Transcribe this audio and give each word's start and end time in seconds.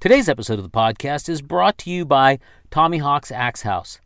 Today's 0.00 0.28
episode 0.28 0.60
of 0.60 0.62
the 0.62 0.70
podcast 0.70 1.28
is 1.28 1.42
brought 1.42 1.76
to 1.78 1.90
you 1.90 2.04
by 2.04 2.38
Tommy 2.70 2.98
Hawk's 2.98 3.32
Axe 3.32 3.62
House. 3.62 3.98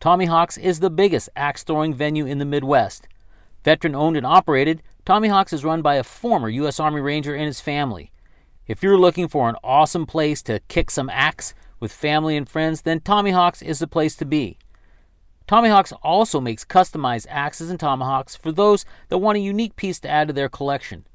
Tommy 0.00 0.24
Hawk's 0.24 0.58
is 0.58 0.80
the 0.80 0.90
biggest 0.90 1.28
axe 1.36 1.62
throwing 1.62 1.94
venue 1.94 2.26
in 2.26 2.38
the 2.38 2.44
Midwest. 2.44 3.06
Veteran 3.62 3.94
owned 3.94 4.16
and 4.16 4.26
operated, 4.26 4.82
Tommy 5.04 5.28
Hawk's 5.28 5.52
is 5.52 5.64
run 5.64 5.82
by 5.82 5.94
a 5.94 6.02
former 6.02 6.48
U.S. 6.48 6.80
Army 6.80 7.00
Ranger 7.00 7.32
and 7.32 7.46
his 7.46 7.60
family. 7.60 8.10
If 8.66 8.82
you're 8.82 8.98
looking 8.98 9.28
for 9.28 9.48
an 9.48 9.54
awesome 9.62 10.04
place 10.04 10.42
to 10.42 10.58
kick 10.66 10.90
some 10.90 11.08
axe 11.10 11.54
with 11.78 11.92
family 11.92 12.36
and 12.36 12.48
friends, 12.48 12.82
then 12.82 12.98
Tommy 12.98 13.30
Hawk's 13.30 13.62
is 13.62 13.78
the 13.78 13.86
place 13.86 14.16
to 14.16 14.24
be. 14.24 14.58
Tommy 15.46 15.68
Hawk's 15.68 15.92
also 16.02 16.40
makes 16.40 16.64
customized 16.64 17.26
axes 17.30 17.70
and 17.70 17.78
tomahawks 17.78 18.34
for 18.34 18.50
those 18.50 18.84
that 19.10 19.18
want 19.18 19.38
a 19.38 19.40
unique 19.40 19.76
piece 19.76 20.00
to 20.00 20.10
add 20.10 20.26
to 20.26 20.34
their 20.34 20.48
collection. 20.48 21.06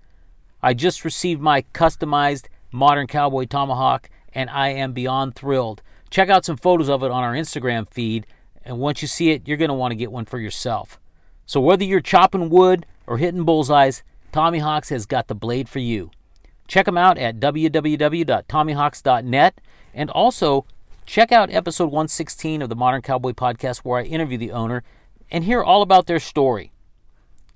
I 0.63 0.73
just 0.73 1.03
received 1.03 1.41
my 1.41 1.63
customized 1.73 2.45
modern 2.71 3.07
cowboy 3.07 3.43
tomahawk 3.43 4.09
and 4.33 4.49
I 4.49 4.69
am 4.69 4.93
beyond 4.93 5.35
thrilled. 5.35 5.81
Check 6.09 6.29
out 6.29 6.45
some 6.45 6.55
photos 6.57 6.89
of 6.89 7.03
it 7.03 7.11
on 7.11 7.23
our 7.23 7.33
Instagram 7.33 7.87
feed, 7.89 8.25
and 8.63 8.79
once 8.79 9.01
you 9.01 9.07
see 9.07 9.31
it, 9.31 9.47
you're 9.47 9.57
going 9.57 9.69
to 9.69 9.73
want 9.73 9.91
to 9.91 9.97
get 9.97 10.11
one 10.11 10.25
for 10.25 10.39
yourself. 10.39 10.99
So, 11.45 11.61
whether 11.61 11.83
you're 11.83 12.01
chopping 12.01 12.49
wood 12.49 12.85
or 13.07 13.17
hitting 13.17 13.43
bullseyes, 13.43 14.03
Tommy 14.31 14.59
Hawks 14.59 14.89
has 14.89 15.05
got 15.05 15.27
the 15.27 15.35
blade 15.35 15.67
for 15.67 15.79
you. 15.79 16.11
Check 16.67 16.85
them 16.85 16.97
out 16.97 17.17
at 17.17 17.39
www.tommyhawks.net 17.39 19.61
and 19.93 20.09
also 20.09 20.65
check 21.05 21.33
out 21.33 21.51
episode 21.51 21.85
116 21.85 22.61
of 22.61 22.69
the 22.69 22.75
Modern 22.75 23.01
Cowboy 23.01 23.31
Podcast 23.31 23.79
where 23.79 23.99
I 23.99 24.03
interview 24.03 24.37
the 24.37 24.51
owner 24.51 24.83
and 25.29 25.43
hear 25.43 25.61
all 25.61 25.81
about 25.81 26.07
their 26.07 26.19
story. 26.19 26.71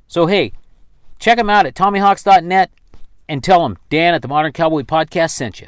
So, 0.07 0.25
hey, 0.25 0.51
check 1.19 1.37
them 1.37 1.49
out 1.49 1.65
at 1.65 1.75
tommyhawks.net 1.75 2.71
and 3.29 3.41
tell 3.43 3.63
them 3.63 3.77
Dan 3.89 4.13
at 4.13 4.21
the 4.21 4.27
Modern 4.27 4.51
Cowboy 4.51 4.81
Podcast 4.81 5.31
sent 5.31 5.61
you. 5.61 5.67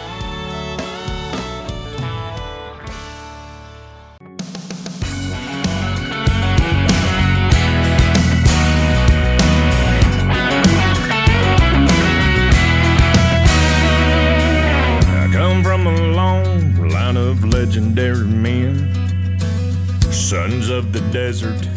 Desert 21.11 21.67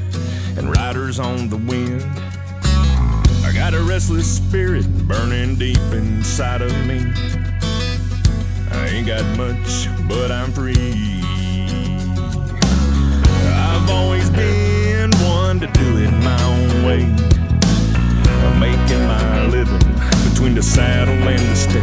and 0.57 0.71
riders 0.71 1.19
on 1.19 1.49
the 1.49 1.57
wind. 1.57 2.03
I 3.45 3.51
got 3.53 3.75
a 3.75 3.83
restless 3.83 4.37
spirit 4.37 4.87
burning 5.09 5.57
deep 5.57 5.77
inside 5.93 6.63
of 6.63 6.73
me. 6.87 7.01
I 8.71 8.87
ain't 8.93 9.09
got 9.09 9.25
much, 9.37 9.89
but 10.07 10.31
I'm 10.31 10.53
free. 10.53 11.21
I've 13.57 13.91
always 13.91 14.31
been 14.31 15.11
one 15.27 15.59
to 15.59 15.67
do 15.67 15.97
it 15.99 16.13
my 16.23 16.43
own 16.45 16.85
way. 16.85 17.05
I'm 18.45 18.61
making 18.61 19.05
my 19.05 19.47
living 19.47 20.31
between 20.31 20.55
the 20.55 20.63
saddle 20.63 21.15
and 21.15 21.41
the 21.41 21.57
stage. 21.57 21.81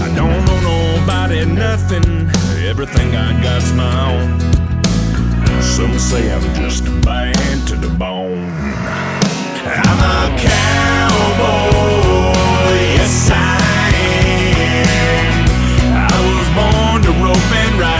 I 0.00 0.10
don't 0.16 0.48
owe 0.48 0.96
nobody 0.96 1.44
nothing. 1.44 2.30
Everything 2.66 3.14
I 3.14 3.42
got's 3.42 3.72
my 3.72 4.22
own. 4.22 4.55
Some 5.60 5.98
say 5.98 6.32
I'm 6.32 6.54
just 6.54 6.84
bad 7.02 7.66
to 7.68 7.76
the 7.76 7.88
bone. 7.98 8.38
I'm 9.66 10.00
a 10.00 10.38
cowboy, 10.38 11.56
yes 12.96 13.30
I 13.30 13.34
am. 14.84 15.48
I 15.92 16.16
was 16.28 16.48
born 16.56 17.02
to 17.02 17.12
rope 17.24 17.52
and 17.52 17.80
ride. 17.80 17.95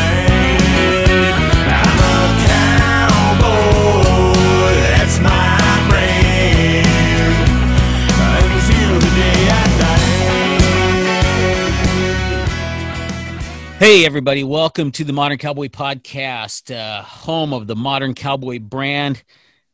Hey, 13.86 14.04
everybody, 14.04 14.42
welcome 14.42 14.90
to 14.90 15.04
the 15.04 15.12
Modern 15.12 15.38
Cowboy 15.38 15.68
Podcast, 15.68 16.74
uh, 16.74 17.02
home 17.02 17.52
of 17.52 17.68
the 17.68 17.76
Modern 17.76 18.14
Cowboy 18.14 18.58
brand, 18.58 19.22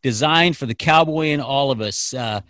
designed 0.03 0.55
for 0.55 0.67
the 0.67 0.75
cowboy 0.75 1.28
and 1.28 1.41
all 1.41 1.71
of 1.71 1.81
us. 1.81 2.12
Uh, 2.12 2.43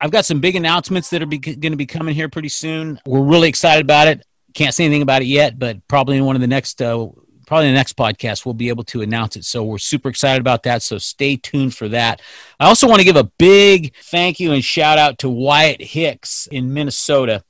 I've 0.00 0.12
got 0.12 0.24
some 0.24 0.38
big 0.38 0.54
announcements 0.54 1.10
that 1.10 1.20
are 1.20 1.26
going 1.26 1.60
to 1.60 1.76
be 1.76 1.84
coming 1.84 2.14
here 2.14 2.28
pretty 2.28 2.48
soon. 2.48 3.00
We're 3.04 3.24
really 3.24 3.48
excited 3.48 3.84
about 3.84 4.06
it. 4.06 4.24
Can't 4.54 4.72
say 4.72 4.84
anything 4.84 5.02
about 5.02 5.22
it 5.22 5.24
yet, 5.24 5.58
but 5.58 5.78
probably 5.88 6.16
in 6.16 6.24
one 6.24 6.36
of 6.36 6.40
the 6.40 6.46
next, 6.46 6.80
uh, 6.80 7.08
probably 7.48 7.66
the 7.66 7.74
next 7.74 7.96
podcast, 7.96 8.46
we'll 8.46 8.54
be 8.54 8.68
able 8.68 8.84
to 8.84 9.02
announce 9.02 9.34
it. 9.34 9.44
So 9.44 9.64
we're 9.64 9.78
super 9.78 10.08
excited 10.08 10.40
about 10.40 10.62
that. 10.62 10.84
So 10.84 10.98
stay 10.98 11.34
tuned 11.34 11.74
for 11.74 11.88
that. 11.88 12.22
I 12.60 12.68
also 12.68 12.86
want 12.86 13.00
to 13.00 13.04
give 13.04 13.16
a 13.16 13.32
big 13.36 13.96
thank 13.96 14.38
you 14.38 14.52
and 14.52 14.62
shout 14.62 14.96
out 14.96 15.18
to 15.18 15.28
Wyatt 15.28 15.82
Hicks 15.82 16.46
in 16.52 16.72
Minnesota. 16.72 17.42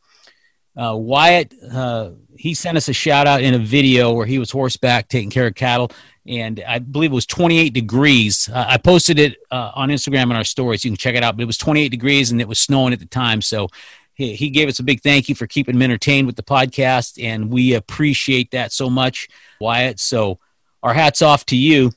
Uh, 0.76 0.94
Wyatt, 0.94 1.54
uh, 1.72 2.10
he 2.36 2.54
sent 2.54 2.76
us 2.76 2.88
a 2.88 2.92
shout 2.92 3.26
out 3.26 3.42
in 3.42 3.54
a 3.54 3.58
video 3.58 4.12
where 4.12 4.26
he 4.26 4.38
was 4.38 4.50
horseback 4.50 5.08
taking 5.08 5.30
care 5.30 5.46
of 5.46 5.54
cattle, 5.54 5.90
and 6.26 6.62
I 6.66 6.78
believe 6.80 7.12
it 7.12 7.14
was 7.14 7.26
28 7.26 7.72
degrees. 7.72 8.50
Uh, 8.52 8.66
I 8.68 8.76
posted 8.78 9.18
it 9.18 9.38
uh, 9.50 9.72
on 9.74 9.88
Instagram 9.88 10.24
in 10.24 10.32
our 10.32 10.44
stories. 10.44 10.84
You 10.84 10.90
can 10.90 10.96
check 10.96 11.14
it 11.14 11.22
out. 11.22 11.36
But 11.36 11.42
it 11.42 11.46
was 11.46 11.58
28 11.58 11.88
degrees 11.88 12.30
and 12.30 12.40
it 12.40 12.48
was 12.48 12.58
snowing 12.58 12.92
at 12.92 12.98
the 12.98 13.06
time. 13.06 13.40
So 13.40 13.68
he, 14.14 14.34
he 14.34 14.50
gave 14.50 14.68
us 14.68 14.78
a 14.78 14.82
big 14.82 15.02
thank 15.02 15.28
you 15.28 15.34
for 15.34 15.46
keeping 15.46 15.76
him 15.76 15.82
entertained 15.82 16.26
with 16.26 16.36
the 16.36 16.42
podcast, 16.42 17.22
and 17.22 17.50
we 17.50 17.74
appreciate 17.74 18.50
that 18.50 18.72
so 18.72 18.90
much, 18.90 19.28
Wyatt. 19.60 20.00
So 20.00 20.40
our 20.82 20.94
hats 20.94 21.22
off 21.22 21.46
to 21.46 21.56
you. 21.56 21.92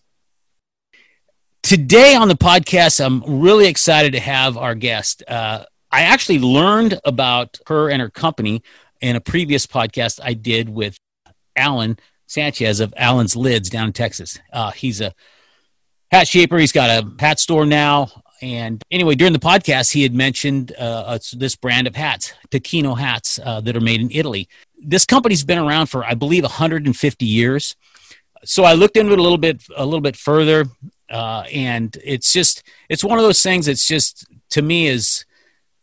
Today 1.63 2.15
on 2.15 2.27
the 2.27 2.35
podcast, 2.35 3.03
I'm 3.03 3.41
really 3.41 3.67
excited 3.67 4.13
to 4.13 4.19
have 4.19 4.57
our 4.57 4.75
guest. 4.75 5.23
I 5.91 6.01
actually 6.01 6.39
learned 6.39 6.99
about 7.03 7.57
her 7.67 7.89
and 7.89 8.01
her 8.01 8.09
company 8.09 8.63
in 9.01 9.15
a 9.15 9.21
previous 9.21 9.65
podcast 9.65 10.19
I 10.23 10.33
did 10.33 10.69
with 10.69 10.97
Alan 11.55 11.97
Sanchez 12.27 12.79
of 12.79 12.93
Alan's 12.95 13.35
Lids 13.35 13.69
down 13.69 13.87
in 13.87 13.93
Texas. 13.93 14.39
Uh, 14.53 14.71
he's 14.71 15.01
a 15.01 15.13
hat 16.11 16.27
shaper. 16.27 16.57
He's 16.57 16.71
got 16.71 16.89
a 16.89 17.11
hat 17.19 17.39
store 17.39 17.65
now. 17.65 18.09
And 18.41 18.81
anyway, 18.89 19.15
during 19.15 19.33
the 19.33 19.39
podcast, 19.39 19.91
he 19.91 20.03
had 20.03 20.13
mentioned 20.13 20.73
uh, 20.77 21.17
this 21.33 21.55
brand 21.55 21.87
of 21.87 21.95
hats, 21.95 22.33
Tacchino 22.49 22.97
hats, 22.97 23.39
uh, 23.43 23.59
that 23.61 23.75
are 23.75 23.81
made 23.81 23.99
in 23.99 24.11
Italy. 24.11 24.47
This 24.81 25.05
company's 25.05 25.43
been 25.43 25.57
around 25.57 25.87
for, 25.87 26.05
I 26.05 26.13
believe, 26.13 26.43
150 26.43 27.25
years. 27.25 27.75
So 28.45 28.63
I 28.63 28.73
looked 28.73 28.95
into 28.95 29.11
it 29.11 29.19
a 29.19 29.21
little 29.21 29.37
bit, 29.37 29.63
a 29.75 29.83
little 29.83 29.99
bit 29.99 30.15
further, 30.15 30.65
uh, 31.09 31.43
and 31.51 31.97
it's 32.01 32.31
just, 32.31 32.63
it's 32.87 33.03
one 33.03 33.17
of 33.17 33.25
those 33.25 33.41
things 33.41 33.65
that's 33.65 33.85
just 33.85 34.25
to 34.51 34.61
me 34.61 34.87
is 34.87 35.25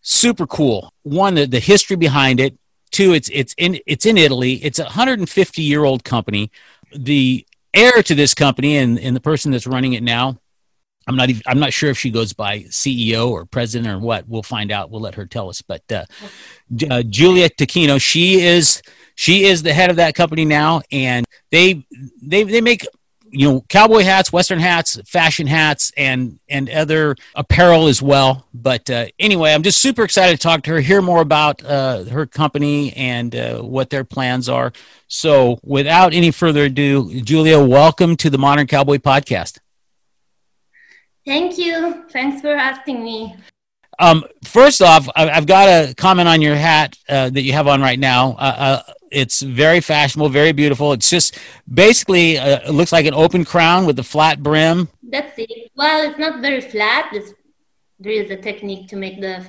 super 0.06 0.46
cool. 0.46 0.92
One, 1.02 1.34
the, 1.34 1.46
the 1.46 1.60
history 1.60 1.96
behind 1.96 2.40
it. 2.40 2.56
Two, 2.92 3.12
it's 3.12 3.28
it's 3.32 3.54
in 3.58 3.80
it's 3.84 4.06
in 4.06 4.16
Italy. 4.16 4.54
It's 4.64 4.78
a 4.78 4.84
150 4.84 5.62
year 5.62 5.84
old 5.84 6.04
company. 6.04 6.50
The 6.94 7.44
heir 7.74 8.02
to 8.04 8.14
this 8.14 8.32
company 8.32 8.76
and, 8.76 8.98
and 8.98 9.14
the 9.14 9.20
person 9.20 9.50
that's 9.50 9.66
running 9.66 9.92
it 9.92 10.02
now, 10.02 10.38
I'm 11.06 11.16
not 11.16 11.28
even, 11.28 11.42
I'm 11.46 11.58
not 11.58 11.72
sure 11.72 11.90
if 11.90 11.98
she 11.98 12.10
goes 12.10 12.32
by 12.32 12.60
CEO 12.60 13.28
or 13.28 13.44
president 13.44 13.88
or 13.88 13.98
what. 13.98 14.26
We'll 14.28 14.44
find 14.44 14.70
out. 14.70 14.90
We'll 14.90 15.00
let 15.00 15.16
her 15.16 15.26
tell 15.26 15.48
us. 15.48 15.62
But 15.62 15.82
uh, 15.92 16.04
uh, 16.88 17.02
Julia 17.02 17.50
Tacchino, 17.50 18.00
she 18.00 18.40
is 18.40 18.82
she 19.16 19.44
is 19.44 19.62
the 19.62 19.74
head 19.74 19.90
of 19.90 19.96
that 19.96 20.14
company 20.14 20.44
now, 20.44 20.82
and 20.92 21.26
they 21.50 21.84
they 22.22 22.44
they 22.44 22.60
make 22.60 22.86
you 23.30 23.50
know 23.50 23.60
cowboy 23.68 24.02
hats 24.02 24.32
western 24.32 24.58
hats 24.58 24.98
fashion 25.06 25.46
hats 25.46 25.92
and 25.96 26.38
and 26.48 26.70
other 26.70 27.16
apparel 27.34 27.86
as 27.88 28.00
well 28.00 28.46
but 28.54 28.88
uh, 28.90 29.06
anyway 29.18 29.52
i'm 29.52 29.62
just 29.62 29.80
super 29.80 30.04
excited 30.04 30.32
to 30.38 30.42
talk 30.42 30.62
to 30.62 30.70
her 30.70 30.80
hear 30.80 31.02
more 31.02 31.20
about 31.20 31.64
uh, 31.64 32.04
her 32.04 32.24
company 32.26 32.92
and 32.94 33.34
uh, 33.34 33.60
what 33.60 33.90
their 33.90 34.04
plans 34.04 34.48
are 34.48 34.72
so 35.08 35.58
without 35.62 36.14
any 36.14 36.30
further 36.30 36.64
ado 36.64 37.20
julia 37.22 37.58
welcome 37.60 38.16
to 38.16 38.30
the 38.30 38.38
modern 38.38 38.66
cowboy 38.66 38.96
podcast 38.98 39.58
Thank 41.24 41.58
you. 41.58 42.04
Thanks 42.10 42.40
for 42.40 42.52
asking 42.54 43.02
me. 43.02 43.34
um, 43.98 44.24
first 44.44 44.80
off 44.82 45.08
i've 45.16 45.46
got 45.46 45.68
a 45.68 45.94
comment 45.94 46.28
on 46.28 46.40
your 46.40 46.54
hat 46.54 46.96
uh, 47.08 47.28
that 47.30 47.42
you 47.42 47.52
have 47.52 47.66
on 47.66 47.80
right 47.80 47.98
now 47.98 48.32
uh, 48.38 48.82
uh, 48.86 48.92
it's 49.10 49.40
very 49.42 49.80
fashionable 49.80 50.28
very 50.28 50.52
beautiful 50.52 50.92
it's 50.92 51.08
just 51.08 51.38
basically 51.72 52.38
uh, 52.38 52.68
it 52.68 52.72
looks 52.72 52.92
like 52.92 53.06
an 53.06 53.14
open 53.14 53.44
crown 53.44 53.86
with 53.86 53.98
a 53.98 54.02
flat 54.02 54.42
brim 54.42 54.88
That's 55.08 55.38
it. 55.38 55.70
Well, 55.76 56.08
it's 56.08 56.18
not 56.18 56.40
very 56.40 56.60
flat. 56.60 57.10
It's, 57.12 57.32
there 57.98 58.12
is 58.12 58.30
a 58.30 58.36
technique 58.36 58.88
to 58.88 58.96
make 58.96 59.20
the 59.20 59.46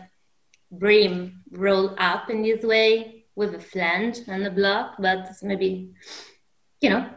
brim 0.72 1.44
roll 1.52 1.96
up 1.98 2.30
in 2.30 2.44
this 2.44 2.64
way 2.64 3.26
with 3.36 3.56
a 3.56 3.60
flange 3.60 4.20
and 4.28 4.46
a 4.46 4.52
block, 4.52 4.96
but 5.00 5.28
it's 5.30 5.44
maybe, 5.44 5.94
you 6.82 6.90
know, 6.90 7.10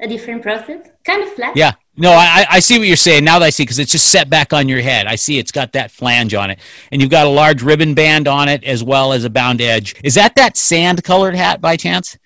a 0.00 0.06
different 0.06 0.42
process, 0.42 0.88
kind 1.04 1.22
of 1.22 1.32
flat. 1.32 1.56
Yeah. 1.56 1.72
No, 2.00 2.12
I, 2.12 2.46
I 2.48 2.60
see 2.60 2.78
what 2.78 2.86
you're 2.86 2.96
saying 2.96 3.24
now 3.24 3.40
that 3.40 3.46
I 3.46 3.50
see 3.50 3.64
because 3.64 3.80
it's 3.80 3.90
just 3.90 4.06
set 4.06 4.30
back 4.30 4.52
on 4.52 4.68
your 4.68 4.80
head. 4.80 5.08
I 5.08 5.16
see 5.16 5.36
it's 5.36 5.50
got 5.50 5.72
that 5.72 5.90
flange 5.90 6.32
on 6.32 6.48
it, 6.48 6.60
and 6.92 7.02
you've 7.02 7.10
got 7.10 7.26
a 7.26 7.30
large 7.30 7.60
ribbon 7.60 7.94
band 7.94 8.28
on 8.28 8.48
it 8.48 8.62
as 8.62 8.84
well 8.84 9.12
as 9.12 9.24
a 9.24 9.30
bound 9.30 9.60
edge. 9.60 9.96
Is 10.04 10.14
that 10.14 10.36
that 10.36 10.56
sand 10.56 11.02
colored 11.02 11.34
hat 11.34 11.60
by 11.60 11.76
chance, 11.76 12.16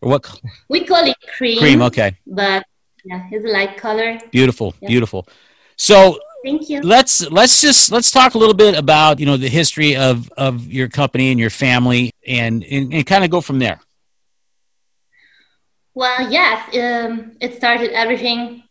or 0.00 0.10
what? 0.10 0.40
We 0.68 0.84
call 0.84 1.06
it 1.06 1.16
cream. 1.36 1.60
Cream. 1.60 1.82
Okay. 1.82 2.16
But 2.26 2.64
yeah, 3.04 3.28
it's 3.30 3.44
a 3.44 3.48
light 3.48 3.76
color. 3.76 4.18
Beautiful. 4.32 4.74
Yeah. 4.80 4.88
Beautiful. 4.88 5.28
So 5.76 6.18
Thank 6.44 6.68
you. 6.68 6.80
let's 6.80 7.30
let's 7.30 7.60
just 7.60 7.92
let's 7.92 8.10
talk 8.10 8.34
a 8.34 8.38
little 8.38 8.54
bit 8.54 8.76
about 8.76 9.20
you 9.20 9.26
know 9.26 9.36
the 9.36 9.48
history 9.48 9.94
of 9.94 10.32
of 10.36 10.66
your 10.66 10.88
company 10.88 11.30
and 11.30 11.38
your 11.38 11.50
family 11.50 12.10
and 12.26 12.64
and, 12.64 12.92
and 12.92 13.06
kind 13.06 13.22
of 13.22 13.30
go 13.30 13.40
from 13.40 13.60
there. 13.60 13.78
Well, 15.94 16.28
yes, 16.28 16.74
um, 16.74 17.36
it 17.40 17.54
started 17.54 17.92
everything 17.92 18.64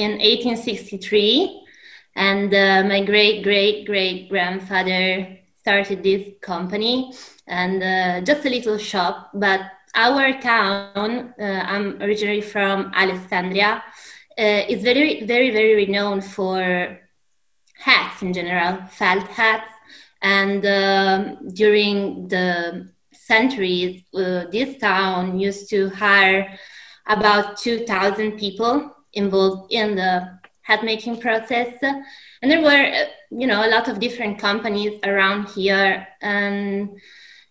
in 0.00 0.12
1863, 0.12 1.66
and 2.16 2.52
uh, 2.54 2.82
my 2.88 3.04
great 3.04 3.42
great 3.42 3.86
great 3.86 4.28
grandfather 4.28 5.38
started 5.56 6.02
this 6.02 6.26
company 6.40 7.12
and 7.46 7.82
uh, 7.82 8.20
just 8.24 8.46
a 8.46 8.50
little 8.50 8.78
shop. 8.78 9.30
But 9.34 9.60
our 9.94 10.40
town, 10.40 11.34
uh, 11.38 11.42
I'm 11.42 12.00
originally 12.00 12.40
from 12.40 12.92
Alessandria, 12.92 13.82
uh, 14.38 14.62
is 14.72 14.82
very 14.82 15.24
very 15.24 15.50
very 15.50 15.74
renowned 15.74 16.24
for 16.24 16.98
hats 17.74 18.22
in 18.22 18.32
general, 18.32 18.86
felt 18.88 19.26
hats, 19.28 19.72
and 20.22 20.64
um, 20.66 21.48
during 21.54 22.28
the 22.28 22.90
centuries, 23.12 24.02
uh, 24.14 24.44
this 24.50 24.78
town 24.78 25.38
used 25.38 25.70
to 25.70 25.88
hire 25.90 26.58
about 27.06 27.56
2,000 27.58 28.38
people 28.38 28.94
involved 29.12 29.72
in 29.72 29.96
the 29.96 30.38
hat 30.62 30.84
making 30.84 31.20
process. 31.20 31.74
And 31.82 32.50
there 32.50 32.62
were, 32.62 33.06
you 33.30 33.46
know, 33.46 33.66
a 33.66 33.70
lot 33.70 33.88
of 33.88 34.00
different 34.00 34.38
companies 34.38 35.00
around 35.04 35.48
here. 35.48 36.06
And 36.20 36.98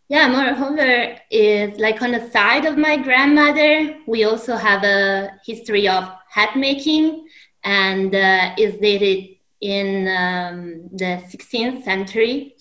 yeah, 0.07 0.27
moreover, 0.27 1.17
is 1.29 1.79
like 1.79 2.01
on 2.01 2.11
the 2.11 2.29
side 2.31 2.65
of 2.65 2.77
my 2.77 2.97
grandmother, 2.97 3.97
we 4.07 4.23
also 4.23 4.55
have 4.55 4.83
a 4.83 5.31
history 5.45 5.87
of 5.87 6.09
hat 6.29 6.55
making 6.55 7.27
and 7.63 8.15
uh, 8.15 8.55
is 8.57 8.75
dated 8.77 9.35
in 9.61 10.07
um, 10.07 10.89
the 10.93 11.21
16th 11.29 11.83
century. 11.83 12.55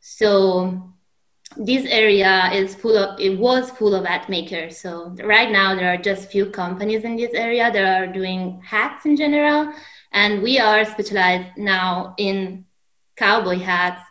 So 0.00 0.89
this 1.56 1.84
area 1.86 2.50
is 2.52 2.74
full 2.74 2.96
of 2.96 3.18
it 3.18 3.38
was 3.38 3.70
full 3.70 3.94
of 3.94 4.04
hat 4.04 4.28
makers. 4.28 4.78
So 4.78 5.14
right 5.24 5.50
now 5.50 5.74
there 5.74 5.92
are 5.92 5.96
just 5.96 6.30
few 6.30 6.46
companies 6.46 7.04
in 7.04 7.16
this 7.16 7.34
area 7.34 7.70
that 7.72 8.02
are 8.02 8.12
doing 8.12 8.60
hats 8.64 9.04
in 9.04 9.16
general. 9.16 9.72
And 10.12 10.42
we 10.42 10.58
are 10.58 10.84
specialized 10.84 11.56
now 11.56 12.14
in 12.18 12.66
cowboy 13.16 13.58
hats. 13.58 14.02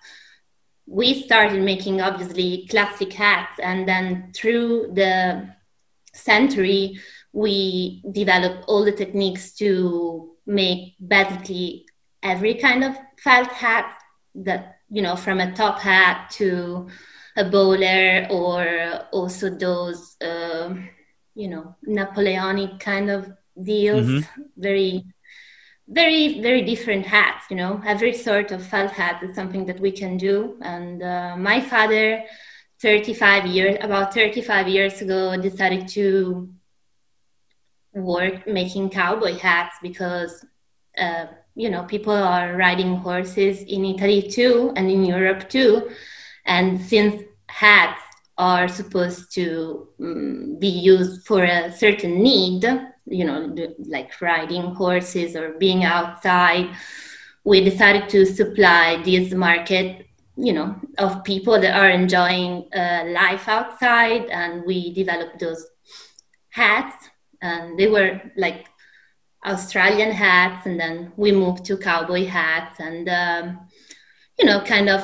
We 0.86 1.24
started 1.24 1.62
making 1.62 2.02
obviously 2.02 2.68
classic 2.70 3.14
hats. 3.14 3.60
And 3.62 3.88
then 3.88 4.32
through 4.36 4.92
the 4.94 5.50
century 6.14 7.00
we 7.32 8.02
developed 8.12 8.66
all 8.68 8.84
the 8.84 8.92
techniques 8.92 9.54
to 9.54 10.32
make 10.46 10.96
basically 11.06 11.86
every 12.24 12.56
kind 12.56 12.84
of 12.84 12.98
felt 13.18 13.48
hat 13.48 14.02
that 14.36 14.80
you 14.90 15.02
know 15.02 15.16
from 15.16 15.40
a 15.40 15.52
top 15.54 15.80
hat 15.80 16.30
to 16.32 16.88
a 17.38 17.46
bowler 17.46 18.28
or 18.30 19.06
also 19.12 19.50
those 19.50 20.16
uh, 20.22 20.74
you 21.36 21.48
know 21.48 21.76
napoleonic 21.84 22.80
kind 22.80 23.10
of 23.10 23.30
deals. 23.62 24.08
Mhm. 24.08 24.26
very 24.58 25.04
very 25.88 26.42
very 26.42 26.62
different 26.62 27.06
hats 27.06 27.46
you 27.50 27.56
know. 27.56 27.82
Every 27.86 28.14
sort 28.14 28.52
of 28.52 28.66
felt 28.66 28.92
hat 28.92 29.24
is 29.24 29.36
something 29.36 29.66
that 29.66 29.80
we 29.80 29.92
can 29.92 30.18
do. 30.18 30.58
And 30.62 31.02
uh, 31.04 31.36
my 31.38 31.60
father 31.62 32.24
35 32.82 33.46
years 33.48 33.78
about 33.82 34.14
35 34.14 34.68
years 34.68 35.02
ago 35.02 35.36
decided 35.42 35.88
to 35.90 36.50
work 37.94 38.48
making 38.48 38.90
cowboy 38.90 39.38
hats 39.38 39.78
because 39.82 40.46
uh, 40.98 41.26
you 41.56 41.70
know 41.70 41.84
people 41.84 42.14
are 42.14 42.56
riding 42.56 42.96
horses 42.98 43.62
in 43.64 43.84
italy 43.86 44.22
too 44.22 44.72
and 44.76 44.90
in 44.90 45.04
europe 45.04 45.50
too 45.50 45.90
and 46.50 46.82
since 46.82 47.24
hats 47.48 48.02
are 48.38 48.68
supposed 48.68 49.34
to 49.34 49.88
um, 50.02 50.58
be 50.60 50.68
used 50.68 51.26
for 51.26 51.44
a 51.44 51.72
certain 51.72 52.22
need 52.22 52.64
you 53.06 53.26
know 53.26 53.40
like 53.96 54.12
riding 54.22 54.66
horses 54.76 55.36
or 55.36 55.58
being 55.66 55.84
outside 55.84 56.68
we 57.44 57.64
decided 57.64 58.10
to 58.10 58.26
supply 58.26 59.02
this 59.04 59.34
market 59.34 60.06
you 60.40 60.54
know 60.54 60.76
of 60.98 61.24
people 61.24 61.60
that 61.60 61.76
are 61.78 61.90
enjoying 61.90 62.68
uh, 62.74 63.04
life 63.08 63.48
outside. 63.48 64.26
And 64.30 64.66
we 64.66 64.94
developed 64.94 65.40
those 65.40 65.66
hats. 66.50 67.10
And 67.42 67.78
they 67.78 67.88
were 67.88 68.22
like 68.38 68.68
australian 69.46 70.12
hats. 70.12 70.66
And 70.66 70.80
then 70.80 71.12
we 71.18 71.32
moved 71.32 71.66
to 71.66 71.78
cowboy 71.78 72.26
hats. 72.26 72.80
And 72.80 73.10
um, 73.10 73.68
you 74.38 74.46
know 74.46 74.62
kind 74.62 74.90
of 74.90 75.02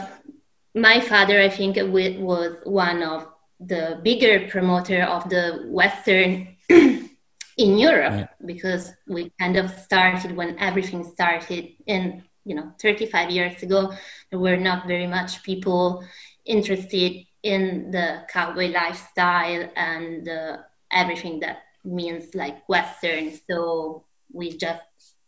my 0.75 0.99
father 0.99 1.39
i 1.41 1.49
think 1.49 1.77
was 1.77 2.57
one 2.65 3.01
of 3.01 3.27
the 3.59 3.99
bigger 4.03 4.47
promoter 4.49 5.01
of 5.03 5.27
the 5.29 5.65
western 5.67 6.55
in 6.69 7.77
europe 7.77 8.11
Right. 8.11 8.27
because 8.45 8.91
we 9.07 9.31
kind 9.39 9.55
of 9.55 9.71
started 9.71 10.35
when 10.35 10.59
everything 10.59 11.03
started 11.03 11.69
in 11.87 12.23
you 12.43 12.55
know 12.55 12.71
35 12.81 13.31
years 13.31 13.63
ago 13.63 13.93
there 14.29 14.39
were 14.39 14.57
not 14.57 14.87
very 14.87 15.07
much 15.07 15.41
people 15.43 16.03
interested 16.45 17.25
in 17.43 17.91
the 17.91 18.23
cowboy 18.29 18.67
lifestyle 18.67 19.69
and 19.75 20.27
uh, 20.27 20.57
everything 20.91 21.39
that 21.39 21.59
means 21.85 22.35
like 22.35 22.67
western 22.67 23.31
so 23.49 24.03
we 24.33 24.57
just 24.57 24.81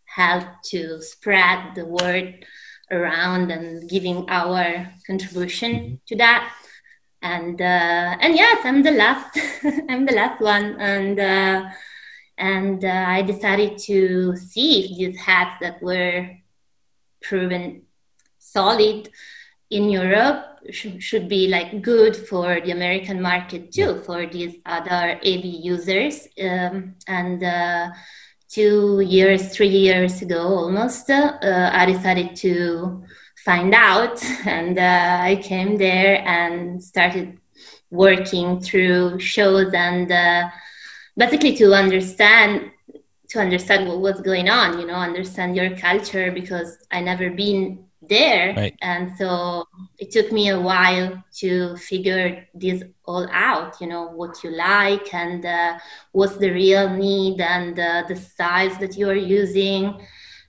helped 0.05 0.63
to 0.63 1.01
spread 1.01 1.75
the 1.75 1.85
word 1.85 2.45
around 2.91 3.51
and 3.51 3.89
giving 3.89 4.29
our 4.29 4.87
contribution 5.05 5.99
to 6.07 6.15
that. 6.17 6.53
And 7.21 7.59
uh, 7.59 8.17
and 8.21 8.35
yes 8.35 8.59
i'm 8.63 8.83
the 8.83 8.91
last 8.91 9.37
i'm 9.89 10.05
the 10.05 10.13
last 10.13 10.41
one. 10.41 10.79
And 10.79 11.19
uh, 11.19 11.69
and 12.37 12.83
uh, 12.85 13.05
i 13.07 13.21
decided 13.21 13.77
to 13.79 14.35
see 14.35 14.85
if 14.85 14.97
these 14.97 15.19
hats 15.19 15.55
that 15.61 15.81
were 15.81 16.29
proven 17.21 17.81
solid 18.37 19.09
in 19.69 19.89
Europe 19.89 20.59
should, 20.71 21.01
should 21.01 21.27
be 21.27 21.47
like 21.47 21.81
good 21.81 22.15
for 22.15 22.59
the 22.61 22.71
American 22.71 23.21
market 23.21 23.71
too, 23.71 24.01
for 24.05 24.25
these 24.25 24.55
other 24.65 25.19
AV 25.25 25.43
users. 25.43 26.27
Um, 26.41 26.95
and 27.07 27.43
uh, 27.43 27.89
two 28.49 29.01
years, 29.01 29.55
three 29.55 29.67
years 29.67 30.21
ago 30.21 30.39
almost, 30.39 31.09
uh, 31.09 31.37
I 31.41 31.85
decided 31.85 32.35
to 32.37 33.03
find 33.43 33.73
out, 33.73 34.23
and 34.45 34.77
uh, 34.77 35.19
I 35.21 35.39
came 35.43 35.77
there 35.77 36.23
and 36.27 36.83
started 36.83 37.39
working 37.89 38.59
through 38.59 39.19
shows 39.19 39.73
and 39.73 40.11
uh, 40.11 40.49
basically 41.15 41.55
to 41.55 41.73
understand 41.73 42.71
to 43.29 43.39
understand 43.39 43.87
what 43.87 43.99
was 43.99 44.21
going 44.21 44.49
on 44.49 44.79
you 44.79 44.85
know 44.85 44.93
understand 44.93 45.55
your 45.55 45.75
culture 45.77 46.31
because 46.31 46.77
i 46.91 47.01
never 47.01 47.29
been 47.29 47.86
there 48.09 48.53
Right. 48.55 48.75
and 48.81 49.11
so 49.17 49.65
it 49.97 50.11
took 50.11 50.31
me 50.31 50.49
a 50.49 50.59
while 50.59 51.23
to 51.39 51.75
figure 51.77 52.45
this 52.53 52.83
all 53.05 53.27
out 53.31 53.79
you 53.81 53.87
know 53.87 54.03
what 54.19 54.43
you 54.43 54.51
like 54.51 55.13
and 55.13 55.45
uh, 55.45 55.77
what's 56.11 56.37
the 56.37 56.49
real 56.51 56.89
need 56.89 57.39
and 57.41 57.77
uh, 57.79 58.03
the 58.07 58.15
styles 58.15 58.77
that 58.79 58.97
you 58.97 59.09
are 59.09 59.15
using 59.41 59.83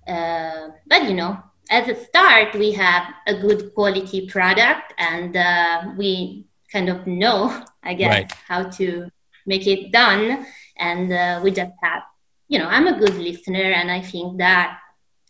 uh, 0.08 0.68
but 0.86 1.04
you 1.08 1.14
know 1.14 1.38
as 1.70 1.88
a 1.88 1.94
start 1.94 2.54
we 2.54 2.72
have 2.72 3.04
a 3.26 3.34
good 3.34 3.74
quality 3.74 4.26
product 4.26 4.94
and 4.98 5.36
uh, 5.36 5.82
we 5.96 6.44
kind 6.72 6.88
of 6.88 7.06
know 7.06 7.62
i 7.82 7.94
guess 7.94 8.08
Right. 8.08 8.32
how 8.46 8.64
to 8.78 9.08
make 9.46 9.66
it 9.66 9.92
done 9.92 10.46
and 10.78 11.12
uh, 11.12 11.40
we 11.42 11.50
just 11.50 11.72
have 11.82 12.02
you 12.48 12.58
know 12.58 12.66
i'm 12.68 12.86
a 12.86 12.98
good 12.98 13.14
listener 13.16 13.72
and 13.78 13.90
i 13.90 14.00
think 14.00 14.38
that 14.38 14.78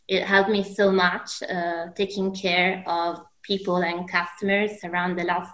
it 0.08 0.24
helped 0.24 0.50
me 0.50 0.62
so 0.64 0.90
much 0.90 1.42
uh, 1.42 1.88
taking 1.94 2.34
care 2.34 2.82
of 2.86 3.20
people 3.42 3.76
and 3.76 4.08
customers 4.10 4.72
around 4.84 5.16
the 5.16 5.24
last 5.24 5.52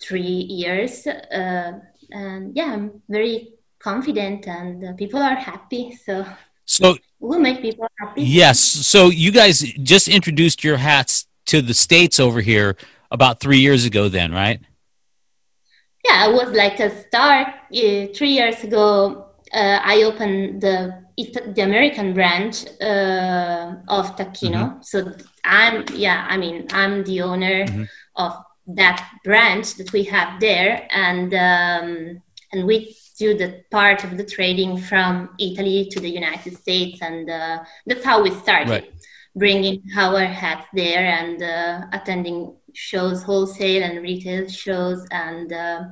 three 0.00 0.20
years 0.62 1.06
uh, 1.06 1.72
and 2.10 2.56
yeah 2.56 2.72
i'm 2.72 3.02
very 3.08 3.54
confident 3.78 4.46
and 4.46 4.84
uh, 4.84 4.92
people 4.94 5.20
are 5.20 5.36
happy 5.36 5.96
so 6.04 6.24
So 6.68 6.96
we'll 7.20 7.38
make 7.38 7.62
people 7.62 7.86
happy 8.00 8.22
yes, 8.22 8.58
so 8.58 9.10
you 9.10 9.30
guys 9.30 9.60
just 9.82 10.08
introduced 10.08 10.64
your 10.64 10.78
hats 10.78 11.26
to 11.46 11.62
the 11.62 11.74
states 11.74 12.18
over 12.18 12.40
here. 12.40 12.76
about 13.10 13.40
three 13.40 13.58
years 13.58 13.84
ago, 13.84 14.08
then, 14.08 14.32
right? 14.32 14.60
Yeah, 16.04 16.28
it 16.28 16.32
was 16.32 16.50
like 16.54 16.80
a 16.80 16.90
start. 16.90 17.48
Uh, 17.70 18.06
three 18.14 18.30
years 18.30 18.62
ago, 18.64 19.26
uh, 19.52 19.78
I 19.82 20.02
opened 20.02 20.60
the 20.60 21.05
the 21.16 21.62
American 21.62 22.12
branch 22.12 22.66
uh, 22.80 23.76
of 23.88 24.16
Tacchino. 24.16 24.52
Mm-hmm. 24.52 24.82
So 24.82 25.12
I'm 25.44 25.84
yeah, 25.94 26.26
I 26.28 26.36
mean 26.36 26.66
I'm 26.70 27.04
the 27.04 27.22
owner 27.22 27.64
mm-hmm. 27.64 27.84
of 28.16 28.36
that 28.68 29.08
branch 29.24 29.74
that 29.76 29.92
we 29.92 30.04
have 30.04 30.40
there, 30.40 30.86
and 30.90 31.32
um, 31.34 32.22
and 32.52 32.66
we 32.66 32.96
do 33.18 33.36
the 33.36 33.64
part 33.70 34.04
of 34.04 34.18
the 34.18 34.24
trading 34.24 34.76
from 34.76 35.30
Italy 35.38 35.88
to 35.90 36.00
the 36.00 36.10
United 36.10 36.56
States, 36.58 37.00
and 37.00 37.30
uh, 37.30 37.64
that's 37.86 38.04
how 38.04 38.22
we 38.22 38.30
started. 38.30 38.70
Right. 38.70 38.92
Bringing 39.34 39.82
our 39.98 40.24
hats 40.24 40.66
there 40.72 41.04
and 41.04 41.42
uh, 41.42 41.86
attending 41.92 42.56
shows, 42.72 43.22
wholesale 43.22 43.82
and 43.82 44.02
retail 44.02 44.48
shows, 44.48 45.06
and 45.10 45.52
uh, 45.52 45.84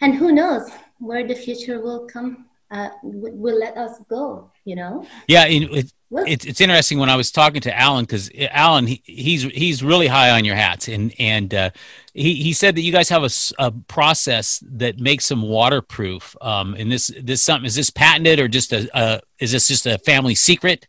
and 0.00 0.14
who 0.14 0.30
knows 0.30 0.70
where 0.98 1.26
the 1.26 1.34
future 1.34 1.80
will 1.80 2.06
come 2.06 2.46
uh, 2.72 2.88
will 3.02 3.58
let 3.58 3.76
us 3.76 4.00
go 4.08 4.50
you 4.64 4.76
know? 4.76 5.06
Yeah 5.28 5.46
it, 5.46 5.92
it's, 6.10 6.44
it's 6.44 6.60
interesting 6.60 6.98
when 6.98 7.08
i 7.08 7.16
was 7.16 7.30
talking 7.30 7.60
to 7.62 7.78
alan 7.78 8.04
because 8.04 8.30
alan 8.50 8.86
he, 8.86 9.02
he's 9.04 9.44
he's 9.44 9.82
really 9.82 10.06
high 10.06 10.30
on 10.30 10.44
your 10.44 10.56
hats 10.56 10.88
and 10.88 11.14
and 11.18 11.54
uh, 11.54 11.70
he, 12.12 12.34
he 12.34 12.52
said 12.52 12.74
that 12.74 12.82
you 12.82 12.92
guys 12.92 13.08
have 13.08 13.24
a, 13.24 13.30
a 13.58 13.70
process 13.70 14.62
that 14.66 14.98
makes 14.98 15.28
them 15.28 15.42
waterproof 15.42 16.36
um, 16.42 16.74
and 16.74 16.92
this 16.92 17.10
this 17.22 17.42
something 17.42 17.66
is 17.66 17.74
this 17.74 17.90
patented 17.90 18.38
or 18.38 18.48
just 18.48 18.72
a, 18.72 18.88
a 18.94 19.20
is 19.38 19.52
this 19.52 19.68
just 19.68 19.86
a 19.86 19.98
family 19.98 20.34
secret? 20.34 20.86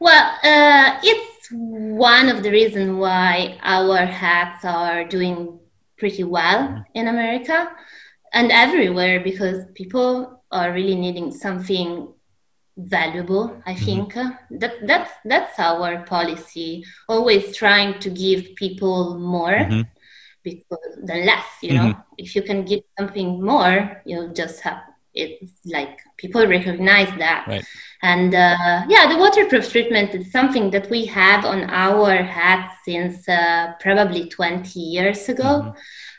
Well 0.00 0.24
uh, 0.42 0.98
it's 1.02 1.48
one 1.52 2.28
of 2.28 2.42
the 2.42 2.50
reasons 2.50 2.98
why 2.98 3.58
our 3.62 3.98
hats 4.06 4.64
are 4.64 5.04
doing 5.04 5.58
pretty 5.98 6.24
well 6.24 6.60
mm-hmm. 6.60 6.82
in 6.94 7.08
america 7.08 7.70
and 8.32 8.50
everywhere 8.52 9.20
because 9.20 9.64
people 9.74 10.42
are 10.50 10.72
really 10.72 10.94
needing 10.94 11.32
something 11.32 12.12
valuable 12.76 13.60
i 13.66 13.74
mm-hmm. 13.74 13.84
think 13.84 14.14
mm-hmm. 14.14 14.58
that 14.58 14.74
that's 14.86 15.12
that's 15.24 15.58
our 15.58 16.02
policy 16.04 16.84
always 17.08 17.54
trying 17.54 17.98
to 17.98 18.10
give 18.10 18.54
people 18.54 19.18
more 19.18 19.58
mm-hmm. 19.58 19.82
because 20.42 20.96
the 21.04 21.14
less 21.14 21.46
you 21.62 21.74
know 21.74 21.88
mm-hmm. 21.90 22.00
if 22.16 22.34
you 22.34 22.42
can 22.42 22.64
give 22.64 22.80
something 22.98 23.42
more 23.42 24.00
you'll 24.06 24.32
just 24.32 24.60
have 24.60 24.78
it's 25.12 25.52
like 25.66 25.98
people 26.18 26.46
recognize 26.46 27.08
that 27.18 27.44
right. 27.48 27.64
and 28.02 28.34
uh, 28.34 28.84
yeah 28.88 29.08
the 29.08 29.18
waterproof 29.18 29.70
treatment 29.70 30.14
is 30.14 30.30
something 30.30 30.70
that 30.70 30.88
we 30.88 31.04
have 31.04 31.44
on 31.44 31.64
our 31.64 32.22
hats 32.22 32.76
since 32.84 33.28
uh, 33.28 33.72
probably 33.80 34.28
20 34.28 34.78
years 34.78 35.28
ago 35.28 35.42
mm-hmm. 35.42 35.70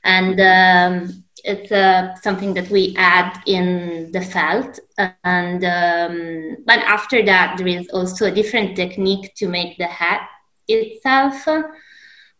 and 0.04 0.42
um, 0.42 1.24
it's 1.44 1.72
uh, 1.72 2.16
something 2.16 2.54
that 2.54 2.70
we 2.70 2.96
add 2.98 3.42
in 3.46 4.12
the 4.12 4.22
felt. 4.22 4.80
And 5.24 5.64
um, 5.64 6.58
but 6.66 6.80
after 6.80 7.24
that 7.26 7.58
there 7.58 7.68
is 7.68 7.90
also 7.90 8.26
a 8.26 8.32
different 8.32 8.76
technique 8.76 9.34
to 9.36 9.48
make 9.48 9.78
the 9.78 9.88
hat 9.88 10.28
itself. 10.68 11.48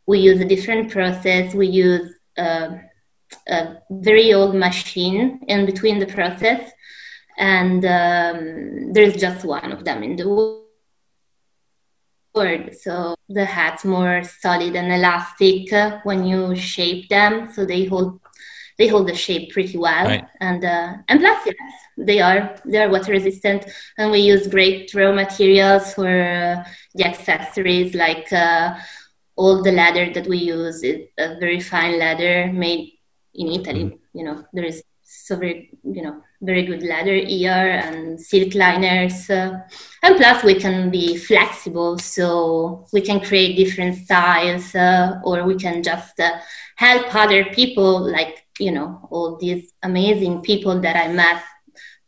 We 0.06 0.20
use 0.20 0.40
a 0.40 0.46
different 0.46 0.92
process. 0.92 1.54
We 1.54 1.68
use 1.68 2.14
uh, 2.38 2.78
a 3.48 3.78
very 3.90 4.34
old 4.34 4.56
machine 4.56 5.42
in 5.48 5.66
between 5.66 6.00
the 6.00 6.08
process. 6.08 6.72
And 7.38 7.86
um, 7.86 8.94
there's 8.94 9.16
just 9.16 9.46
one 9.46 9.72
of 9.72 9.86
them 9.86 10.04
in 10.04 10.16
the 10.16 10.28
world. 10.30 10.58
So 12.80 13.16
the 13.30 13.46
hat's 13.46 13.84
more 13.84 14.24
solid 14.24 14.76
and 14.76 14.92
elastic 14.92 15.72
when 16.04 16.26
you 16.26 16.56
shape 16.56 17.10
them. 17.10 17.52
So 17.52 17.66
they 17.66 17.86
hold 17.86 18.20
they 18.78 18.88
hold 18.88 19.08
the 19.08 19.16
shape 19.16 19.52
pretty 19.52 19.78
well 19.78 20.06
right. 20.06 20.26
and 20.40 20.64
uh, 20.64 20.94
and 21.08 21.20
plus 21.20 21.46
yes 21.46 21.56
they 21.98 22.20
are 22.20 22.56
they 22.66 22.78
are 22.78 22.90
water 22.90 23.12
resistant 23.12 23.66
and 23.98 24.12
we 24.12 24.20
use 24.20 24.48
great 24.48 24.94
raw 24.94 25.12
materials 25.12 25.94
for 25.94 26.08
uh, 26.08 26.64
the 26.96 27.06
accessories 27.06 27.94
like 27.96 28.32
uh, 28.34 28.76
all 29.36 29.64
the 29.64 29.72
leather 29.72 30.12
that 30.14 30.28
we 30.28 30.38
use 30.38 30.84
is 30.84 31.08
a 31.18 31.40
very 31.40 31.60
fine 31.60 31.98
leather 32.00 32.52
made 32.54 32.94
in 33.34 33.48
italy 33.48 33.86
mm-hmm. 33.86 34.18
you 34.18 34.24
know 34.24 34.44
there 34.54 34.66
is 34.66 34.84
so 35.04 35.36
very 35.36 35.70
you 35.84 36.02
know 36.02 36.22
very 36.42 36.66
good 36.66 36.82
leather 36.84 37.16
here 37.16 37.52
and 37.52 38.20
silk 38.20 38.56
liners 38.56 39.30
uh, 39.30 39.60
and 40.04 40.16
plus 40.16 40.44
we 40.44 40.56
can 40.56 40.90
be 40.90 41.18
flexible 41.18 42.00
so 42.00 42.86
we 42.94 43.02
can 43.02 43.20
create 43.20 43.56
different 43.56 43.96
styles 43.98 44.74
uh, 44.74 45.20
or 45.24 45.44
we 45.44 45.56
can 45.56 45.84
just 45.84 46.20
uh, 46.20 46.32
help 46.78 47.14
other 47.14 47.46
people 47.46 48.00
like 48.12 48.41
you 48.62 48.72
know 48.72 49.08
all 49.10 49.38
these 49.38 49.74
amazing 49.84 50.42
people 50.42 50.80
that 50.80 50.96
i 50.96 51.08
met 51.12 51.42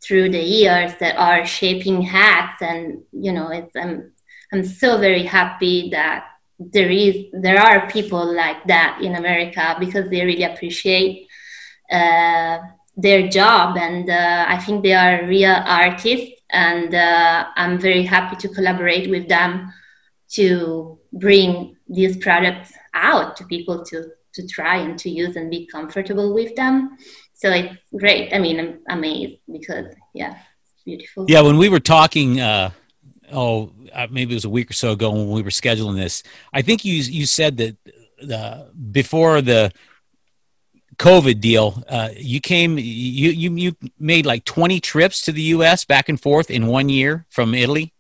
through 0.03 0.29
the 0.29 0.41
years 0.41 0.91
that 0.99 1.15
are 1.17 1.45
shaping 1.45 2.01
hats. 2.01 2.61
And 2.61 3.03
you 3.11 3.31
know 3.31 3.49
it's 3.49 3.75
i'm 3.75 4.11
i'm 4.51 4.63
so 4.63 4.97
very 4.97 5.23
happy 5.23 5.89
that 5.91 6.25
there 6.59 6.89
is 6.89 7.15
there 7.33 7.59
are 7.59 7.89
people 7.89 8.25
like 8.33 8.63
that 8.65 8.99
in 9.01 9.15
america 9.15 9.75
because 9.79 10.09
they 10.09 10.23
really 10.23 10.43
appreciate 10.43 11.27
uh, 11.91 12.59
their 12.95 13.27
job. 13.27 13.77
And 13.77 14.09
uh, 14.09 14.45
i 14.47 14.57
think 14.57 14.83
they 14.83 14.93
are 14.93 15.25
real 15.25 15.57
artists. 15.65 16.31
And 16.49 16.93
uh, 16.93 17.47
i'm 17.55 17.79
very 17.79 18.03
happy 18.03 18.35
to 18.43 18.53
collaborate 18.53 19.09
with 19.09 19.27
them 19.27 19.73
to 20.37 20.99
bring 21.13 21.77
these 21.87 22.17
products 22.17 22.73
out 22.93 23.35
to 23.37 23.43
people 23.45 23.83
to 23.85 24.11
to 24.33 24.47
try 24.47 24.77
and 24.77 24.97
to 24.99 25.09
use 25.09 25.35
and 25.35 25.49
be 25.49 25.65
comfortable 25.67 26.33
with 26.33 26.55
them. 26.55 26.97
So 27.33 27.49
it's 27.49 27.75
great. 27.97 28.33
I 28.33 28.39
mean, 28.39 28.59
I'm 28.59 28.79
amazed 28.89 29.39
because 29.51 29.93
yeah, 30.13 30.37
it's 30.73 30.83
beautiful. 30.85 31.25
Yeah, 31.27 31.41
when 31.41 31.57
we 31.57 31.69
were 31.69 31.79
talking, 31.79 32.39
uh, 32.39 32.71
oh, 33.31 33.71
uh, 33.93 34.07
maybe 34.09 34.33
it 34.33 34.35
was 34.35 34.45
a 34.45 34.49
week 34.49 34.69
or 34.69 34.73
so 34.73 34.91
ago 34.91 35.11
when 35.11 35.29
we 35.29 35.41
were 35.41 35.49
scheduling 35.49 35.95
this. 35.95 36.23
I 36.53 36.61
think 36.61 36.85
you 36.85 36.93
you 36.93 37.25
said 37.25 37.57
that 37.57 37.77
the 38.19 38.71
before 38.91 39.41
the 39.41 39.71
COVID 40.97 41.39
deal, 41.39 41.83
uh, 41.89 42.09
you 42.15 42.39
came, 42.39 42.77
you, 42.77 43.31
you, 43.31 43.55
you 43.55 43.75
made 43.99 44.25
like 44.25 44.45
20 44.45 44.79
trips 44.79 45.23
to 45.23 45.31
the 45.31 45.41
U.S. 45.41 45.85
back 45.85 46.09
and 46.09 46.21
forth 46.21 46.51
in 46.51 46.67
one 46.67 46.89
year 46.89 47.25
from 47.29 47.53
Italy. 47.53 47.93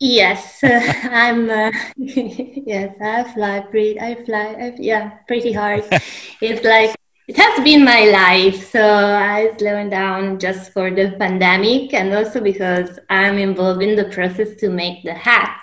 Yes, 0.00 0.64
uh, 0.64 0.80
I'm. 1.12 1.50
Uh, 1.50 1.70
yes, 1.96 2.96
I 3.00 3.24
fly 3.34 3.60
pretty. 3.70 4.00
I 4.00 4.24
fly. 4.24 4.56
I, 4.58 4.74
yeah, 4.78 5.10
pretty 5.28 5.52
hard. 5.52 5.84
it's 6.40 6.64
like 6.64 6.96
it 7.28 7.36
has 7.36 7.62
been 7.62 7.84
my 7.84 8.06
life. 8.06 8.70
So 8.70 8.82
I 8.82 9.54
slowed 9.58 9.90
down 9.90 10.38
just 10.38 10.72
for 10.72 10.90
the 10.90 11.14
pandemic, 11.18 11.92
and 11.92 12.14
also 12.14 12.40
because 12.40 12.98
I'm 13.10 13.36
involved 13.38 13.82
in 13.82 13.94
the 13.94 14.06
process 14.06 14.56
to 14.60 14.70
make 14.70 15.04
the 15.04 15.12
hats. 15.12 15.62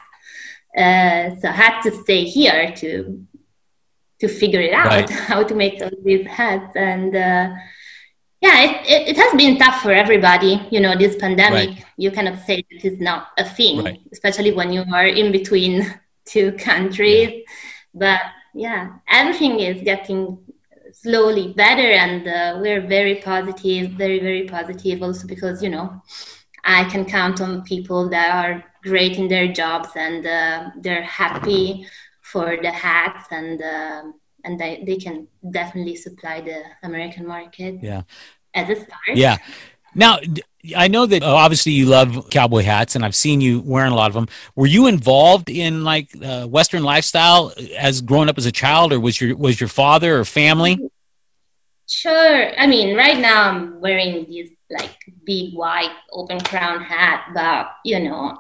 Uh, 0.78 1.36
so 1.42 1.50
I 1.50 1.54
had 1.54 1.82
to 1.82 1.92
stay 2.04 2.24
here 2.24 2.72
to 2.78 3.26
to 4.20 4.28
figure 4.28 4.62
it 4.62 4.74
out 4.74 4.88
right. 4.88 5.10
how 5.10 5.44
to 5.44 5.56
make 5.56 5.82
all 5.82 5.90
these 6.04 6.28
hats 6.28 6.76
and 6.76 7.16
uh, 7.16 7.56
yeah 8.42 8.62
it, 8.62 8.86
it, 8.86 9.08
it, 9.10 9.18
has 9.18 9.34
been 9.36 9.58
tough 9.58 9.82
for 9.82 9.92
everybody 9.92 10.66
you 10.72 10.80
know 10.80 10.96
this 10.96 11.16
pandemic 11.16 11.70
right. 11.70 11.86
you 11.98 12.12
cannot 12.12 12.40
say 12.46 12.64
it 12.70 12.86
is 12.86 13.00
not 13.00 13.30
a 13.38 13.44
thing 13.44 13.84
right. 13.84 14.00
especially 14.12 14.52
when 14.52 14.72
you 14.72 14.84
are 14.94 15.08
in 15.08 15.32
between 15.32 15.86
two 16.26 16.52
countries 16.54 17.44
but 17.94 18.20
yeah 18.54 18.94
everything 19.10 19.60
is 19.60 19.82
getting 19.84 20.38
slowly 20.92 21.54
better 21.54 21.92
and 21.92 22.28
uh, 22.28 22.60
we're 22.62 22.86
very 22.86 23.16
positive 23.16 23.92
very 23.92 24.20
very 24.20 24.48
positive 24.48 25.02
also 25.02 25.28
because 25.28 25.62
you 25.64 25.70
know 25.70 26.02
i 26.64 26.84
can 26.86 27.06
count 27.06 27.42
on 27.42 27.64
people 27.64 28.10
that 28.10 28.32
are 28.32 28.64
great 28.84 29.18
in 29.18 29.28
their 29.28 29.52
jobs 29.52 29.90
and 29.96 30.26
uh, 30.26 30.70
they're 30.82 31.04
happy 31.04 31.86
for 32.22 32.58
the 32.62 32.72
hats 32.72 33.28
and 33.32 33.62
uh, 33.62 34.04
and 34.48 34.60
they, 34.60 34.84
they 34.86 34.96
can 34.96 35.28
definitely 35.52 35.96
supply 35.96 36.42
the 36.42 36.64
American 36.84 37.28
market. 37.28 37.80
Yeah. 37.82 38.04
As 38.54 38.70
a 38.70 38.76
start. 38.76 39.16
Yeah. 39.16 39.38
Now, 39.94 40.20
I 40.76 40.88
know 40.88 41.06
that 41.06 41.22
obviously 41.22 41.74
you 41.74 41.86
love 41.86 42.30
cowboy 42.30 42.64
hats, 42.64 42.96
and 42.96 43.04
I've 43.04 43.16
seen 43.16 43.42
you 43.42 43.62
wearing 43.62 43.92
a 43.92 43.96
lot 43.96 44.10
of 44.10 44.14
them. 44.14 44.28
Were 44.56 44.66
you 44.68 44.88
involved 44.88 45.50
in 45.50 45.84
like 45.84 46.10
uh, 46.24 46.46
Western 46.46 46.84
lifestyle 46.84 47.54
as 47.78 48.02
growing 48.02 48.30
up 48.30 48.38
as 48.38 48.46
a 48.46 48.52
child, 48.52 48.94
or 48.94 49.00
was 49.00 49.20
your 49.20 49.36
was 49.36 49.60
your 49.60 49.70
father 49.70 50.20
or 50.20 50.26
family? 50.26 50.80
Sure. 51.88 52.60
I 52.60 52.68
mean, 52.68 52.98
right 52.98 53.20
now 53.20 53.50
I'm 53.50 53.80
wearing 53.80 54.26
this 54.30 54.50
like 54.70 54.98
big 55.26 55.54
white 55.54 55.96
open 56.12 56.40
crown 56.42 56.82
hat, 56.84 57.30
but 57.34 57.72
you 57.86 58.00
know, 58.00 58.38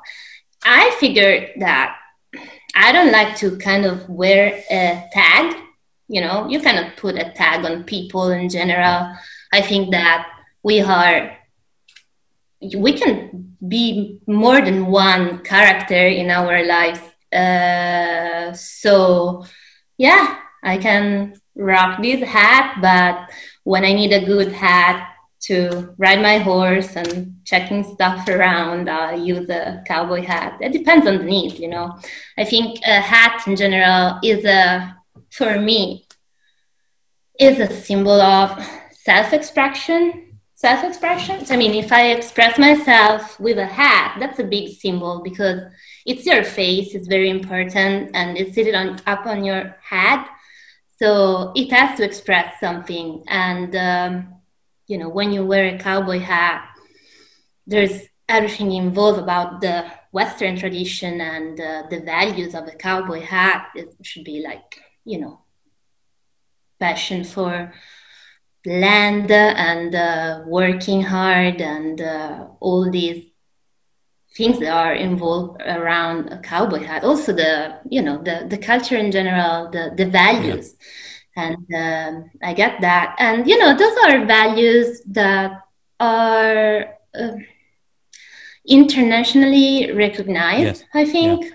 I 0.63 0.95
figured 0.99 1.51
that 1.59 1.97
I 2.75 2.91
don't 2.91 3.11
like 3.11 3.37
to 3.37 3.57
kind 3.57 3.85
of 3.85 4.07
wear 4.09 4.63
a 4.69 5.09
tag 5.13 5.66
you 6.07 6.21
know 6.21 6.47
you 6.47 6.59
cannot 6.59 6.95
put 6.97 7.15
a 7.15 7.31
tag 7.31 7.65
on 7.65 7.83
people 7.83 8.29
in 8.29 8.49
general 8.49 9.13
i 9.53 9.61
think 9.61 9.91
that 9.91 10.27
we 10.63 10.81
are 10.81 11.37
we 12.75 12.93
can 12.93 13.55
be 13.67 14.19
more 14.27 14.61
than 14.61 14.87
one 14.87 15.39
character 15.43 16.07
in 16.07 16.29
our 16.29 16.65
lives 16.65 17.01
uh, 17.33 18.53
so 18.53 19.45
yeah, 19.97 20.39
I 20.63 20.77
can 20.77 21.33
rock 21.55 22.01
this 22.01 22.23
hat, 22.27 22.77
but 22.81 23.29
when 23.63 23.83
I 23.83 23.93
need 23.93 24.13
a 24.13 24.25
good 24.25 24.51
hat 24.51 25.13
to 25.39 25.93
ride 25.97 26.21
my 26.21 26.37
horse 26.37 26.95
and 26.95 27.37
checking 27.45 27.83
stuff 27.83 28.27
around, 28.27 28.89
I 28.89 29.15
use 29.15 29.49
a 29.49 29.83
cowboy 29.85 30.23
hat. 30.23 30.57
It 30.61 30.73
depends 30.73 31.07
on 31.07 31.19
the 31.19 31.23
need, 31.23 31.59
you 31.59 31.67
know. 31.67 31.97
I 32.37 32.43
think 32.43 32.79
a 32.85 32.99
hat 32.99 33.43
in 33.47 33.55
general 33.55 34.19
is 34.23 34.45
a, 34.45 34.95
for 35.37 35.59
me, 35.59 36.05
is 37.39 37.59
a 37.59 37.71
symbol 37.81 38.19
of 38.19 38.49
self-expression 38.91 40.27
self-expression. 40.57 41.45
I 41.51 41.55
mean 41.55 41.75
if 41.75 41.91
i 41.91 42.07
express 42.07 42.57
myself 42.57 43.39
with 43.39 43.59
a 43.59 43.65
hat 43.67 44.17
that's 44.19 44.39
a 44.39 44.43
big 44.43 44.69
symbol 44.69 45.21
because 45.23 45.59
it's 46.03 46.25
your 46.25 46.43
face 46.43 46.95
it's 46.95 47.07
very 47.07 47.29
important 47.29 48.09
and 48.15 48.35
it's 48.39 48.55
seated 48.55 48.73
on 48.73 48.99
up 49.05 49.27
on 49.27 49.43
your 49.43 49.77
head 49.83 50.25
so 50.99 51.51
it 51.55 51.71
has 51.71 51.95
to 51.97 52.03
express 52.03 52.59
something. 52.59 53.23
And 53.27 53.75
um, 53.75 54.33
you 54.87 54.97
know 54.97 55.09
when 55.09 55.31
you 55.31 55.45
wear 55.45 55.75
a 55.75 55.77
cowboy 55.77 56.19
hat 56.19 56.67
there's 57.67 58.01
everything 58.27 58.71
involved 58.71 59.19
about 59.19 59.61
the 59.61 59.85
western 60.11 60.57
tradition 60.57 61.21
and 61.21 61.61
uh, 61.61 61.83
the 61.91 61.99
values 61.99 62.55
of 62.55 62.67
a 62.67 62.71
cowboy 62.71 63.21
hat. 63.21 63.69
It 63.75 63.93
should 64.01 64.23
be 64.23 64.41
like 64.41 64.81
you 65.07 65.19
know 65.19 65.39
passion 66.79 67.23
for 67.23 67.73
land 68.65 69.31
and 69.31 69.95
uh, 69.95 70.41
working 70.45 71.01
hard 71.01 71.61
and 71.61 72.01
uh, 72.01 72.47
all 72.59 72.91
these 72.91 73.23
things 74.35 74.59
that 74.59 74.69
are 74.69 74.93
involved 74.93 75.61
around 75.61 76.31
a 76.31 76.39
cowboy 76.39 76.83
hat 76.83 77.03
also 77.03 77.31
the 77.33 77.79
you 77.89 78.01
know 78.01 78.21
the 78.21 78.45
the 78.49 78.57
culture 78.57 78.97
in 78.97 79.11
general 79.11 79.71
the 79.71 79.93
the 79.95 80.05
values 80.05 80.75
yeah. 80.75 81.43
and 81.43 81.65
um, 81.83 82.29
i 82.43 82.53
get 82.53 82.79
that 82.81 83.15
and 83.19 83.47
you 83.47 83.57
know 83.57 83.75
those 83.75 83.97
are 84.05 84.25
values 84.25 85.01
that 85.07 85.51
are 85.99 86.93
uh, 87.15 87.35
internationally 88.67 89.91
recognized 89.93 90.81
yes. 90.81 90.89
i 90.93 91.05
think 91.05 91.45
yeah. 91.45 91.51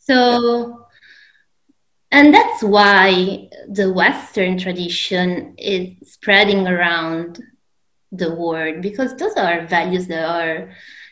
so 0.00 0.83
and 2.14 2.32
that's 2.32 2.62
why 2.62 3.48
the 3.68 3.92
western 3.92 4.56
tradition 4.56 5.54
is 5.58 6.12
spreading 6.12 6.66
around 6.66 7.42
the 8.12 8.32
world 8.34 8.80
because 8.80 9.16
those 9.16 9.34
are 9.34 9.66
values 9.66 10.06
that 10.06 10.24
are 10.24 10.70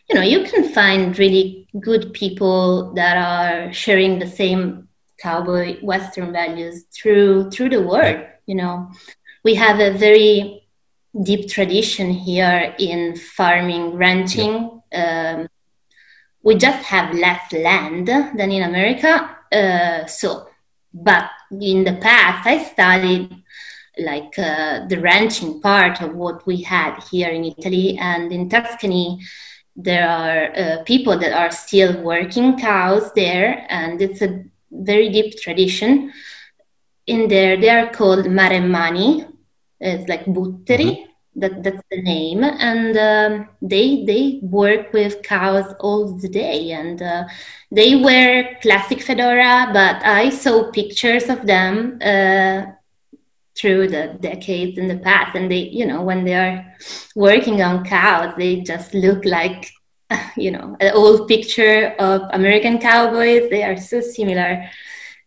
you 0.09 0.15
know 0.15 0.23
you 0.23 0.45
can 0.45 0.69
find 0.69 1.19
really 1.19 1.67
good 1.81 2.13
people 2.13 2.95
that 2.95 3.17
are 3.17 3.73
sharing 3.73 4.19
the 4.19 4.27
same 4.27 4.89
cowboy 5.19 5.79
western 5.83 6.33
values 6.33 6.85
through 6.95 7.51
through 7.51 7.69
the 7.69 7.83
world 7.83 8.25
you 8.47 8.55
know. 8.55 8.91
We 9.45 9.55
have 9.57 9.81
a 9.81 9.97
very 9.97 10.69
deep 11.23 11.49
tradition 11.49 12.11
here 12.11 12.75
in 12.79 13.17
farming 13.17 13.97
ranching. 13.97 14.83
Um, 14.93 15.49
we 16.43 16.57
just 16.57 16.85
have 16.85 17.15
less 17.15 17.53
land 17.53 18.09
than 18.09 18.51
in 18.51 18.63
america 18.65 19.37
uh, 19.53 20.07
so 20.07 20.49
but 20.95 21.31
in 21.51 21.85
the 21.85 21.95
past, 22.01 22.47
I 22.47 22.63
studied 22.65 23.35
like 23.99 24.39
uh, 24.39 24.87
the 24.87 24.99
ranching 25.01 25.61
part 25.61 26.01
of 26.01 26.15
what 26.15 26.47
we 26.47 26.63
had 26.63 27.03
here 27.11 27.29
in 27.29 27.45
Italy 27.45 27.99
and 27.99 28.33
in 28.33 28.49
Tuscany. 28.49 29.21
There 29.75 30.09
are 30.09 30.53
uh, 30.55 30.83
people 30.85 31.19
that 31.19 31.33
are 31.33 31.51
still 31.51 32.03
working 32.03 32.59
cows 32.59 33.13
there, 33.15 33.67
and 33.69 34.01
it's 34.01 34.23
a 34.23 34.45
very 34.71 35.09
deep 35.09 35.39
tradition. 35.41 36.13
In 37.07 37.29
there, 37.29 37.59
they 37.59 37.71
are 37.71 37.91
called 37.91 38.27
maremmani. 38.27 39.29
It's 39.81 40.09
like 40.09 40.27
butteri. 40.27 40.91
Mm-hmm 40.91 41.12
that 41.37 41.63
that's 41.63 41.83
the 41.91 42.03
name. 42.03 42.45
And 42.45 42.97
um, 42.97 43.49
they 43.61 44.05
they 44.05 44.41
work 44.43 44.93
with 44.93 45.23
cows 45.23 45.75
all 45.81 46.09
the 46.17 46.29
day. 46.29 46.73
And 46.73 47.01
uh, 47.01 47.25
they 47.71 47.97
wear 47.97 48.59
classic 48.61 49.01
fedora 49.01 49.71
but 49.73 50.05
i 50.05 50.29
saw 50.29 50.71
pictures 50.71 51.29
of 51.31 51.47
them 51.47 51.99
uh, 52.03 52.67
through 53.57 53.89
the 53.89 54.19
decades 54.21 54.79
in 54.79 54.89
the 54.89 54.99
past. 54.99 55.35
And 55.35 55.51
they 55.51 55.69
you 55.69 55.87
know 55.87 56.03
when 56.03 56.25
they 56.25 56.35
are 56.35 56.77
working 57.17 57.63
on 57.63 57.85
cows 57.85 58.35
they 58.37 58.61
just 58.61 58.93
look 58.95 59.25
like 59.25 59.71
you 60.37 60.51
know 60.51 60.77
an 60.81 60.93
old 60.95 61.29
picture 61.29 61.95
of 61.99 62.23
american 62.33 62.79
cowboys. 62.79 63.49
They 63.51 63.63
are 63.63 63.77
so 63.77 64.01
similar 64.01 64.69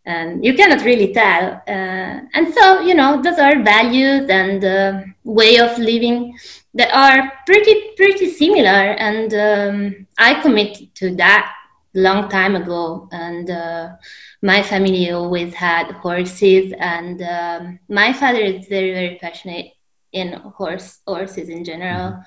and 0.05 0.45
you 0.45 0.53
cannot 0.53 0.85
really 0.85 1.13
tell. 1.13 1.61
Uh, 1.67 2.21
and 2.33 2.53
so, 2.53 2.81
you 2.81 2.93
know, 2.93 3.21
those 3.21 3.39
are 3.39 3.63
values 3.63 4.29
and 4.29 4.63
uh, 4.63 5.01
way 5.23 5.57
of 5.57 5.77
living 5.77 6.37
that 6.73 6.93
are 6.93 7.31
pretty, 7.45 7.93
pretty 7.95 8.29
similar. 8.31 8.69
And 8.69 9.33
um, 9.33 10.07
I 10.17 10.41
committed 10.41 10.93
to 10.95 11.15
that 11.15 11.51
long 11.93 12.29
time 12.29 12.55
ago. 12.55 13.09
And 13.11 13.49
uh, 13.49 13.95
my 14.41 14.61
family 14.61 15.09
always 15.11 15.53
had 15.53 15.91
horses, 15.93 16.73
and 16.77 17.21
um, 17.21 17.79
my 17.89 18.13
father 18.13 18.41
is 18.41 18.67
very, 18.67 18.93
very 18.93 19.17
passionate 19.19 19.71
in 20.11 20.33
horse 20.33 20.99
horses 21.07 21.49
in 21.49 21.63
general. 21.63 22.11
Mm-hmm. 22.11 22.21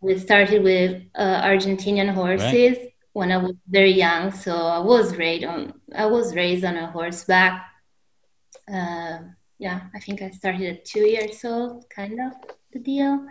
We 0.00 0.18
started 0.18 0.62
with 0.62 1.02
uh, 1.14 1.42
Argentinian 1.42 2.10
horses. 2.12 2.78
Right 2.78 2.92
when 3.16 3.32
I 3.32 3.38
was 3.38 3.56
very 3.66 3.92
young. 3.92 4.30
So 4.30 4.54
I 4.54 4.78
was 4.78 5.16
raised 5.16 5.46
on 5.46 5.72
I 5.94 6.04
was 6.04 6.36
raised 6.36 6.64
on 6.66 6.76
a 6.76 6.90
horseback. 6.90 7.54
Uh, 8.70 9.20
yeah, 9.58 9.80
I 9.94 10.00
think 10.00 10.20
I 10.20 10.28
started 10.30 10.66
at 10.68 10.84
two 10.84 11.06
years 11.14 11.42
old, 11.42 11.88
kind 11.88 12.20
of 12.20 12.32
the 12.74 12.78
deal. 12.78 13.26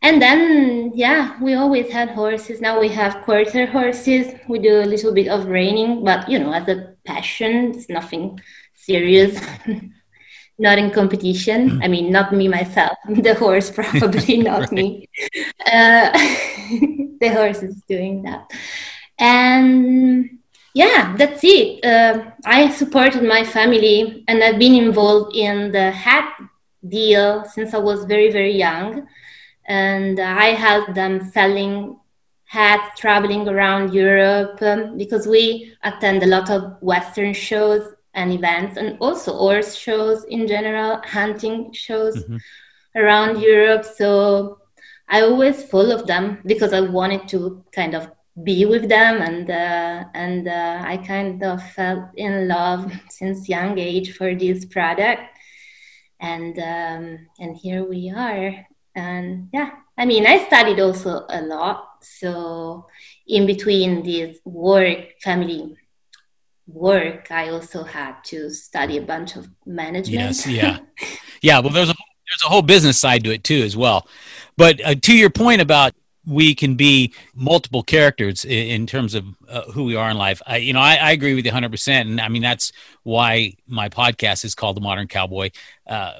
And 0.00 0.22
then 0.22 0.92
yeah, 0.94 1.38
we 1.42 1.52
always 1.52 1.90
had 1.90 2.08
horses. 2.20 2.62
Now 2.62 2.80
we 2.80 2.88
have 2.88 3.22
quarter 3.26 3.66
horses. 3.66 4.26
We 4.48 4.58
do 4.58 4.80
a 4.80 4.90
little 4.92 5.12
bit 5.12 5.28
of 5.28 5.48
reining, 5.48 6.02
but 6.02 6.26
you 6.26 6.38
know, 6.38 6.54
as 6.54 6.66
a 6.68 6.94
passion, 7.04 7.74
it's 7.74 7.90
nothing 7.90 8.40
serious. 8.72 9.38
not 10.58 10.78
in 10.78 10.90
competition. 10.90 11.82
I 11.82 11.88
mean, 11.88 12.10
not 12.10 12.32
me 12.32 12.48
myself. 12.48 12.96
The 13.26 13.34
horse 13.34 13.70
probably, 13.70 14.38
not 14.38 14.72
me. 14.72 15.08
Uh, 15.66 16.12
the 17.20 17.30
horse 17.36 17.62
is 17.62 17.82
doing 17.88 18.22
that 18.22 18.50
and 19.18 20.38
yeah 20.74 21.14
that's 21.16 21.40
it. 21.44 21.84
Uh, 21.84 22.30
i 22.44 22.68
supported 22.68 23.22
my 23.22 23.44
family 23.44 24.24
and 24.28 24.42
i've 24.42 24.58
been 24.58 24.74
involved 24.74 25.34
in 25.36 25.70
the 25.72 25.90
hat 25.90 26.34
deal 26.88 27.44
since 27.44 27.74
i 27.74 27.78
was 27.78 28.04
very 28.04 28.30
very 28.30 28.56
young. 28.56 29.06
And 29.66 30.20
i 30.20 30.48
helped 30.48 30.94
them 30.94 31.30
selling 31.30 31.96
hats 32.44 33.00
traveling 33.00 33.48
around 33.48 33.94
europe 33.94 34.60
um, 34.62 34.98
because 34.98 35.26
we 35.26 35.74
attend 35.82 36.22
a 36.22 36.26
lot 36.26 36.50
of 36.50 36.76
western 36.82 37.32
shows 37.32 37.94
and 38.14 38.32
events 38.32 38.76
and 38.76 38.96
also 39.00 39.32
horse 39.32 39.74
shows 39.74 40.24
in 40.24 40.46
general 40.46 41.00
hunting 41.04 41.72
shows 41.72 42.16
mm-hmm. 42.16 42.36
around 42.96 43.40
europe. 43.40 43.84
So 43.84 44.58
i 45.08 45.20
always 45.22 45.64
follow 45.64 46.04
them 46.04 46.40
because 46.46 46.72
i 46.72 46.80
wanted 46.80 47.28
to 47.28 47.64
kind 47.72 47.94
of 47.94 48.10
be 48.42 48.64
with 48.64 48.88
them 48.88 49.22
and 49.22 49.48
uh, 49.48 50.04
and 50.14 50.48
uh, 50.48 50.82
I 50.84 50.96
kind 50.96 51.42
of 51.42 51.62
felt 51.70 52.06
in 52.16 52.48
love 52.48 52.92
since 53.08 53.48
young 53.48 53.78
age 53.78 54.16
for 54.16 54.34
this 54.34 54.64
product. 54.64 55.22
And 56.20 56.58
um, 56.58 57.26
and 57.38 57.56
here 57.56 57.84
we 57.84 58.10
are. 58.10 58.66
And 58.96 59.48
yeah 59.52 59.70
I 59.96 60.04
mean 60.04 60.26
I 60.26 60.44
studied 60.46 60.80
also 60.80 61.26
a 61.28 61.42
lot. 61.42 61.98
So 62.02 62.86
in 63.26 63.46
between 63.46 64.02
this 64.02 64.38
work 64.44 65.20
family 65.20 65.76
work 66.66 67.30
I 67.30 67.50
also 67.50 67.84
had 67.84 68.22
to 68.24 68.50
study 68.50 68.96
a 68.96 69.02
bunch 69.02 69.36
of 69.36 69.48
management. 69.66 70.14
Yes 70.14 70.46
yeah. 70.46 70.78
Yeah 71.42 71.60
well 71.60 71.70
there's 71.70 71.90
a 71.90 71.94
there's 71.94 72.42
a 72.44 72.48
whole 72.48 72.62
business 72.62 72.98
side 72.98 73.22
to 73.24 73.32
it 73.32 73.44
too 73.44 73.62
as 73.62 73.76
well. 73.76 74.08
But 74.56 74.80
uh, 74.84 74.94
to 74.94 75.16
your 75.16 75.30
point 75.30 75.60
about 75.60 75.92
we 76.26 76.54
can 76.54 76.74
be 76.74 77.12
multiple 77.34 77.82
characters 77.82 78.44
in, 78.44 78.86
terms 78.86 79.14
of 79.14 79.24
uh, 79.48 79.62
who 79.72 79.84
we 79.84 79.96
are 79.96 80.10
in 80.10 80.16
life. 80.16 80.40
I, 80.46 80.58
you 80.58 80.72
know, 80.72 80.80
I, 80.80 80.96
I, 80.96 81.12
agree 81.12 81.34
with 81.34 81.44
you 81.44 81.52
100%. 81.52 82.00
And 82.00 82.20
I 82.20 82.28
mean, 82.28 82.42
that's 82.42 82.72
why 83.02 83.54
my 83.66 83.88
podcast 83.88 84.44
is 84.44 84.54
called 84.54 84.76
The 84.76 84.80
Modern 84.80 85.08
Cowboy. 85.08 85.50
Uh, 85.86 86.12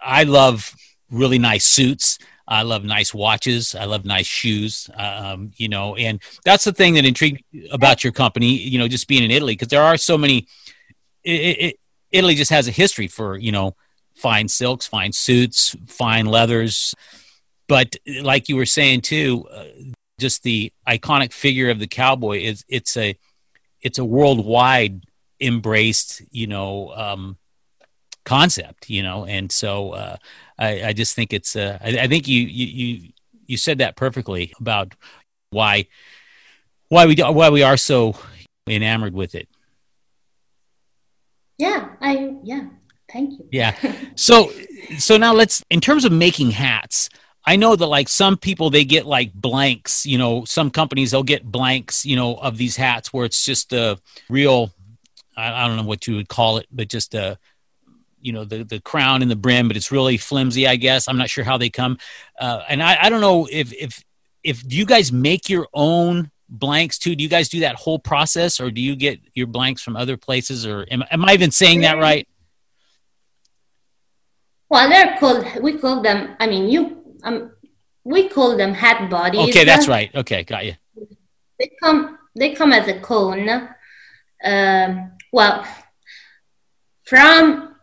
I 0.00 0.24
love 0.24 0.74
really 1.10 1.38
nice 1.38 1.64
suits. 1.64 2.18
I 2.46 2.62
love 2.62 2.84
nice 2.84 3.12
watches. 3.12 3.74
I 3.74 3.84
love 3.84 4.04
nice 4.04 4.26
shoes. 4.26 4.88
Um, 4.94 5.52
you 5.56 5.68
know, 5.68 5.96
and 5.96 6.20
that's 6.44 6.64
the 6.64 6.72
thing 6.72 6.94
that 6.94 7.04
intrigued 7.04 7.42
about 7.70 8.02
your 8.02 8.12
company, 8.12 8.56
you 8.56 8.78
know, 8.78 8.88
just 8.88 9.06
being 9.08 9.22
in 9.22 9.30
Italy, 9.30 9.52
because 9.52 9.68
there 9.68 9.82
are 9.82 9.96
so 9.96 10.16
many. 10.16 10.46
It, 11.24 11.30
it, 11.30 11.76
Italy 12.10 12.36
just 12.36 12.50
has 12.50 12.66
a 12.68 12.70
history 12.70 13.06
for, 13.06 13.36
you 13.36 13.52
know, 13.52 13.76
fine 14.14 14.48
silks, 14.48 14.86
fine 14.86 15.12
suits, 15.12 15.76
fine 15.86 16.24
leathers 16.24 16.94
but 17.68 17.96
like 18.22 18.48
you 18.48 18.56
were 18.56 18.66
saying 18.66 19.02
too, 19.02 19.46
uh, 19.52 19.64
just 20.18 20.42
the 20.42 20.72
iconic 20.86 21.32
figure 21.32 21.70
of 21.70 21.78
the 21.78 21.86
cowboy 21.86 22.38
is 22.38 22.64
it's 22.68 22.96
a 22.96 23.16
it's 23.80 23.98
a 23.98 24.04
worldwide 24.04 25.04
embraced 25.40 26.22
you 26.32 26.46
know 26.46 26.92
um, 26.94 27.38
concept, 28.28 28.90
you 28.90 29.02
know. 29.02 29.24
And 29.24 29.50
so 29.50 29.92
uh, 29.92 30.16
I, 30.58 30.88
I 30.88 30.92
just 30.92 31.14
think 31.14 31.32
it's 31.32 31.56
uh, 31.56 31.78
I, 31.80 32.00
I 32.00 32.06
think 32.06 32.28
you 32.28 32.42
you 32.42 33.08
you 33.46 33.56
said 33.56 33.78
that 33.78 33.96
perfectly 33.96 34.52
about 34.60 34.94
why 35.50 35.86
why 36.88 37.06
we 37.06 37.16
why 37.16 37.48
we 37.48 37.62
are 37.62 37.76
so 37.76 38.14
enamored 38.68 39.14
with 39.14 39.34
it. 39.34 39.48
Yeah, 41.56 41.88
I 42.00 42.34
yeah. 42.44 42.68
Thank 43.12 43.38
you. 43.38 43.48
Yeah. 43.50 43.74
So 44.14 44.50
so 44.98 45.16
now 45.16 45.32
let's 45.32 45.62
in 45.70 45.80
terms 45.80 46.04
of 46.04 46.12
making 46.12 46.50
hats. 46.50 47.08
I 47.48 47.56
know 47.56 47.74
that 47.74 47.86
like 47.86 48.10
some 48.10 48.36
people 48.36 48.68
they 48.68 48.84
get 48.84 49.06
like 49.06 49.32
blanks, 49.32 50.04
you 50.04 50.18
know, 50.18 50.44
some 50.44 50.70
companies 50.70 51.12
they'll 51.12 51.22
get 51.22 51.50
blanks, 51.50 52.04
you 52.04 52.14
know, 52.14 52.34
of 52.34 52.58
these 52.58 52.76
hats 52.76 53.10
where 53.10 53.24
it's 53.24 53.42
just 53.42 53.72
a 53.72 53.98
real 54.28 54.70
I, 55.34 55.64
I 55.64 55.66
don't 55.66 55.78
know 55.78 55.84
what 55.84 56.06
you 56.06 56.16
would 56.16 56.28
call 56.28 56.58
it, 56.58 56.66
but 56.70 56.88
just 56.88 57.14
a 57.14 57.38
you 58.20 58.34
know 58.34 58.44
the 58.44 58.64
the 58.64 58.80
crown 58.80 59.22
and 59.22 59.30
the 59.30 59.36
brim, 59.36 59.66
but 59.66 59.78
it's 59.78 59.90
really 59.90 60.18
flimsy. 60.18 60.68
I 60.68 60.76
guess 60.76 61.08
I'm 61.08 61.16
not 61.16 61.30
sure 61.30 61.42
how 61.42 61.56
they 61.56 61.70
come, 61.70 61.96
uh, 62.38 62.64
and 62.68 62.82
I, 62.82 63.04
I 63.04 63.08
don't 63.08 63.22
know 63.22 63.48
if 63.50 63.72
if 63.72 64.04
if 64.44 64.68
do 64.68 64.76
you 64.76 64.84
guys 64.84 65.10
make 65.10 65.48
your 65.48 65.68
own 65.72 66.30
blanks 66.50 66.98
too? 66.98 67.16
Do 67.16 67.22
you 67.22 67.30
guys 67.30 67.48
do 67.48 67.60
that 67.60 67.76
whole 67.76 67.98
process, 67.98 68.60
or 68.60 68.70
do 68.70 68.82
you 68.82 68.94
get 68.94 69.20
your 69.32 69.46
blanks 69.46 69.80
from 69.80 69.96
other 69.96 70.18
places? 70.18 70.66
Or 70.66 70.86
am, 70.90 71.02
am 71.10 71.24
I 71.24 71.32
even 71.32 71.50
saying 71.50 71.80
that 71.80 71.96
right? 71.96 72.28
Well, 74.68 74.86
they're 74.90 75.16
called. 75.18 75.46
We 75.62 75.78
call 75.78 76.02
them. 76.02 76.36
I 76.38 76.46
mean, 76.46 76.68
you. 76.68 76.97
Um, 77.22 77.52
we 78.04 78.28
call 78.28 78.56
them 78.56 78.74
hat 78.74 79.10
bodies. 79.10 79.48
Okay, 79.48 79.64
that's 79.64 79.88
right. 79.88 80.14
Okay, 80.14 80.44
got 80.44 80.64
you. 80.64 80.74
They 81.58 81.70
come. 81.82 82.18
They 82.34 82.54
come 82.54 82.72
as 82.72 82.88
a 82.88 83.00
cone. 83.00 83.48
Um, 84.44 85.12
well, 85.32 85.66
from 87.04 87.74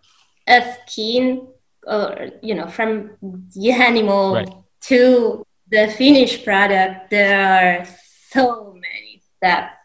a 0.48 0.76
skin, 0.88 1.48
or 1.86 2.30
you 2.42 2.56
know, 2.56 2.68
from 2.68 3.18
the 3.56 3.72
animal 3.72 4.36
Right. 4.36 4.50
to 4.82 5.46
the 5.70 5.88
finished 5.98 6.46
product, 6.46 7.10
there 7.10 7.82
are 7.82 7.86
so 8.32 8.74
many 8.74 9.22
steps 9.36 9.78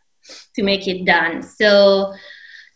to 0.55 0.63
make 0.63 0.87
it 0.87 1.05
done. 1.05 1.43
So 1.43 2.13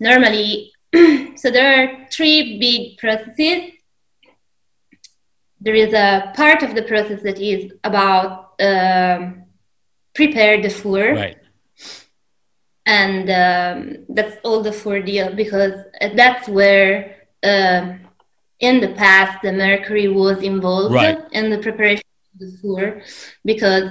normally, 0.01 0.73
so 1.37 1.51
there 1.51 1.83
are 1.83 2.07
three 2.11 2.59
big 2.59 2.99
processes. 2.99 3.74
There 5.65 5.75
is 5.75 5.93
a 5.95 6.33
part 6.37 6.63
of 6.63 6.75
the 6.75 6.83
process 6.83 7.23
that 7.23 7.39
is 7.41 7.73
about 7.85 8.61
um, 8.61 9.45
prepare 10.15 10.61
the 10.63 10.69
fur 10.69 11.15
Right. 11.15 11.39
and 12.87 13.31
um, 13.31 14.05
that's 14.11 14.37
all 14.45 14.63
the 14.63 14.73
fur 14.73 15.01
deal 15.01 15.35
because 15.35 15.75
that's 16.21 16.49
where 16.49 17.17
um 17.43 18.01
in 18.61 18.81
the 18.81 18.93
past 19.05 19.35
the 19.43 19.53
mercury 19.53 20.09
was 20.09 20.39
involved 20.43 20.95
Right. 20.95 21.19
in 21.33 21.51
the 21.51 21.59
preparation 21.59 22.05
of 22.35 22.39
the 22.41 22.51
fur 22.63 23.03
because 23.45 23.87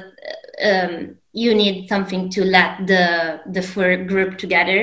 um, 0.69 1.15
you 1.33 1.53
need 1.55 1.87
something 1.89 2.29
to 2.35 2.41
let 2.45 2.85
the 2.91 3.05
the 3.55 3.61
fur 3.61 3.91
group 4.11 4.37
together 4.37 4.79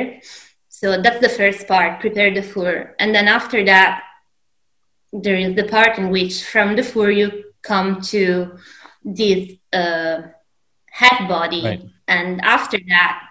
so 0.69 1.01
that's 1.03 1.21
the 1.21 1.29
first 1.41 1.67
part 1.69 2.01
prepare 2.01 2.31
the 2.35 2.43
fur 2.43 2.95
and 2.99 3.15
then 3.15 3.27
after 3.29 3.65
that 3.65 4.03
there 5.13 5.37
is 5.37 5.55
the 5.57 5.65
part 5.65 5.99
in 5.99 6.11
which 6.11 6.45
from 6.45 6.77
the 6.77 6.83
fur 6.83 7.11
you 7.11 7.45
come 7.63 8.01
to 8.01 8.57
this 9.05 9.53
uh, 9.73 10.23
head 10.91 11.29
body 11.29 11.63
Right. 11.65 11.83
and 12.09 12.41
after 12.43 12.79
that 12.89 13.23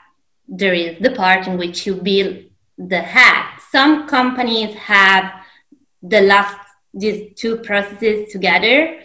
there 0.47 0.73
is 0.73 0.99
the 0.99 1.11
part 1.11 1.47
in 1.47 1.57
which 1.57 1.85
you 1.85 1.95
build 1.95 2.37
the 2.77 3.01
hat. 3.01 3.61
Some 3.71 4.07
companies 4.07 4.73
have 4.75 5.31
the 6.01 6.21
last 6.21 6.57
these 6.93 7.33
two 7.35 7.57
processes 7.57 8.31
together. 8.31 9.01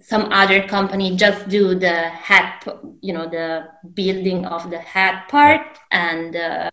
Some 0.00 0.32
other 0.32 0.66
company 0.66 1.16
just 1.16 1.48
do 1.48 1.74
the 1.78 2.08
hat, 2.10 2.66
you 3.00 3.12
know, 3.14 3.28
the 3.30 3.68
building 3.94 4.44
of 4.44 4.68
the 4.68 4.78
hat 4.78 5.28
part. 5.28 5.78
And 5.90 6.36
uh, 6.36 6.70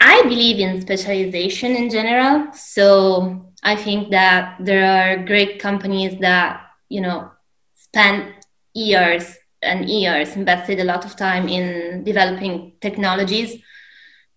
I 0.00 0.22
believe 0.22 0.58
in 0.58 0.80
specialization 0.80 1.76
in 1.76 1.90
general. 1.90 2.52
So 2.54 3.49
I 3.62 3.76
think 3.76 4.10
that 4.10 4.56
there 4.60 4.84
are 4.86 5.24
great 5.24 5.60
companies 5.60 6.18
that, 6.20 6.60
you 6.88 7.00
know, 7.00 7.30
spend 7.74 8.32
years 8.74 9.36
and 9.62 9.88
years 9.88 10.36
invested 10.36 10.80
a 10.80 10.84
lot 10.84 11.04
of 11.04 11.16
time 11.16 11.48
in 11.48 12.04
developing 12.04 12.72
technologies 12.80 13.62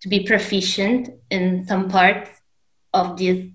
to 0.01 0.09
be 0.09 0.25
proficient 0.25 1.09
in 1.29 1.65
some 1.65 1.87
parts 1.89 2.29
of 2.93 3.17
this 3.17 3.47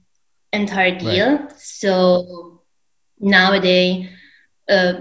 entire 0.52 0.98
deal. 0.98 1.48
So 1.58 2.62
nowadays, 3.20 4.08
uh, 4.68 4.94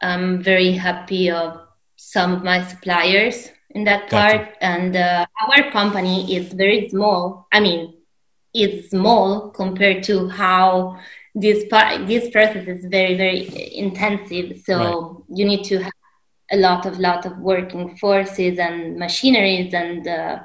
I'm 0.00 0.42
very 0.42 0.72
happy 0.72 1.30
of 1.30 1.60
some 1.96 2.32
of 2.32 2.42
my 2.42 2.64
suppliers 2.64 3.50
in 3.70 3.84
that 3.84 4.08
Gotcha. 4.08 4.38
part, 4.38 4.56
and 4.60 4.96
uh, 4.96 5.26
our 5.40 5.70
company 5.70 6.36
is 6.36 6.52
very 6.52 6.88
small. 6.88 7.46
I 7.52 7.60
mean, 7.60 7.94
it's 8.54 8.90
small 8.90 9.50
compared 9.50 10.02
to 10.04 10.28
how 10.28 10.98
this 11.34 11.64
part 11.68 12.06
this 12.06 12.28
process 12.30 12.66
is 12.68 12.84
very 12.86 13.16
very 13.16 13.74
intensive 13.76 14.60
so 14.64 15.24
you 15.28 15.44
need 15.44 15.64
to 15.64 15.78
have 15.78 15.92
a 16.50 16.56
lot 16.56 16.84
of 16.84 16.98
lot 16.98 17.24
of 17.24 17.38
working 17.38 17.96
forces 17.96 18.58
and 18.58 18.96
machineries 18.96 19.72
and 19.72 20.06
uh, 20.06 20.38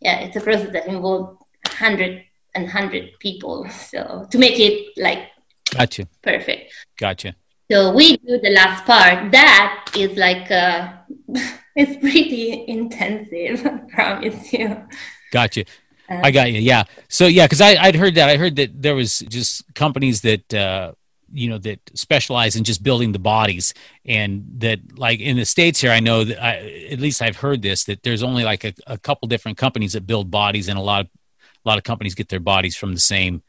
yeah 0.00 0.18
it's 0.20 0.36
a 0.36 0.40
process 0.40 0.70
that 0.72 0.86
involves 0.86 1.38
100 1.66 2.22
and 2.54 2.64
100 2.64 3.18
people 3.18 3.66
so 3.70 4.26
to 4.30 4.38
make 4.38 4.58
it 4.58 4.92
like 4.98 5.30
Gotcha. 5.70 6.06
perfect 6.22 6.74
Gotcha. 6.98 7.34
so 7.70 7.94
we 7.94 8.18
do 8.18 8.38
the 8.38 8.50
last 8.50 8.84
part 8.84 9.32
that 9.32 9.90
is 9.96 10.18
like 10.18 10.50
uh, 10.50 10.92
it's 11.76 11.96
pretty 11.96 12.66
intensive 12.68 13.66
I 13.66 13.78
promise 13.94 14.52
you 14.52 14.76
Gotcha. 15.32 15.64
I 16.08 16.30
got 16.30 16.50
you. 16.50 16.60
Yeah. 16.60 16.84
So 17.08 17.26
yeah, 17.26 17.46
because 17.46 17.60
I 17.60 17.76
I'd 17.76 17.94
heard 17.94 18.14
that. 18.14 18.28
I 18.28 18.36
heard 18.36 18.56
that 18.56 18.82
there 18.82 18.94
was 18.94 19.20
just 19.20 19.62
companies 19.74 20.22
that 20.22 20.54
uh, 20.54 20.92
you 21.32 21.48
know 21.50 21.58
that 21.58 21.80
specialize 21.94 22.56
in 22.56 22.64
just 22.64 22.82
building 22.82 23.12
the 23.12 23.18
bodies, 23.18 23.74
and 24.04 24.46
that 24.58 24.98
like 24.98 25.20
in 25.20 25.36
the 25.36 25.44
states 25.44 25.80
here, 25.80 25.90
I 25.90 26.00
know 26.00 26.24
that 26.24 26.42
I, 26.42 26.88
at 26.90 27.00
least 27.00 27.20
I've 27.20 27.36
heard 27.36 27.62
this 27.62 27.84
that 27.84 28.02
there's 28.02 28.22
only 28.22 28.44
like 28.44 28.64
a, 28.64 28.72
a 28.86 28.98
couple 28.98 29.28
different 29.28 29.58
companies 29.58 29.92
that 29.92 30.06
build 30.06 30.30
bodies, 30.30 30.68
and 30.68 30.78
a 30.78 30.82
lot 30.82 31.02
of 31.02 31.08
a 31.64 31.68
lot 31.68 31.78
of 31.78 31.84
companies 31.84 32.14
get 32.14 32.28
their 32.28 32.40
bodies 32.40 32.76
from 32.76 32.94
the 32.94 33.00
same 33.00 33.42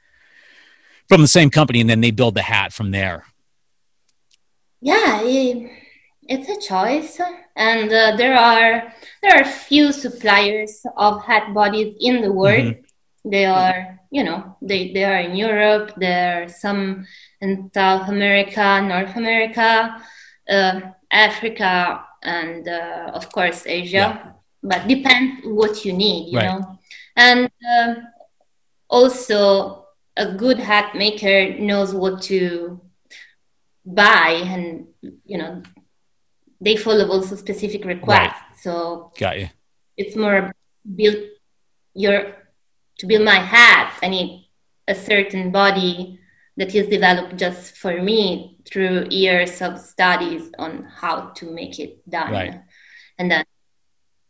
from 1.08 1.22
the 1.22 1.28
same 1.28 1.50
company, 1.50 1.80
and 1.80 1.90
then 1.90 2.02
they 2.02 2.12
build 2.12 2.36
the 2.36 2.42
hat 2.42 2.74
from 2.74 2.92
there. 2.92 3.26
yeah 4.82 5.22
it, 5.24 5.72
it's 6.30 6.50
a 6.50 6.60
choice 6.68 7.20
and 7.58 7.92
uh, 7.92 8.16
there 8.18 8.36
are 8.38 8.94
there 9.22 9.36
are 9.42 9.46
few 9.46 9.92
suppliers 9.92 10.86
of 10.98 11.24
hat 11.26 11.54
bodies 11.54 11.96
in 12.00 12.22
the 12.22 12.32
world 12.32 12.76
they 13.26 13.46
are 13.46 14.00
you 14.12 14.24
know 14.24 14.56
they, 14.62 14.94
they 14.94 15.04
are 15.06 15.20
in 15.20 15.36
europe 15.36 15.92
there 15.98 16.44
are 16.44 16.48
some 16.50 17.06
in 17.42 17.70
south 17.74 18.08
america 18.10 18.82
north 18.82 19.16
america 19.18 19.96
uh, 20.50 20.80
africa 21.12 22.04
and 22.24 22.68
uh, 22.68 23.12
of 23.14 23.32
course 23.32 23.64
asia 23.68 24.08
Yeah. 24.08 24.32
but 24.64 24.88
depends 24.88 25.42
what 25.46 25.86
you 25.86 25.94
need 25.94 26.32
you 26.32 26.40
Right. 26.40 26.48
know 26.48 26.60
and 27.18 27.50
um 27.76 27.98
also 28.90 29.86
a 30.18 30.34
good 30.34 30.60
hat 30.60 30.96
maker 30.96 31.58
knows 31.60 31.94
what 31.94 32.22
to 32.24 32.80
buy 33.86 34.42
and 34.46 34.88
you 35.26 35.38
know 35.38 35.62
they 36.62 36.76
follow 36.76 37.08
also 37.10 37.36
specific 37.36 37.86
requests 37.86 38.62
so 38.64 39.12
Got 39.20 39.40
you. 39.40 39.50
it's 39.98 40.16
more 40.16 40.52
build 40.96 41.18
your 41.94 42.36
to 43.00 43.08
build 43.08 43.24
my 43.24 43.40
hat 43.40 43.98
i 44.04 44.08
need 44.10 44.48
a 44.88 44.96
certain 44.96 45.52
body 45.52 46.20
that 46.58 46.76
is 46.76 46.88
developed 46.90 47.38
just 47.38 47.78
for 47.78 48.02
me 48.02 48.58
through 48.66 49.08
years 49.10 49.62
of 49.62 49.80
studies 49.80 50.52
on 50.60 50.84
how 51.00 51.30
to 51.38 51.50
make 51.52 51.80
it 51.80 52.08
done 52.10 52.32
Right. 52.32 52.62
and 53.18 53.32
then 53.32 53.46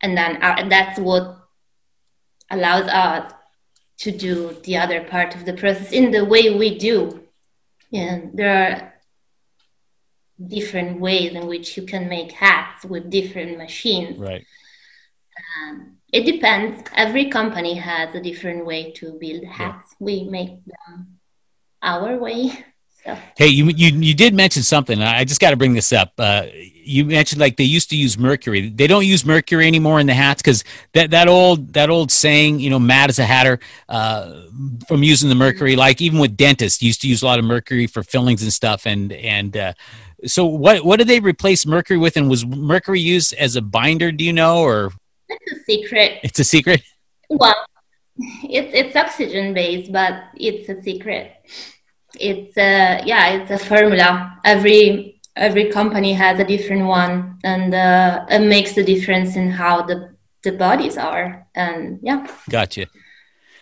and 0.01 0.15
then 0.17 0.41
uh, 0.43 0.55
and 0.59 0.71
that's 0.71 0.99
what 0.99 1.37
allows 2.51 2.87
us 2.87 3.33
to 3.97 4.11
do 4.11 4.55
the 4.63 4.77
other 4.77 5.03
part 5.03 5.35
of 5.35 5.45
the 5.45 5.53
process 5.53 5.91
in 5.91 6.11
the 6.11 6.23
way 6.25 6.55
we 6.57 6.77
do 6.77 7.21
and 7.91 8.31
there 8.37 8.53
are 8.63 8.93
different 10.47 10.99
ways 10.99 11.33
in 11.33 11.47
which 11.47 11.75
you 11.77 11.83
can 11.83 12.07
make 12.07 12.31
hats 12.31 12.85
with 12.85 13.09
different 13.09 13.57
machines 13.57 14.17
Right. 14.17 14.45
um, 15.61 15.97
it 16.11 16.23
depends. 16.25 16.89
Every 16.95 17.29
company 17.29 17.75
has 17.75 18.15
a 18.15 18.21
different 18.21 18.65
way 18.65 18.91
to 18.93 19.13
build 19.19 19.43
hats. 19.43 19.95
We 19.99 20.23
make 20.23 20.63
them 20.65 21.19
our 21.81 22.17
way. 22.17 22.51
So. 23.05 23.17
Hey, 23.37 23.47
you 23.47 23.67
you 23.67 23.97
you 23.97 24.13
did 24.13 24.33
mention 24.33 24.61
something. 24.61 25.01
I 25.01 25.23
just 25.23 25.39
got 25.39 25.51
to 25.51 25.55
bring 25.55 25.73
this 25.73 25.93
up. 25.93 26.11
Uh, 26.17 26.47
you 26.51 27.05
mentioned 27.05 27.39
like 27.39 27.55
they 27.55 27.63
used 27.63 27.89
to 27.91 27.95
use 27.95 28.17
mercury. 28.17 28.67
They 28.67 28.87
don't 28.87 29.05
use 29.05 29.23
mercury 29.25 29.67
anymore 29.67 30.01
in 30.01 30.07
the 30.07 30.13
hats 30.13 30.41
because 30.41 30.65
that 30.91 31.11
that 31.11 31.29
old 31.29 31.71
that 31.75 31.89
old 31.89 32.11
saying, 32.11 32.59
you 32.59 32.69
know, 32.69 32.77
mad 32.77 33.09
as 33.09 33.17
a 33.17 33.23
hatter 33.23 33.61
uh, 33.87 34.41
from 34.85 35.01
using 35.01 35.29
the 35.29 35.35
mercury. 35.35 35.77
Like 35.77 36.01
even 36.01 36.19
with 36.19 36.35
dentists, 36.35 36.81
used 36.81 36.99
to 37.03 37.07
use 37.07 37.21
a 37.21 37.25
lot 37.25 37.39
of 37.39 37.45
mercury 37.45 37.87
for 37.87 38.03
fillings 38.03 38.43
and 38.43 38.51
stuff. 38.51 38.85
And 38.85 39.13
and 39.13 39.55
uh, 39.55 39.73
so 40.25 40.45
what 40.45 40.83
what 40.83 40.97
did 40.97 41.07
they 41.07 41.19
replace 41.19 41.65
mercury 41.65 41.97
with? 41.97 42.17
And 42.17 42.29
was 42.29 42.45
mercury 42.45 42.99
used 42.99 43.33
as 43.33 43.55
a 43.55 43.61
binder? 43.61 44.11
Do 44.11 44.23
you 44.23 44.33
know 44.33 44.61
or? 44.61 44.91
It's 45.29 45.51
a 45.51 45.63
secret. 45.63 46.19
It's 46.23 46.39
a 46.39 46.43
secret. 46.43 46.81
Well, 47.29 47.55
it's 48.17 48.71
it's 48.73 48.95
oxygen 48.95 49.53
based, 49.53 49.91
but 49.91 50.23
it's 50.35 50.67
a 50.69 50.81
secret. 50.81 51.33
It's 52.19 52.57
a 52.57 53.01
yeah, 53.05 53.29
it's 53.33 53.51
a 53.51 53.57
formula. 53.57 54.39
Every 54.43 55.21
every 55.35 55.71
company 55.71 56.13
has 56.13 56.39
a 56.39 56.43
different 56.43 56.85
one, 56.85 57.39
and 57.43 57.73
uh, 57.73 58.25
it 58.29 58.39
makes 58.39 58.73
the 58.73 58.83
difference 58.83 59.35
in 59.35 59.51
how 59.51 59.83
the 59.83 60.15
the 60.43 60.53
bodies 60.53 60.97
are. 60.97 61.47
And 61.55 61.99
yeah, 62.01 62.27
gotcha. 62.49 62.87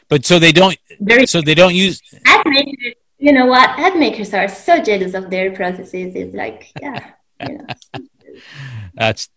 But 0.10 0.26
so 0.26 0.39
they 0.39 0.52
don't. 0.52 0.78
Very 1.00 1.28
so 1.28 1.41
they 1.41 1.56
don't 1.56 1.76
use. 1.76 2.02
You 3.19 3.32
know 3.32 3.45
what? 3.45 3.69
Ad 3.80 3.97
makers 3.97 4.34
are 4.34 4.47
so 4.47 4.82
jealous 4.82 5.13
of 5.13 5.30
their 5.30 5.51
processes. 5.51 6.15
It's 6.15 6.36
like 6.36 6.71
yeah, 6.82 7.12
you 7.47 7.58
know. 7.58 7.65
That's. 8.93 9.30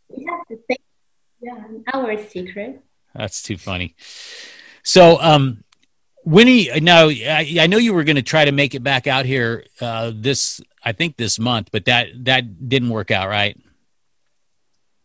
yeah, 1.40 1.64
our 1.92 2.18
secret. 2.28 2.82
That's 3.14 3.42
too 3.42 3.56
funny. 3.56 3.96
So, 4.82 5.20
um, 5.20 5.64
Winnie, 6.24 6.68
now 6.80 7.08
I, 7.08 7.56
I 7.60 7.66
know 7.66 7.78
you 7.78 7.94
were 7.94 8.04
going 8.04 8.16
to 8.16 8.22
try 8.22 8.44
to 8.44 8.52
make 8.52 8.74
it 8.74 8.82
back 8.82 9.06
out 9.06 9.24
here 9.24 9.64
uh, 9.80 10.12
this, 10.14 10.60
I 10.84 10.92
think 10.92 11.16
this 11.16 11.38
month, 11.38 11.70
but 11.72 11.86
that 11.86 12.08
that 12.24 12.68
didn't 12.68 12.90
work 12.90 13.10
out, 13.10 13.28
right? 13.28 13.58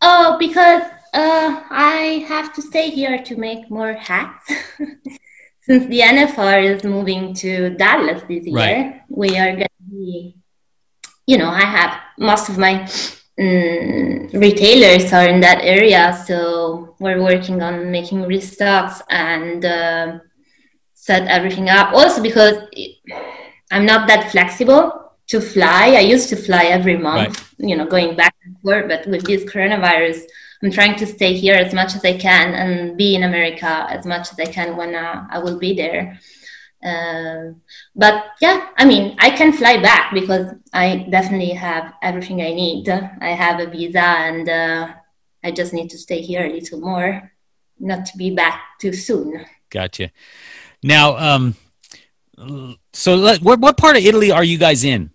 Oh, 0.02 0.38
because 0.38 0.84
uh, 1.14 1.64
I 1.70 2.26
have 2.28 2.54
to 2.56 2.62
stay 2.62 2.90
here 2.90 3.24
to 3.24 3.38
make 3.38 3.70
more 3.70 3.94
hats. 3.94 4.52
Since 5.66 5.88
the 5.88 6.00
NFR 6.02 6.64
is 6.64 6.84
moving 6.84 7.34
to 7.36 7.72
Dallas 7.72 8.22
this 8.28 8.46
year, 8.46 8.56
right. 8.56 9.02
we 9.10 9.36
are 9.36 9.52
going 9.56 9.64
to 9.64 9.90
be, 9.90 10.36
you 11.26 11.40
know, 11.40 11.50
I 11.50 11.66
have 11.66 12.00
most 12.20 12.50
of 12.50 12.60
my 12.60 12.84
um, 13.40 14.30
retailers 14.32 15.12
are 15.12 15.28
in 15.28 15.40
that 15.40 15.62
area, 15.64 16.24
so 16.28 16.96
we're 17.00 17.20
working 17.20 17.64
on 17.64 17.90
making 17.90 18.20
restocks 18.20 19.02
and 19.10 19.66
uh, 19.66 20.20
set 20.94 21.28
everything 21.28 21.68
up. 21.68 21.94
Also, 21.94 22.22
because 22.22 22.58
I'm 23.72 23.88
not 23.88 24.08
that 24.08 24.30
flexible 24.30 25.14
to 25.30 25.42
fly. 25.42 25.96
I 25.98 26.02
used 26.02 26.30
to 26.30 26.36
fly 26.36 26.66
every 26.66 26.98
month, 26.98 27.40
right. 27.40 27.70
you 27.70 27.76
know, 27.76 27.88
going 27.88 28.16
back 28.16 28.36
and 28.46 28.56
forth. 28.62 28.88
But 28.88 29.08
with 29.08 29.26
this 29.26 29.44
coronavirus, 29.46 30.22
I'm 30.64 30.72
trying 30.72 30.96
to 30.98 31.06
stay 31.06 31.34
here 31.34 31.56
as 31.56 31.74
much 31.74 31.96
as 31.96 32.04
I 32.04 32.18
can 32.18 32.54
and 32.54 32.98
be 32.98 33.16
in 33.16 33.24
America 33.24 33.86
as 33.90 34.06
much 34.06 34.32
as 34.32 34.40
I 34.40 34.46
can 34.46 34.78
when 34.78 34.96
uh, 34.96 35.28
I 35.30 35.40
will 35.40 35.60
be 35.60 35.74
there. 35.74 36.20
Uh, 36.84 37.54
but 37.96 38.26
yeah, 38.42 38.70
I 38.78 38.86
mean, 38.86 39.16
I 39.20 39.32
can 39.32 39.52
fly 39.52 39.82
back 39.82 40.14
because 40.14 40.54
I 40.72 41.08
definitely 41.10 41.52
have 41.52 41.94
everything 42.02 42.42
I 42.42 42.54
need. 42.54 42.88
I 42.90 43.30
have 43.30 43.60
a 43.60 43.70
visa 43.70 44.00
and 44.00 44.48
uh, 44.48 44.94
I 45.44 45.52
just 45.52 45.74
need 45.74 45.90
to 45.90 45.98
stay 45.98 46.22
here 46.22 46.46
a 46.46 46.52
little 46.52 46.80
more, 46.80 47.32
not 47.80 48.06
to 48.08 48.18
be 48.18 48.30
back 48.36 48.62
too 48.80 48.94
soon. 48.94 49.46
Gotcha. 49.70 50.12
Now, 50.84 51.18
um, 51.18 51.56
so 52.94 53.16
let, 53.16 53.42
what, 53.42 53.60
what 53.60 53.78
part 53.78 53.98
of 53.98 54.06
Italy 54.06 54.32
are 54.32 54.44
you 54.44 54.58
guys 54.58 54.84
in, 54.84 55.10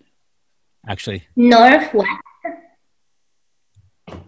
actually? 0.87 1.25
Northwest. 1.37 2.09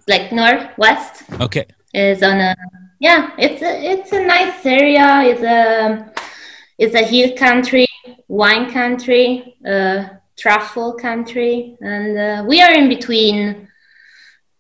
Like 0.09 0.33
northwest. 0.33 1.25
Okay. 1.41 1.67
Is 1.95 2.23
on 2.23 2.41
a 2.41 2.57
yeah. 3.01 3.31
It's 3.39 3.63
a 3.63 3.93
it's 3.93 4.13
a 4.13 4.25
nice 4.25 4.65
area. 4.65 5.23
It's 5.23 5.43
a 5.43 6.13
it's 6.79 6.95
a 6.95 7.05
hill 7.05 7.37
country, 7.37 7.87
wine 8.29 8.73
country, 8.73 9.57
uh, 9.65 10.09
truffle 10.37 10.95
country, 10.95 11.77
and 11.81 12.19
uh, 12.19 12.45
we 12.47 12.61
are 12.61 12.73
in 12.73 12.89
between 12.89 13.69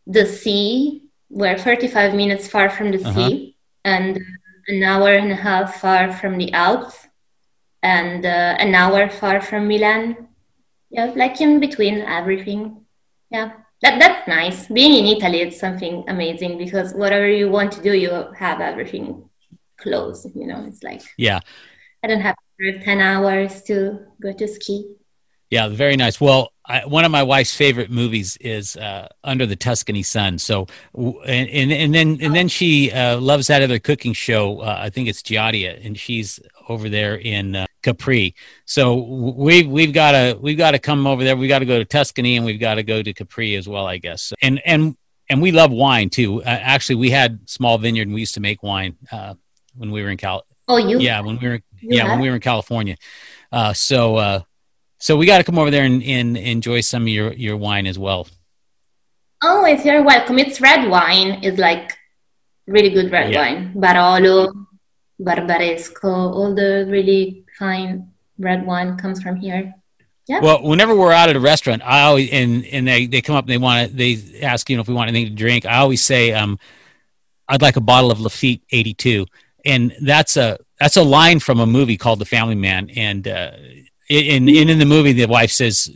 the 0.07 0.27
sea. 0.27 1.03
We're 1.31 1.59
35 1.59 2.15
minutes 2.15 2.47
far 2.47 2.69
from 2.69 2.91
the 2.93 3.01
uh-huh. 3.01 3.15
sea, 3.15 3.57
and 3.85 4.21
an 4.69 4.83
hour 4.83 5.09
and 5.09 5.33
a 5.33 5.37
half 5.37 5.81
far 5.81 6.13
from 6.13 6.39
the 6.39 6.53
Alps, 6.53 7.09
and 7.83 8.25
uh, 8.25 8.55
an 8.59 8.75
hour 8.75 9.09
far 9.09 9.41
from 9.41 9.67
Milan. 9.67 10.29
Yeah, 10.91 11.13
like 11.17 11.41
in 11.41 11.59
between 11.59 12.03
everything. 12.03 12.85
Yeah, 13.31 13.53
that 13.83 13.99
that's 13.99 14.27
nice. 14.29 14.67
Being 14.69 15.05
in 15.05 15.17
Italy, 15.17 15.41
it's 15.41 15.59
something 15.59 16.05
amazing 16.09 16.59
because 16.59 16.95
whatever 16.95 17.29
you 17.29 17.51
want 17.51 17.73
to 17.73 17.83
do, 17.83 17.93
you 17.93 18.11
have 18.39 18.61
everything 18.61 19.29
close. 19.77 20.27
You 20.35 20.47
know, 20.47 20.65
it's 20.67 20.83
like 20.83 21.03
yeah 21.17 21.41
I 22.05 22.09
don't 22.09 22.21
have 22.21 22.35
to 22.37 22.73
drive 22.73 22.85
10 22.85 23.01
hours 23.01 23.63
to 23.63 24.01
go 24.21 24.33
to 24.33 24.49
ski. 24.49 24.97
Yeah, 25.51 25.69
very 25.69 25.97
nice. 25.97 26.21
Well, 26.21 26.51
I, 26.65 26.87
one 26.87 27.05
of 27.05 27.13
my 27.13 27.23
wife's 27.23 27.55
favorite 27.55 27.91
movies 27.91 28.39
is 28.41 28.75
uh, 28.77 29.09
Under 29.23 29.45
the 29.45 29.55
Tuscany 29.55 30.03
Sun. 30.03 30.39
So, 30.39 30.67
and, 30.95 31.49
and, 31.49 31.71
and 31.71 31.95
then 31.95 32.19
and 32.23 32.35
then 32.35 32.49
she 32.49 32.91
uh, 32.91 33.19
loves 33.19 33.49
that 33.49 33.63
other 33.63 33.79
cooking 33.79 34.15
show. 34.15 34.61
Uh, 34.61 34.79
I 34.81 34.89
think 34.89 35.09
it's 35.09 35.21
Giada, 35.21 35.85
and 35.85 35.99
she's 35.99 36.41
over 36.69 36.89
there 36.89 37.17
in 37.17 37.57
uh, 37.57 37.67
Capri. 37.83 38.35
So 38.65 38.95
we've 38.95 39.69
we've 39.69 39.93
got 39.93 40.13
to 40.13 40.39
we've 40.41 40.59
got 40.59 40.73
to 40.73 40.79
come 40.79 41.07
over 41.07 41.25
there. 41.25 41.37
We've 41.37 41.49
got 41.49 41.61
to 41.61 41.67
go 41.67 41.79
to 41.79 41.85
Tuscany, 41.85 42.37
and 42.37 42.47
we've 42.47 42.61
got 42.61 42.75
to 42.75 42.83
go 42.83 43.03
to 43.03 43.13
Capri 43.13 43.57
as 43.57 43.69
well, 43.69 43.87
I 43.87 43.99
guess. 43.99 44.33
And 44.43 44.61
and 44.65 44.97
and 45.29 45.41
we 45.41 45.53
love 45.53 45.71
wine 45.71 46.11
too. 46.11 46.43
Uh, 46.43 46.49
actually, 46.49 46.97
we 46.97 47.11
had 47.11 47.49
small 47.49 47.79
vineyard, 47.79 48.09
and 48.09 48.15
we 48.15 48.21
used 48.21 48.35
to 48.35 48.41
make 48.41 48.63
wine 48.63 48.97
uh, 49.11 49.35
when 49.75 49.91
we 49.91 50.03
were 50.03 50.11
in 50.11 50.17
Cal. 50.17 50.45
Oh, 50.69 50.77
you? 50.77 50.99
Yeah, 51.01 51.21
when 51.21 51.39
we 51.39 51.49
were 51.49 51.61
yeah, 51.81 52.09
when 52.09 52.21
we 52.21 52.29
were 52.29 52.37
in 52.37 52.41
California. 52.41 52.97
Uh, 53.51 53.73
so 53.73 54.17
uh, 54.17 54.41
so 54.99 55.17
we 55.17 55.27
got 55.27 55.39
to 55.39 55.45
come 55.45 55.59
over 55.59 55.71
there 55.71 55.85
and, 55.85 56.03
and, 56.03 56.37
enjoy 56.37 56.81
some 56.81 57.03
of 57.03 57.09
your 57.09 57.33
your 57.33 57.57
wine 57.57 57.87
as 57.87 57.99
well. 57.99 58.29
Always, 59.43 59.85
you're 59.85 60.03
welcome. 60.03 60.39
It's 60.39 60.61
red 60.61 60.89
wine. 60.89 61.41
It's 61.43 61.59
like 61.59 61.99
really 62.67 62.91
good 62.91 63.11
red 63.11 63.33
yeah. 63.33 63.41
wine. 63.41 63.75
Barolo, 63.75 64.62
Barbaresco, 65.21 66.05
all 66.05 66.55
the 66.55 66.87
really 66.89 67.45
fine 67.59 68.11
red 68.39 68.67
wine 68.67 68.97
comes 68.97 69.23
from 69.23 69.37
here. 69.37 69.75
Yeah. 70.27 70.41
Well, 70.41 70.63
whenever 70.63 70.95
we're 70.95 71.13
out 71.13 71.29
at 71.29 71.37
a 71.37 71.41
restaurant, 71.41 71.83
I 71.85 72.03
always 72.03 72.31
and 72.31 72.65
and 72.67 72.87
they, 72.87 73.07
they 73.07 73.21
come 73.21 73.35
up 73.35 73.45
and 73.45 73.51
they 73.51 73.59
want 73.59 73.91
to 73.91 73.95
they 73.95 74.41
ask 74.43 74.71
you 74.71 74.77
know 74.77 74.83
if 74.83 74.89
we 74.89 74.95
want 74.95 75.09
anything 75.09 75.31
to 75.31 75.35
drink. 75.35 75.67
I 75.67 75.79
always 75.79 76.03
say 76.03 76.33
um, 76.33 76.59
I'd 77.49 77.63
like 77.63 77.77
a 77.77 77.81
bottle 77.81 78.11
of 78.11 78.19
Lafite 78.19 78.63
eighty 78.71 78.95
two, 78.95 79.27
and 79.65 79.95
that's 80.01 80.37
a 80.37 80.59
that's 80.79 80.97
a 80.97 81.03
line 81.03 81.41
from 81.41 81.61
a 81.61 81.67
movie 81.67 81.97
called 81.97 82.19
The 82.19 82.25
Family 82.25 82.55
Man, 82.55 82.89
and 82.91 83.27
uh, 83.27 83.53
in, 84.09 84.49
in 84.49 84.69
in 84.69 84.79
the 84.79 84.85
movie, 84.85 85.13
the 85.13 85.27
wife 85.27 85.51
says, 85.51 85.89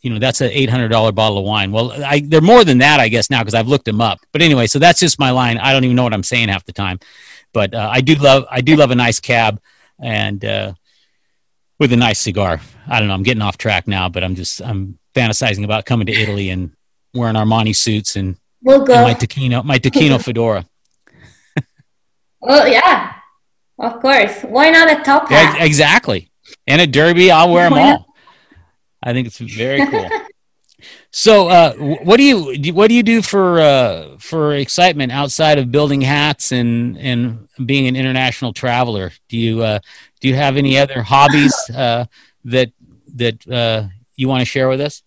you 0.00 0.10
know, 0.10 0.18
that's 0.18 0.40
an 0.40 0.50
eight 0.50 0.70
hundred 0.70 0.88
dollar 0.88 1.12
bottle 1.12 1.38
of 1.38 1.44
wine. 1.44 1.72
Well, 1.72 1.92
I, 1.92 2.20
they're 2.20 2.40
more 2.40 2.64
than 2.64 2.78
that, 2.78 3.00
I 3.00 3.08
guess 3.08 3.30
now 3.30 3.40
because 3.40 3.54
I've 3.54 3.68
looked 3.68 3.84
them 3.84 4.00
up. 4.00 4.20
But 4.32 4.42
anyway, 4.42 4.66
so 4.66 4.78
that's 4.78 5.00
just 5.00 5.18
my 5.18 5.30
line. 5.30 5.58
I 5.58 5.72
don't 5.72 5.84
even 5.84 5.96
know 5.96 6.04
what 6.04 6.14
I'm 6.14 6.22
saying 6.22 6.48
half 6.48 6.64
the 6.64 6.72
time, 6.72 7.00
but 7.52 7.74
uh, 7.74 7.88
I 7.90 8.00
do 8.00 8.14
love 8.14 8.44
I 8.50 8.60
do 8.60 8.76
love 8.76 8.90
a 8.90 8.94
nice 8.94 9.20
cab 9.20 9.60
and 10.00 10.44
uh, 10.44 10.72
with 11.78 11.92
a 11.92 11.96
nice 11.96 12.18
cigar. 12.18 12.60
I 12.86 12.98
don't 12.98 13.08
know. 13.08 13.14
I'm 13.14 13.22
getting 13.22 13.42
off 13.42 13.58
track 13.58 13.86
now, 13.86 14.08
but 14.08 14.24
I'm 14.24 14.34
just 14.34 14.60
I'm 14.62 14.98
fantasizing 15.14 15.64
about 15.64 15.84
coming 15.84 16.06
to 16.06 16.12
Italy 16.12 16.50
and 16.50 16.72
wearing 17.14 17.36
Armani 17.36 17.76
suits 17.76 18.16
and, 18.16 18.36
we'll 18.62 18.80
and 18.80 18.88
my 18.88 19.14
Tacchino 19.14 19.64
my 19.64 19.78
Tacchino 19.78 20.22
fedora. 20.24 20.66
well, 22.40 22.66
yeah, 22.66 23.14
of 23.78 24.00
course. 24.00 24.42
Why 24.42 24.70
not 24.70 24.90
a 24.90 25.02
top 25.02 25.28
hat? 25.28 25.58
Yeah, 25.58 25.64
exactly. 25.64 26.30
And 26.66 26.80
a 26.80 26.86
derby, 26.86 27.30
I'll 27.30 27.52
wear 27.52 27.68
them 27.68 27.78
all. 27.78 28.06
I 29.02 29.12
think 29.12 29.26
it's 29.26 29.38
very 29.38 29.84
cool. 29.86 30.08
so, 31.14 31.48
uh, 31.48 31.74
what 31.74 32.16
do 32.16 32.22
you 32.22 32.72
what 32.72 32.88
do 32.88 32.94
you 32.94 33.02
do 33.02 33.20
for 33.20 33.60
uh, 33.60 34.16
for 34.18 34.54
excitement 34.54 35.12
outside 35.12 35.58
of 35.58 35.70
building 35.70 36.00
hats 36.00 36.52
and 36.52 36.96
and 36.96 37.48
being 37.66 37.86
an 37.86 37.96
international 37.96 38.54
traveler? 38.54 39.12
Do 39.28 39.36
you 39.36 39.62
uh, 39.62 39.80
do 40.20 40.28
you 40.28 40.34
have 40.34 40.56
any 40.56 40.78
other 40.78 41.02
hobbies 41.02 41.54
uh, 41.76 42.06
that 42.46 42.72
that 43.14 43.46
uh, 43.46 43.88
you 44.16 44.26
want 44.26 44.40
to 44.40 44.46
share 44.46 44.70
with 44.70 44.80
us? 44.80 45.02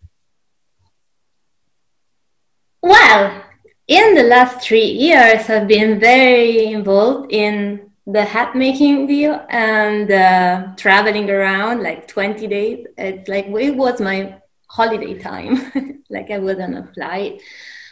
Well, 2.84 3.42
in 3.88 4.14
the 4.14 4.24
last 4.24 4.62
three 4.62 4.86
years, 4.86 5.50
I've 5.50 5.68
been 5.68 6.00
very 6.00 6.68
involved 6.68 7.32
in 7.34 7.90
the 8.06 8.24
hat 8.24 8.56
making 8.56 9.08
deal 9.08 9.44
and 9.50 10.12
uh, 10.12 10.68
traveling 10.78 11.32
around 11.32 11.82
like 11.82 12.08
20 12.08 12.46
days 12.46 12.86
it's 13.00 13.28
like 13.28 13.48
it 13.48 13.76
was 13.76 14.00
my 14.00 14.36
holiday 14.78 15.18
time 15.18 16.04
like 16.10 16.30
i 16.32 16.38
would 16.38 16.60
on 16.60 16.74
a 16.76 16.86
flight 16.94 17.42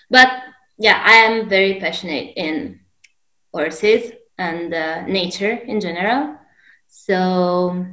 but 0.10 0.30
yeah 0.78 1.02
i 1.06 1.14
am 1.28 1.50
very 1.50 1.80
passionate 1.80 2.34
in 2.36 2.80
horses 3.54 4.12
and 4.38 4.74
uh, 4.74 5.06
nature 5.06 5.52
in 5.52 5.80
general 5.80 6.36
so 6.88 7.86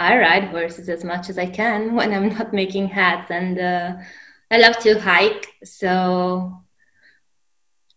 I 0.00 0.16
ride 0.16 0.44
horses 0.44 0.88
as 0.88 1.04
much 1.04 1.28
as 1.28 1.36
I 1.36 1.46
can 1.46 1.94
when 1.98 2.12
I'm 2.12 2.30
not 2.30 2.54
making 2.54 2.88
hats, 2.88 3.30
and 3.30 3.58
uh, 3.58 3.96
I 4.50 4.58
love 4.58 4.78
to 4.78 4.98
hike. 4.98 5.46
So, 5.62 6.62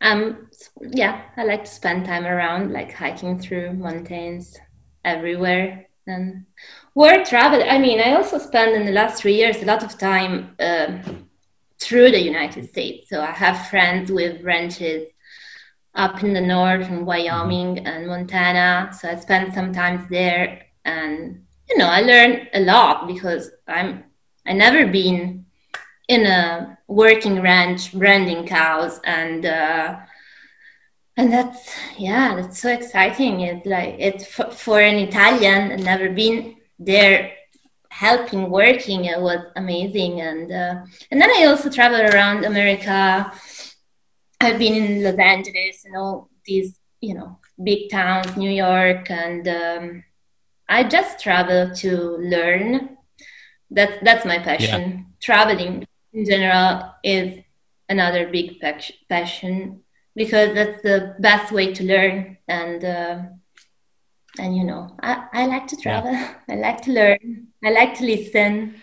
um, 0.02 0.50
yeah, 0.82 1.22
I 1.38 1.46
like 1.46 1.63
to 1.63 1.72
spend 1.72 2.06
time 2.06 2.26
around, 2.26 2.74
like 2.74 2.91
hiking 2.91 3.39
through 3.39 3.74
mountains 3.74 4.60
everywhere. 5.06 5.88
And 6.06 6.46
where 6.93 7.23
travel, 7.25 7.63
I 7.67 7.77
mean, 7.79 7.99
I 7.99 8.13
also 8.13 8.38
spent 8.38 8.75
in 8.75 8.86
the 8.86 8.91
last 8.91 9.21
three 9.21 9.36
years 9.36 9.62
a 9.62 9.65
lot 9.65 9.84
of 9.84 9.97
time 9.97 10.56
uh, 10.60 10.99
through 11.79 12.12
the 12.12 12.21
United 12.21 12.69
States. 12.69 13.10
So 13.10 13.21
I 13.21 13.32
have 13.32 13.67
friends 13.67 14.12
with 14.12 14.43
ranches 14.43 15.08
up 15.95 16.23
in 16.23 16.34
the 16.34 16.41
north 16.41 16.89
in 16.89 17.06
Wyoming 17.06 17.86
and 17.86 18.08
Montana. 18.08 18.91
So 18.99 19.10
I 19.10 19.15
spent 19.15 19.53
some 19.53 19.73
time 19.73 20.08
there 20.10 20.63
and 20.86 21.43
you 21.69 21.77
know, 21.77 21.88
I 21.88 22.01
learned 22.01 22.49
a 22.53 22.60
lot 22.62 23.08
because 23.08 23.49
I'm 23.67 24.03
I 24.45 24.53
never 24.53 24.86
been 24.86 25.45
in 26.08 26.25
a 26.25 26.77
working 26.88 27.41
ranch 27.41 27.93
branding 27.93 28.45
cows 28.45 28.99
and 29.06 29.45
uh, 29.45 29.97
and 31.15 31.32
that's 31.32 31.73
yeah 31.97 32.36
that's 32.36 32.60
so 32.60 32.69
exciting 32.69 33.41
it's 33.41 33.65
like 33.65 33.95
it's 33.99 34.25
for, 34.25 34.49
for 34.51 34.82
an 34.82 34.95
italian 34.95 35.71
and 35.71 35.84
never 35.84 36.10
been 36.10 36.56
there 36.86 37.34
helping 37.89 38.50
working 38.50 39.06
it 39.06 39.19
was 39.19 39.39
amazing. 39.56 40.22
And 40.22 40.52
uh, 40.52 40.76
and 41.12 41.22
then 41.22 41.30
i 41.30 41.46
also 41.46 41.69
traveled 41.69 42.13
around 42.13 42.46
america. 42.46 43.32
I've 44.41 44.60
been 44.60 44.76
in 44.76 45.04
los 45.04 45.17
angeles 45.17 45.86
and 45.86 45.96
all 45.96 46.30
these 46.46 46.80
you 47.00 47.13
know 47.13 47.39
big 47.63 47.89
towns 47.89 48.36
new 48.36 48.50
york. 48.50 49.10
And 49.10 49.48
um, 49.48 50.04
i 50.67 50.84
just 50.84 51.19
travel 51.19 51.74
to 51.76 51.91
learn. 52.17 52.98
That's 53.69 53.98
that's 54.04 54.26
my 54.26 54.39
passion. 54.39 54.82
Yeah. 54.82 55.04
traveling 55.22 55.86
in 56.13 56.26
general 56.26 56.93
is 57.04 57.39
another 57.89 58.30
big 58.30 58.60
passion 59.10 59.84
because 60.15 60.54
that's 60.54 60.82
the 60.82 61.15
best 61.19 61.52
way 61.52 61.74
to 61.74 61.84
learn. 61.84 62.38
And 62.48 62.84
uh, 62.84 63.22
and 64.39 64.56
you 64.56 64.63
know 64.63 64.96
I, 65.02 65.26
I 65.34 65.46
like 65.46 65.67
to 65.67 65.78
travel 65.78 66.12
yeah. 66.12 66.34
i 66.50 66.56
like 66.56 66.82
to 66.82 66.91
learn 66.91 67.48
i 67.63 67.72
like 67.72 67.96
to 67.96 68.06
listen 68.06 68.76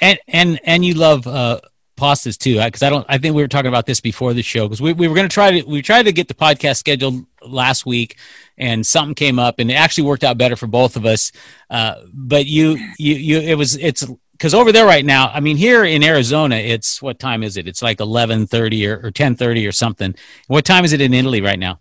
and 0.00 0.18
and 0.28 0.60
and 0.64 0.84
you 0.84 0.94
love 0.94 1.26
uh 1.26 1.60
pastas 1.96 2.36
too 2.36 2.60
because 2.62 2.82
i 2.82 2.90
don't 2.90 3.06
i 3.08 3.18
think 3.18 3.34
we 3.36 3.42
were 3.42 3.48
talking 3.48 3.68
about 3.68 3.86
this 3.86 4.00
before 4.00 4.32
the 4.34 4.42
show 4.42 4.66
because 4.66 4.80
we, 4.82 4.92
we 4.92 5.06
were 5.06 5.14
going 5.14 5.28
to 5.28 5.32
try 5.32 5.60
to 5.60 5.66
we 5.66 5.80
tried 5.80 6.04
to 6.04 6.12
get 6.12 6.26
the 6.28 6.34
podcast 6.34 6.78
scheduled 6.78 7.24
last 7.46 7.86
week 7.86 8.16
and 8.58 8.84
something 8.86 9.14
came 9.14 9.38
up 9.38 9.58
and 9.58 9.70
it 9.70 9.74
actually 9.74 10.04
worked 10.04 10.24
out 10.24 10.36
better 10.36 10.56
for 10.56 10.66
both 10.66 10.96
of 10.96 11.06
us 11.06 11.30
uh, 11.70 11.94
but 12.12 12.46
you 12.46 12.76
you 12.98 13.14
you 13.14 13.38
it 13.38 13.56
was 13.56 13.76
it's 13.76 14.04
because 14.32 14.52
over 14.52 14.72
there 14.72 14.84
right 14.84 15.04
now, 15.04 15.30
I 15.32 15.38
mean, 15.38 15.56
here 15.56 15.84
in 15.84 16.02
Arizona, 16.02 16.56
it's 16.56 17.00
what 17.00 17.20
time 17.20 17.44
is 17.44 17.56
it? 17.56 17.68
It's 17.68 17.82
like 17.82 18.00
eleven 18.00 18.48
thirty 18.48 18.86
or, 18.86 19.00
or 19.04 19.10
ten 19.12 19.36
thirty 19.36 19.64
or 19.64 19.70
something. 19.70 20.14
What 20.48 20.64
time 20.64 20.84
is 20.84 20.92
it 20.92 21.00
in 21.00 21.14
Italy 21.14 21.40
right 21.40 21.58
now? 21.58 21.80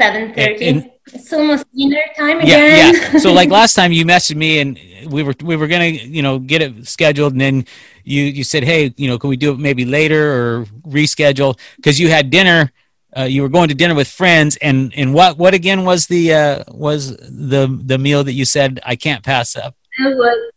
Seven 0.00 0.34
thirty. 0.34 0.92
It's 1.12 1.32
almost 1.32 1.64
dinner 1.72 2.02
time 2.16 2.40
again. 2.40 2.92
Yeah, 2.94 3.12
yeah. 3.12 3.18
So 3.18 3.32
like 3.32 3.48
last 3.48 3.74
time, 3.78 3.92
you 3.92 4.04
messaged 4.04 4.36
me 4.36 4.58
and 4.58 4.78
we 5.10 5.22
were 5.22 5.34
we 5.42 5.56
were 5.56 5.68
gonna 5.68 5.86
you 5.86 6.22
know 6.22 6.38
get 6.38 6.62
it 6.62 6.86
scheduled, 6.86 7.32
and 7.32 7.40
then 7.40 7.66
you 8.04 8.24
you 8.24 8.44
said, 8.44 8.64
hey, 8.64 8.92
you 8.96 9.08
know, 9.08 9.18
can 9.18 9.30
we 9.30 9.36
do 9.36 9.52
it 9.52 9.58
maybe 9.58 9.84
later 9.84 10.32
or 10.32 10.64
reschedule 10.86 11.58
because 11.76 12.00
you 12.00 12.08
had 12.08 12.30
dinner. 12.30 12.72
Uh, 13.16 13.22
you 13.22 13.40
were 13.40 13.48
going 13.48 13.66
to 13.66 13.74
dinner 13.74 13.94
with 13.94 14.08
friends, 14.08 14.58
and 14.60 14.92
and 14.94 15.14
what 15.14 15.38
what 15.38 15.54
again 15.54 15.84
was 15.84 16.06
the 16.06 16.34
uh, 16.34 16.64
was 16.68 17.16
the 17.16 17.66
the 17.82 17.96
meal 17.96 18.22
that 18.22 18.34
you 18.34 18.44
said 18.44 18.78
I 18.84 18.94
can't 18.94 19.24
pass 19.24 19.56
up? 19.56 19.74
It 19.98 20.14
was 20.14 20.52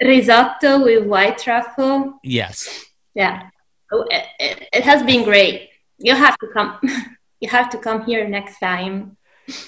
risotto 0.00 0.84
with 0.84 1.04
white 1.04 1.38
truffle. 1.38 2.20
Yes. 2.22 2.84
Yeah. 3.14 3.48
Oh, 3.90 4.04
it, 4.10 4.24
it, 4.38 4.68
it 4.72 4.82
has 4.84 5.02
been 5.02 5.24
great. 5.24 5.70
You'll 5.98 6.16
have 6.16 6.38
to 6.38 6.46
come. 6.48 6.78
you 7.40 7.48
have 7.48 7.70
to 7.70 7.78
come 7.78 8.04
here 8.04 8.28
next 8.28 8.58
time. 8.58 9.16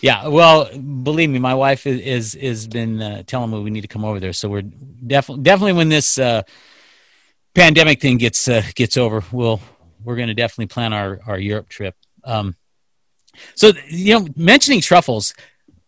Yeah, 0.03 0.27
well, 0.27 0.77
believe 0.77 1.31
me, 1.31 1.39
my 1.39 1.55
wife 1.55 1.87
is 1.87 2.01
is, 2.01 2.35
is 2.35 2.69
been 2.69 3.01
uh, 3.01 3.23
telling 3.25 3.51
me 3.51 3.61
we 3.61 3.71
need 3.71 3.83
to 3.83 3.89
come 3.89 4.05
over 4.05 4.19
there. 4.19 4.33
So 4.33 4.49
we're 4.49 4.63
definitely 4.63 5.45
definitely 5.45 5.75
when 5.75 5.89
this 5.89 6.19
uh, 6.19 6.43
pandemic 7.55 8.01
thing 8.01 8.19
gets 8.19 8.49
uh, 8.49 8.63
gets 8.75 8.97
over, 8.97 9.23
we'll 9.31 9.61
we're 10.03 10.17
going 10.17 10.29
to 10.29 10.35
definitely 10.35 10.67
plan 10.67 10.93
our 10.93 11.21
our 11.27 11.39
Europe 11.39 11.69
trip. 11.69 11.95
Um, 12.25 12.57
so 13.55 13.73
you 13.89 14.19
know, 14.19 14.27
mentioning 14.37 14.81
truffles, 14.81 15.33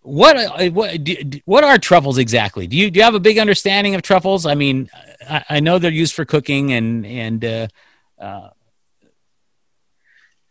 what 0.03 0.37
uh, 0.37 0.71
what 0.71 0.99
what 1.45 1.65
are 1.65 1.79
truffles 1.79 2.19
exactly? 2.19 2.67
Do 2.67 2.77
you 2.77 2.91
do 2.91 2.99
you 2.99 3.05
have 3.05 3.15
a 3.15 3.21
big 3.21 3.39
understanding 3.39 3.95
of 3.95 4.03
truffles? 4.03 4.47
I 4.47 4.55
mean, 4.55 4.89
I, 5.29 5.45
I 5.51 5.61
know 5.61 5.79
they're 5.79 5.91
used 5.91 6.15
for 6.15 6.25
cooking 6.25 6.73
and 6.73 7.05
and 7.05 7.45
uh, 7.45 7.69
uh, 8.19 8.51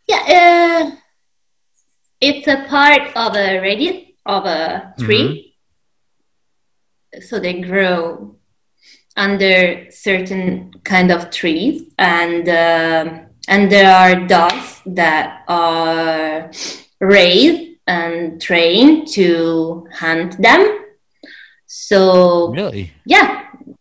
yeah, 0.06 0.90
uh, 0.92 0.96
it's 2.20 2.46
a 2.46 2.64
part 2.68 3.16
of 3.16 3.34
a 3.36 3.60
radius 3.60 4.06
of 4.26 4.44
a 4.44 4.94
tree, 4.98 5.54
mm-hmm. 7.14 7.22
so 7.22 7.38
they 7.38 7.60
grow 7.60 8.36
under 9.16 9.90
certain 9.90 10.70
kind 10.84 11.10
of 11.10 11.30
trees, 11.30 11.82
and 11.98 12.48
uh, 12.48 13.20
and 13.48 13.72
there 13.72 13.90
are 13.90 14.26
dogs 14.26 14.82
that 14.86 15.44
are 15.48 16.50
raised 17.00 17.78
and 17.86 18.40
trained 18.40 19.08
to 19.08 19.86
hunt 19.92 20.40
them. 20.40 20.84
So 21.66 22.52
really, 22.52 22.92
yeah, 23.06 23.46
yeah. 23.66 23.74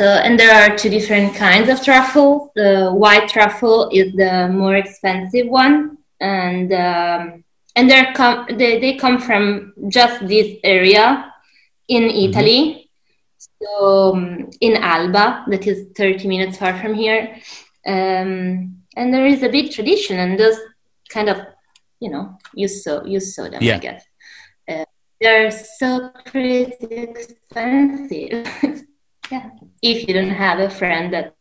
So 0.00 0.06
and 0.06 0.40
there 0.40 0.54
are 0.54 0.74
two 0.78 0.88
different 0.88 1.34
kinds 1.34 1.68
of 1.68 1.84
truffles. 1.84 2.48
The 2.54 2.90
white 2.90 3.28
truffle 3.28 3.90
is 3.92 4.14
the 4.14 4.48
more 4.48 4.74
expensive 4.74 5.46
one, 5.46 5.98
and 6.18 6.72
um, 6.72 7.44
and 7.76 7.90
they're 7.90 8.14
com- 8.14 8.46
they, 8.48 8.80
they 8.80 8.94
come 8.96 9.20
from 9.20 9.74
just 9.88 10.26
this 10.26 10.56
area 10.64 11.30
in 11.86 12.04
mm-hmm. 12.04 12.30
Italy. 12.30 12.60
Mm-hmm. 12.64 13.46
So 13.62 14.14
um, 14.14 14.50
in 14.62 14.76
Alba, 14.78 15.44
that 15.48 15.66
is 15.66 15.88
30 15.94 16.28
minutes 16.28 16.56
far 16.56 16.78
from 16.78 16.94
here. 16.94 17.36
Um, 17.86 18.78
and 18.96 19.12
there 19.12 19.26
is 19.26 19.42
a 19.42 19.50
big 19.50 19.70
tradition, 19.70 20.18
and 20.18 20.40
those 20.40 20.56
kind 21.10 21.28
of 21.28 21.42
you 21.98 22.08
know 22.08 22.38
you 22.54 22.68
saw 22.68 23.04
you 23.04 23.20
saw 23.20 23.50
them 23.50 23.62
yeah. 23.62 23.74
i 23.74 23.78
guess 23.78 24.04
uh, 24.66 24.84
they're 25.20 25.50
so 25.50 26.10
pretty 26.24 26.72
expensive 26.80 28.46
yeah. 29.30 29.50
If 29.82 30.06
you 30.06 30.14
don't 30.14 30.30
have 30.30 30.58
a 30.58 30.70
friend 30.70 31.12
that 31.12 31.34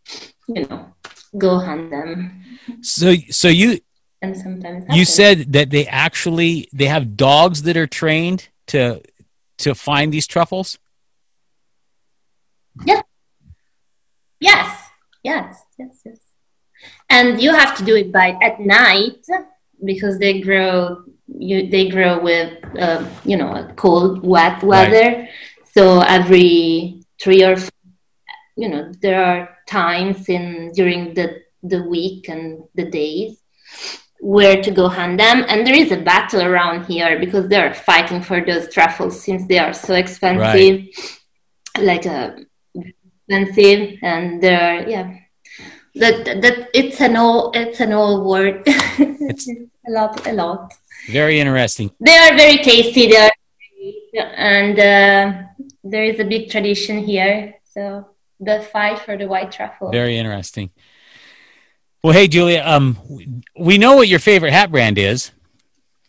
you 0.47 0.67
know 0.67 0.93
go 1.37 1.59
hunt 1.59 1.91
them. 1.91 2.43
So 2.81 3.15
so 3.29 3.47
you 3.47 3.79
and 4.21 4.35
sometimes 4.35 4.85
you 4.89 5.05
said 5.05 5.53
that 5.53 5.69
they 5.69 5.85
actually 5.87 6.69
they 6.73 6.85
have 6.85 7.15
dogs 7.15 7.63
that 7.63 7.77
are 7.77 7.87
trained 7.87 8.49
to 8.67 9.01
to 9.59 9.75
find 9.75 10.13
these 10.13 10.27
truffles? 10.27 10.77
Yeah. 12.85 13.01
Yes. 14.39 14.89
Yes. 15.23 15.63
Yes 15.77 16.01
yes. 16.05 16.17
And 17.09 17.41
you 17.41 17.53
have 17.53 17.75
to 17.77 17.83
do 17.83 17.95
it 17.95 18.11
by 18.11 18.37
at 18.41 18.59
night 18.59 19.25
because 19.83 20.17
they 20.19 20.41
grow 20.41 21.03
you, 21.27 21.69
they 21.69 21.89
grow 21.89 22.19
with 22.19 22.63
uh, 22.77 23.05
you 23.23 23.37
know 23.37 23.69
cold 23.75 24.25
wet 24.25 24.63
weather. 24.63 25.09
Right. 25.09 25.29
so 25.73 26.01
every 26.01 27.01
three 27.19 27.43
or 27.43 27.57
four, 27.57 27.69
you 28.61 28.67
know 28.69 28.91
there 29.01 29.23
are 29.23 29.57
times 29.67 30.29
in 30.29 30.71
during 30.73 31.13
the 31.13 31.27
the 31.63 31.81
week 31.83 32.29
and 32.29 32.63
the 32.75 32.87
days 32.89 33.41
where 34.21 34.61
to 34.61 34.71
go 34.71 34.87
hunt 34.89 35.17
them 35.17 35.45
and 35.47 35.65
there 35.65 35.79
is 35.83 35.91
a 35.91 36.03
battle 36.11 36.41
around 36.41 36.85
here 36.85 37.19
because 37.19 37.47
they're 37.47 37.73
fighting 37.73 38.21
for 38.21 38.45
those 38.45 38.71
truffles 38.73 39.23
since 39.23 39.47
they 39.47 39.59
are 39.59 39.73
so 39.73 39.93
expensive 39.93 40.75
right. 41.77 41.83
like 41.89 42.05
uh, 42.05 42.31
expensive 42.75 43.97
and 44.01 44.43
they're 44.43 44.87
yeah 44.89 45.07
that 45.95 46.41
that 46.41 46.69
it's 46.73 47.01
an 47.01 47.17
old 47.17 47.55
it's 47.55 47.79
an 47.79 47.93
old 47.93 48.25
word. 48.25 48.63
It's 49.29 49.47
a 49.47 49.91
lot, 49.91 50.27
a 50.27 50.33
lot. 50.33 50.73
Very 51.11 51.39
interesting. 51.39 51.91
They 51.99 52.17
are 52.17 52.35
very 52.35 52.57
tasty. 52.57 53.07
They 53.07 53.17
are, 53.17 53.31
and 54.35 54.79
uh, 54.79 55.43
there 55.83 56.03
is 56.03 56.19
a 56.19 56.23
big 56.23 56.49
tradition 56.49 56.97
here. 56.97 57.55
So 57.63 58.08
the 58.39 58.61
fight 58.71 58.99
for 58.99 59.17
the 59.17 59.27
white 59.27 59.51
truffle. 59.51 59.91
Very 59.91 60.17
interesting. 60.17 60.69
Well, 62.03 62.13
hey 62.13 62.27
Julia, 62.27 62.63
um, 62.65 62.97
we 63.57 63.77
know 63.77 63.97
what 63.97 64.07
your 64.07 64.19
favorite 64.19 64.53
hat 64.53 64.71
brand 64.71 64.97
is, 64.97 65.31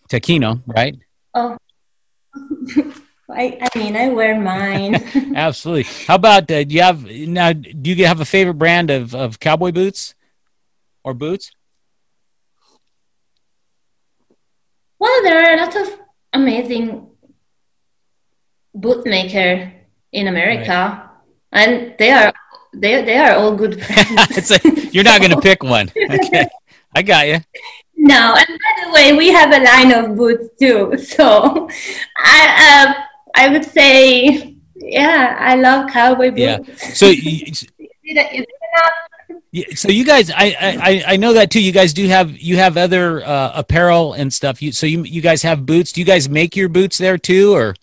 Tacchino, 0.08 0.62
right? 0.66 0.96
Oh. 1.34 1.56
I, 3.32 3.58
I 3.60 3.78
mean, 3.78 3.96
I 3.96 4.08
wear 4.08 4.40
mine. 4.40 4.94
Absolutely. 5.36 5.84
How 6.06 6.16
about 6.16 6.50
uh, 6.50 6.64
do 6.64 6.74
you 6.74 6.82
have 6.82 7.04
now? 7.04 7.52
Do 7.52 7.90
you 7.90 8.06
have 8.06 8.20
a 8.20 8.24
favorite 8.24 8.54
brand 8.54 8.90
of 8.90 9.14
of 9.14 9.38
cowboy 9.38 9.72
boots 9.72 10.14
or 11.04 11.14
boots? 11.14 11.52
Well, 14.98 15.22
there 15.22 15.38
are 15.38 15.54
a 15.54 15.56
lot 15.56 15.76
of 15.76 15.98
amazing 16.32 17.08
bootmaker 18.76 19.72
in 20.12 20.26
America, 20.26 20.70
right. 20.70 21.09
And 21.52 21.94
they 21.98 22.10
are 22.10 22.32
they 22.72 23.02
they 23.04 23.16
are 23.18 23.36
all 23.36 23.54
good 23.54 23.82
friends. 23.84 24.50
a, 24.50 24.60
you're 24.92 25.04
not 25.04 25.20
going 25.20 25.32
to 25.32 25.40
pick 25.40 25.62
one. 25.62 25.90
Okay, 25.96 26.48
I 26.94 27.02
got 27.02 27.28
you. 27.28 27.38
No, 27.96 28.34
and 28.34 28.48
by 28.48 28.84
the 28.84 28.92
way, 28.92 29.12
we 29.12 29.28
have 29.28 29.52
a 29.52 29.62
line 29.62 29.92
of 29.92 30.16
boots 30.16 30.48
too. 30.58 30.96
So, 30.98 31.68
I 32.18 32.86
uh, 32.86 32.94
I 33.34 33.48
would 33.48 33.64
say, 33.64 34.56
yeah, 34.74 35.36
I 35.38 35.56
love 35.56 35.90
cowboy 35.90 36.30
boots. 36.30 36.40
Yeah. 36.40 36.58
So, 36.94 37.08
you, 37.08 37.52
yeah, 39.52 39.64
so 39.74 39.88
you 39.88 40.04
guys, 40.04 40.30
I, 40.30 40.56
I 40.60 41.02
I 41.14 41.16
know 41.16 41.32
that 41.34 41.50
too. 41.50 41.62
You 41.62 41.72
guys 41.72 41.92
do 41.92 42.06
have 42.06 42.38
you 42.38 42.56
have 42.56 42.76
other 42.76 43.24
uh, 43.24 43.52
apparel 43.54 44.14
and 44.14 44.32
stuff. 44.32 44.62
You 44.62 44.72
so 44.72 44.86
you 44.86 45.02
you 45.02 45.20
guys 45.20 45.42
have 45.42 45.66
boots. 45.66 45.92
Do 45.92 46.00
you 46.00 46.06
guys 46.06 46.28
make 46.28 46.56
your 46.56 46.68
boots 46.68 46.98
there 46.98 47.18
too, 47.18 47.54
or? 47.54 47.74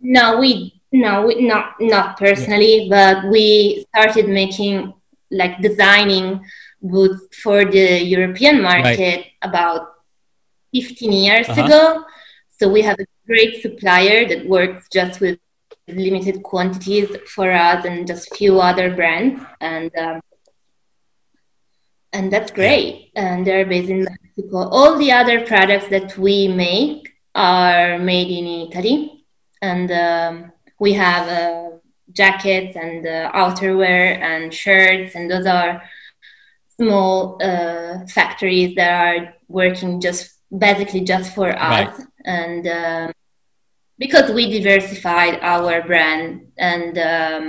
No, 0.00 0.38
we 0.38 0.81
no, 0.92 1.26
we, 1.26 1.46
not 1.46 1.74
not 1.80 2.18
personally, 2.18 2.84
yeah. 2.84 2.88
but 2.90 3.30
we 3.30 3.86
started 3.88 4.28
making 4.28 4.92
like 5.30 5.60
designing 5.62 6.44
boots 6.82 7.36
for 7.42 7.64
the 7.64 8.02
European 8.02 8.60
market 8.60 9.16
right. 9.16 9.32
about 9.40 9.88
15 10.74 11.12
years 11.12 11.48
uh-huh. 11.48 11.64
ago. 11.64 12.04
So 12.58 12.68
we 12.68 12.82
have 12.82 12.98
a 13.00 13.06
great 13.26 13.62
supplier 13.62 14.28
that 14.28 14.46
works 14.46 14.88
just 14.92 15.20
with 15.20 15.38
limited 15.88 16.42
quantities 16.42 17.08
for 17.34 17.50
us 17.50 17.84
and 17.84 18.06
just 18.06 18.34
few 18.36 18.60
other 18.60 18.94
brands, 18.94 19.42
and 19.60 19.90
um, 19.96 20.20
and 22.12 22.32
that's 22.32 22.52
great. 22.52 23.10
And 23.16 23.46
they're 23.46 23.66
based 23.66 23.90
in 23.90 24.04
Mexico. 24.04 24.68
All 24.68 24.98
the 24.98 25.10
other 25.10 25.44
products 25.46 25.88
that 25.88 26.16
we 26.18 26.48
make 26.48 27.08
are 27.34 27.98
made 27.98 28.28
in 28.28 28.68
Italy, 28.68 29.24
and 29.62 29.90
um, 29.90 30.51
we 30.82 30.92
have 30.94 31.24
uh, 31.28 31.70
jackets 32.12 32.74
and 32.76 33.06
uh, 33.06 33.30
outerwear 33.32 34.18
and 34.30 34.52
shirts, 34.52 35.14
and 35.14 35.30
those 35.30 35.46
are 35.46 35.80
small 36.76 37.38
uh, 37.40 38.04
factories 38.16 38.74
that 38.74 38.90
are 39.06 39.34
working 39.48 40.00
just 40.00 40.22
basically 40.66 41.02
just 41.12 41.34
for 41.36 41.50
us 41.50 41.92
right. 41.98 42.06
and 42.24 42.66
um, 42.66 43.12
because 43.98 44.30
we 44.32 44.50
diversified 44.58 45.38
our 45.40 45.82
brand 45.86 46.24
and 46.58 46.98
um, 46.98 47.44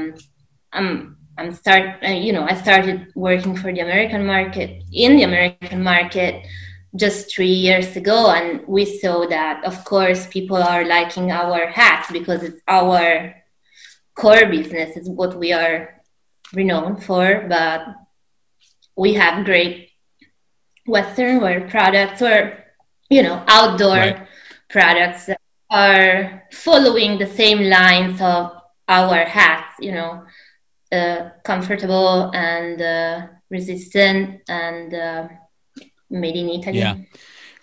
i'm 0.72 1.18
i'm 1.38 1.52
start 1.52 1.86
uh, 2.04 2.08
you 2.26 2.32
know 2.32 2.44
i 2.44 2.56
started 2.66 3.08
working 3.16 3.56
for 3.56 3.74
the 3.74 3.82
american 3.82 4.26
market 4.26 4.84
in 4.94 5.18
the 5.18 5.24
american 5.24 5.82
market 5.84 6.46
just 6.96 7.34
three 7.34 7.48
years 7.48 7.96
ago 7.96 8.32
and 8.32 8.66
we 8.68 8.86
saw 8.86 9.26
that 9.28 9.64
of 9.66 9.84
course 9.84 10.28
people 10.28 10.58
are 10.58 10.86
liking 10.86 11.32
our 11.32 11.68
hats 11.68 12.12
because 12.12 12.44
it's 12.44 12.62
our 12.68 13.34
core 14.16 14.46
business 14.46 14.96
is 14.96 15.10
what 15.10 15.36
we 15.38 15.52
are 15.52 16.04
renowned 16.54 17.04
for 17.04 17.46
but 17.50 17.82
we 18.96 19.14
have 19.14 19.46
great 19.46 19.90
Western 20.86 21.42
wear 21.42 21.68
products 21.68 22.22
or, 22.22 22.64
you 23.10 23.24
know, 23.24 23.44
outdoor 23.48 23.96
right. 23.96 24.28
products 24.70 25.28
that 25.28 25.40
are 25.70 26.44
following 26.52 27.18
the 27.18 27.28
same 27.28 27.70
lines 27.70 28.22
of 28.22 28.52
our 28.88 29.24
hats, 29.26 29.76
you 29.80 29.94
know, 29.94 30.24
uh, 30.92 31.30
comfortable 31.44 32.32
and 32.34 32.82
uh, 32.82 33.28
resistant 33.50 34.42
and 34.48 34.94
uh, 34.94 35.28
made 36.14 36.36
in 36.36 36.50
Italy. 36.50 36.80
Yeah. 36.80 36.96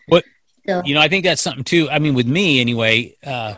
What, 0.07 0.25
so, 0.67 0.83
you 0.85 0.95
know, 0.95 1.01
I 1.01 1.09
think 1.09 1.25
that's 1.25 1.43
something 1.43 1.65
too. 1.65 1.89
I 1.91 1.99
mean, 1.99 2.15
with 2.15 2.27
me 2.27 2.61
anyway, 2.61 3.17
uh, 3.25 3.55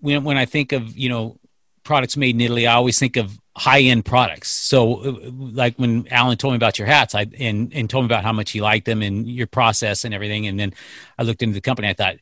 when, 0.00 0.24
when 0.24 0.36
I 0.36 0.44
think 0.44 0.72
of, 0.72 0.96
you 0.96 1.08
know, 1.08 1.38
products 1.84 2.16
made 2.16 2.34
in 2.34 2.40
Italy, 2.40 2.66
I 2.66 2.74
always 2.74 2.98
think 2.98 3.16
of 3.16 3.38
high 3.56 3.80
end 3.80 4.04
products. 4.04 4.50
So, 4.50 5.04
uh, 5.04 5.30
like 5.32 5.76
when 5.76 6.06
Alan 6.10 6.36
told 6.36 6.52
me 6.52 6.56
about 6.56 6.78
your 6.78 6.86
hats, 6.86 7.14
I 7.14 7.26
and 7.38 7.72
and 7.74 7.90
told 7.90 8.04
me 8.04 8.06
about 8.06 8.24
how 8.24 8.32
much 8.32 8.50
he 8.52 8.60
liked 8.60 8.86
them 8.86 9.02
and 9.02 9.26
your 9.26 9.46
process 9.46 10.04
and 10.04 10.14
everything, 10.14 10.46
and 10.46 10.58
then 10.58 10.74
I 11.18 11.22
looked 11.24 11.42
into 11.42 11.54
the 11.54 11.60
company. 11.60 11.88
I 11.88 11.94
thought, 11.94 12.16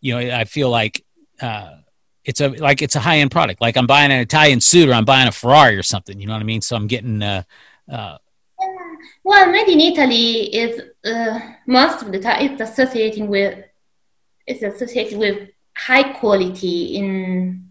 you 0.00 0.14
know, 0.14 0.36
I 0.36 0.44
feel 0.44 0.70
like 0.70 1.04
uh, 1.40 1.76
it's 2.24 2.40
a 2.40 2.48
like 2.48 2.80
it's 2.80 2.96
a 2.96 3.00
high 3.00 3.18
end 3.18 3.30
product. 3.30 3.60
Like 3.60 3.76
I'm 3.76 3.86
buying 3.86 4.10
an 4.10 4.20
Italian 4.20 4.60
suit 4.60 4.88
or 4.88 4.94
I'm 4.94 5.04
buying 5.04 5.28
a 5.28 5.32
Ferrari 5.32 5.76
or 5.76 5.82
something. 5.82 6.18
You 6.18 6.26
know 6.26 6.32
what 6.32 6.40
I 6.40 6.44
mean? 6.44 6.62
So 6.62 6.76
I'm 6.76 6.86
getting. 6.86 7.22
Uh, 7.22 7.42
uh, 7.90 8.18
well, 9.24 9.50
made 9.50 9.68
in 9.68 9.80
Italy 9.80 10.54
is 10.54 10.80
uh, 11.04 11.40
most 11.66 12.02
of 12.02 12.12
the 12.12 12.18
time 12.18 12.44
it's 12.44 12.60
associating 12.60 13.28
with 13.28 13.64
it's 14.46 14.62
associated 14.62 15.18
with 15.18 15.50
high 15.76 16.12
quality. 16.14 16.96
In 16.96 17.70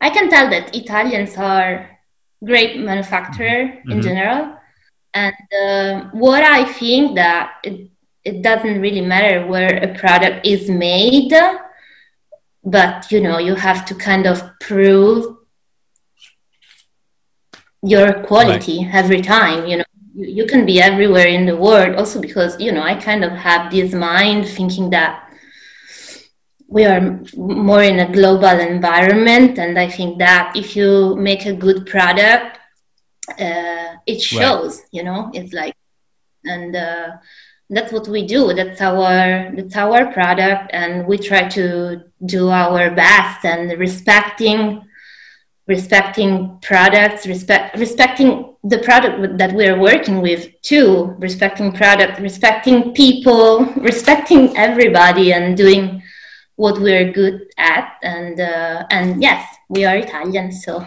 I 0.00 0.10
can 0.10 0.28
tell 0.28 0.50
that 0.50 0.74
Italians 0.74 1.36
are 1.36 1.98
great 2.44 2.78
manufacturer 2.78 3.68
mm-hmm. 3.68 3.90
in 3.90 4.02
general. 4.02 4.56
And 5.14 5.34
uh, 5.62 6.10
what 6.10 6.42
I 6.42 6.64
think 6.64 7.14
that 7.14 7.54
it, 7.62 7.90
it 8.24 8.42
doesn't 8.42 8.80
really 8.80 9.00
matter 9.00 9.46
where 9.46 9.76
a 9.76 9.96
product 9.98 10.44
is 10.44 10.68
made, 10.68 11.32
but 12.64 13.10
you 13.10 13.20
know 13.20 13.38
you 13.38 13.54
have 13.54 13.84
to 13.86 13.94
kind 13.94 14.26
of 14.26 14.42
prove 14.60 15.36
your 17.82 18.24
quality 18.24 18.84
right. 18.84 18.94
every 18.94 19.22
time. 19.22 19.66
You 19.66 19.78
know 19.78 19.84
you, 20.14 20.26
you 20.26 20.46
can 20.46 20.64
be 20.64 20.80
everywhere 20.80 21.26
in 21.26 21.46
the 21.46 21.56
world. 21.56 21.96
Also 21.96 22.20
because 22.20 22.58
you 22.60 22.72
know 22.72 22.82
I 22.82 22.94
kind 22.94 23.24
of 23.24 23.32
have 23.32 23.70
this 23.70 23.92
mind 23.92 24.48
thinking 24.48 24.90
that 24.90 25.24
we 26.74 26.84
are 26.84 27.20
more 27.36 27.82
in 27.82 28.00
a 28.00 28.12
global 28.12 28.58
environment 28.58 29.58
and 29.58 29.78
i 29.78 29.88
think 29.88 30.18
that 30.18 30.52
if 30.56 30.74
you 30.74 31.14
make 31.16 31.46
a 31.46 31.52
good 31.52 31.86
product 31.86 32.58
uh, 33.38 33.94
it 34.06 34.20
shows 34.20 34.78
right. 34.78 34.88
you 34.90 35.02
know 35.02 35.30
it's 35.32 35.52
like 35.52 35.74
and 36.44 36.74
uh, 36.74 37.10
that's 37.70 37.92
what 37.92 38.08
we 38.08 38.26
do 38.26 38.52
that's 38.54 38.80
our 38.80 39.52
that's 39.56 39.76
our 39.76 40.12
product 40.12 40.70
and 40.72 41.06
we 41.06 41.16
try 41.16 41.48
to 41.48 42.02
do 42.26 42.48
our 42.48 42.90
best 42.90 43.44
and 43.44 43.78
respecting 43.78 44.82
respecting 45.66 46.58
products 46.60 47.26
respect 47.26 47.78
respecting 47.78 48.54
the 48.64 48.78
product 48.78 49.38
that 49.38 49.52
we're 49.52 49.78
working 49.78 50.20
with 50.20 50.48
too 50.62 51.14
respecting 51.18 51.72
product 51.72 52.20
respecting 52.20 52.92
people 52.92 53.64
respecting 53.76 54.56
everybody 54.56 55.32
and 55.32 55.56
doing 55.56 56.02
what 56.56 56.78
we're 56.78 57.10
good 57.12 57.46
at. 57.58 57.94
And 58.02 58.38
uh, 58.38 58.84
and 58.90 59.22
yes 59.22 59.46
we 59.70 59.84
are 59.84 59.96
italian 59.96 60.52
so 60.52 60.86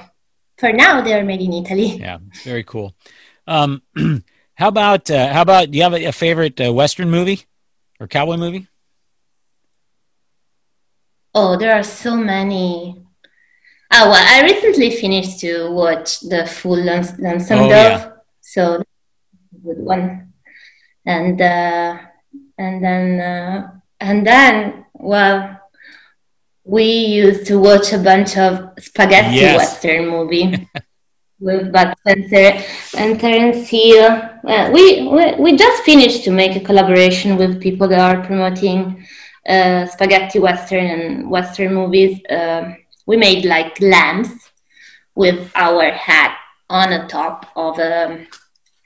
for 0.57 0.71
now 0.71 1.01
they're 1.01 1.25
made 1.25 1.41
in 1.41 1.53
italy. 1.53 1.97
Yeah 1.99 2.19
very 2.43 2.63
cool. 2.63 2.93
Um, 3.47 3.81
how 4.55 4.67
about 4.67 5.09
uh, 5.09 5.33
how 5.33 5.41
about 5.41 5.71
do 5.71 5.77
you 5.77 5.83
have 5.83 5.93
a, 5.93 6.05
a 6.05 6.11
favorite 6.11 6.61
uh, 6.61 6.71
western 6.71 7.09
movie 7.09 7.45
or 7.99 8.07
cowboy 8.07 8.37
movie? 8.37 8.67
Oh 11.33 11.57
there 11.57 11.73
are 11.73 11.83
so 11.83 12.15
many 12.15 13.06
oh 13.91 14.09
well 14.09 14.25
i 14.35 14.43
recently 14.43 14.91
finished 14.91 15.39
to 15.39 15.71
watch 15.71 16.19
the 16.21 16.45
full 16.45 16.77
lonesome 16.77 17.59
oh, 17.59 17.69
dove 17.69 17.69
yeah. 17.69 18.11
so 18.41 18.83
good 19.63 19.79
one 19.79 20.33
and 21.05 21.41
uh, 21.41 21.97
and 22.57 22.83
then 22.83 23.19
uh, 23.19 23.71
and 23.99 24.27
then 24.27 24.85
well 24.93 25.59
we 26.63 26.83
used 26.83 27.47
to 27.47 27.59
watch 27.59 27.93
a 27.93 27.97
bunch 27.97 28.37
of 28.37 28.71
spaghetti 28.77 29.37
yes. 29.37 29.57
western 29.57 30.09
movie 30.09 30.67
with 31.39 31.71
Bud 31.71 31.95
Spencer 31.99 32.61
and 32.97 33.19
Terence 33.19 33.69
Hill. 33.69 34.21
Uh, 34.45 34.69
we, 34.73 35.07
we 35.07 35.35
we 35.35 35.55
just 35.55 35.83
finished 35.83 36.23
to 36.25 36.31
make 36.31 36.55
a 36.55 36.59
collaboration 36.59 37.37
with 37.37 37.61
people 37.61 37.87
that 37.87 37.99
are 37.99 38.25
promoting 38.25 39.05
uh, 39.47 39.85
spaghetti 39.85 40.39
western 40.39 40.85
and 40.85 41.29
western 41.29 41.73
movies. 41.73 42.19
Uh, 42.25 42.73
we 43.07 43.17
made 43.17 43.45
like 43.45 43.81
lamps 43.81 44.51
with 45.15 45.49
our 45.55 45.89
hat 45.89 46.37
on 46.69 46.91
the 46.91 47.07
top 47.07 47.47
of 47.55 47.79
a 47.79 48.27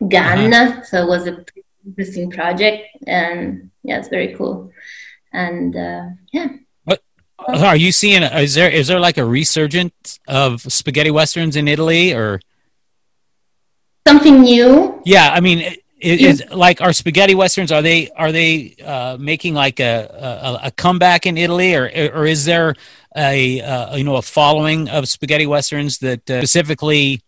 gun. 0.08 0.54
Uh-huh. 0.54 0.84
So 0.84 1.04
it 1.04 1.08
was 1.08 1.28
a 1.28 1.44
interesting 1.86 2.32
project, 2.32 2.88
and 3.08 3.72
yeah, 3.84 3.98
it's 4.00 4.08
very 4.08 4.34
cool. 4.36 4.72
And 5.34 5.76
uh, 5.76 6.04
yeah. 6.32 6.48
Are 7.48 7.76
you 7.76 7.92
seeing? 7.92 8.22
Is 8.22 8.54
there 8.54 8.70
is 8.70 8.88
there 8.88 9.00
like 9.00 9.18
a 9.18 9.26
resurgence 9.26 10.20
of 10.28 10.62
spaghetti 10.62 11.10
westerns 11.10 11.56
in 11.56 11.68
Italy 11.68 12.14
or 12.14 12.40
something 14.08 14.42
new? 14.42 15.02
Yeah, 15.06 15.32
I 15.34 15.40
mean, 15.40 15.76
is, 16.00 16.44
like 16.52 16.82
our 16.82 16.94
spaghetti 16.94 17.34
westerns? 17.34 17.72
Are 17.72 17.82
they 17.82 18.10
are 18.12 18.32
they 18.32 18.76
uh, 18.86 19.18
making 19.20 19.56
like 19.56 19.80
a, 19.80 20.60
a, 20.62 20.68
a 20.68 20.72
comeback 20.72 21.26
in 21.26 21.36
Italy, 21.36 21.74
or 21.74 21.86
or 22.14 22.28
is 22.28 22.46
there 22.46 22.76
a 23.16 23.62
uh, 23.62 23.96
you 23.96 24.04
know 24.04 24.16
a 24.16 24.22
following 24.22 24.90
of 24.90 25.08
spaghetti 25.08 25.48
westerns 25.48 26.00
that 26.00 26.30
uh, 26.30 26.40
specifically 26.40 27.22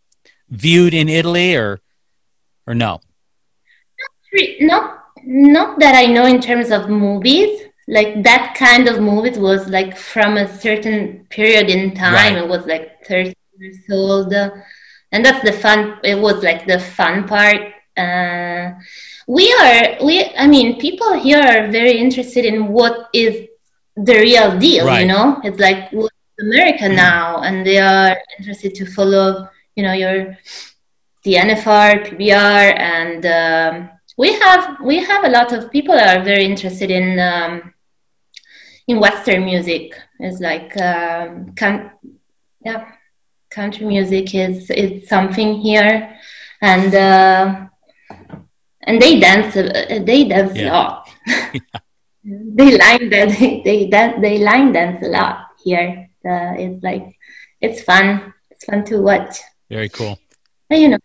viewed 0.50 0.94
in 0.94 1.10
Italy, 1.10 1.56
or 1.56 1.82
or 2.68 2.74
no? 2.74 3.02
Not 4.62 5.04
not 5.24 5.80
that 5.80 5.96
I 5.96 6.06
know 6.06 6.26
in 6.26 6.42
terms 6.42 6.72
of 6.72 6.90
movies 6.90 7.64
like 7.88 8.24
that 8.24 8.56
kind 8.58 8.88
of 8.88 9.02
movies 9.02 9.38
was 9.38 9.68
like 9.70 9.98
from 9.98 10.38
a 10.38 10.48
certain 10.60 11.26
period 11.30 11.70
in 11.70 11.94
time. 11.94 12.14
Right. 12.14 12.38
It 12.38 12.48
was 12.48 12.66
like 12.66 13.06
30 13.06 13.34
years 13.60 13.78
old. 13.92 14.34
And 14.34 15.26
that's 15.26 15.44
the 15.44 15.54
fun, 15.54 16.00
it 16.04 16.16
was 16.16 16.44
like 16.44 16.66
the 16.66 16.80
fun 16.80 17.28
part. 17.28 17.62
Uh, 17.96 18.72
we 19.28 19.54
are, 19.62 20.04
we, 20.04 20.26
I 20.36 20.48
mean, 20.48 20.80
people 20.80 21.14
here 21.20 21.40
are 21.40 21.72
very 21.72 21.98
interested 21.98 22.46
in 22.46 22.70
what 22.70 23.10
is 23.14 23.48
the 23.96 24.14
real 24.16 24.58
deal, 24.60 24.86
Right. 24.88 25.02
you 25.02 25.08
know? 25.08 25.40
It's 25.44 25.60
like, 25.60 25.92
America 26.40 26.90
now? 26.90 27.42
And 27.42 27.66
they 27.66 27.78
are 27.80 28.18
interested 28.40 28.74
to 28.76 28.86
follow, 28.86 29.48
you 29.76 29.84
know, 29.84 29.94
your, 29.94 30.38
the 31.24 31.36
NFR, 31.36 32.06
PBR, 32.08 32.80
and 32.80 33.26
um, 33.26 33.90
we 34.18 34.34
have 34.34 34.78
we 34.84 34.98
have 35.04 35.24
a 35.24 35.30
lot 35.30 35.54
of 35.54 35.72
people 35.72 35.96
that 35.96 36.18
are 36.18 36.24
very 36.24 36.46
interested 36.46 36.92
in 36.92 37.20
um, 37.20 37.74
in 38.88 39.00
Western 39.00 39.46
music. 39.46 39.96
It's 40.20 40.40
like 40.40 40.76
um, 40.82 41.54
can, 41.56 41.92
yeah, 42.66 42.86
country 43.50 43.86
music 43.86 44.36
is 44.36 44.70
is 44.70 45.08
something 45.08 45.56
here, 45.62 46.18
and 46.62 46.94
uh, 46.94 47.66
and 48.82 49.02
they 49.02 49.20
dance 49.20 49.56
uh, 49.56 50.02
they 50.06 50.26
dance 50.26 50.56
Yeah. 50.58 50.70
a 50.70 50.74
lot. 50.74 51.10
they 52.24 52.78
line 52.78 53.10
dance 53.10 53.40
they 53.40 53.90
they, 53.90 54.14
they 54.22 54.38
line 54.40 54.72
dance 54.72 55.06
a 55.06 55.10
lot 55.10 55.48
here. 55.64 56.10
Uh, 56.26 56.54
it's 56.58 56.84
like 56.84 57.18
it's 57.62 57.82
fun. 57.82 58.34
It's 58.52 58.66
fun 58.66 58.86
to 58.86 59.02
watch. 59.02 59.38
Very 59.70 59.90
cool. 59.90 60.18
But, 60.70 60.80
you 60.80 60.90
know, 60.90 61.00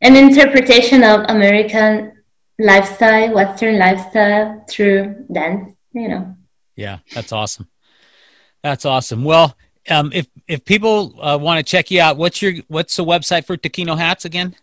an 0.00 0.16
interpretation 0.16 1.02
of 1.02 1.24
American 1.28 2.12
lifestyle, 2.58 3.34
Western 3.34 3.78
lifestyle 3.78 4.64
through 4.68 5.26
dance. 5.32 5.74
You 5.92 6.08
know. 6.08 6.36
Yeah, 6.76 6.98
that's 7.14 7.32
awesome. 7.32 7.68
That's 8.62 8.84
awesome. 8.84 9.24
Well, 9.24 9.56
um, 9.90 10.12
if 10.12 10.28
if 10.46 10.64
people 10.64 11.14
uh, 11.20 11.38
want 11.38 11.58
to 11.58 11.68
check 11.68 11.90
you 11.90 12.00
out, 12.00 12.16
what's 12.16 12.40
your 12.40 12.54
what's 12.68 12.94
the 12.94 13.04
website 13.04 13.44
for 13.44 13.56
Tacchino 13.56 13.98
hats 13.98 14.24
again? 14.24 14.54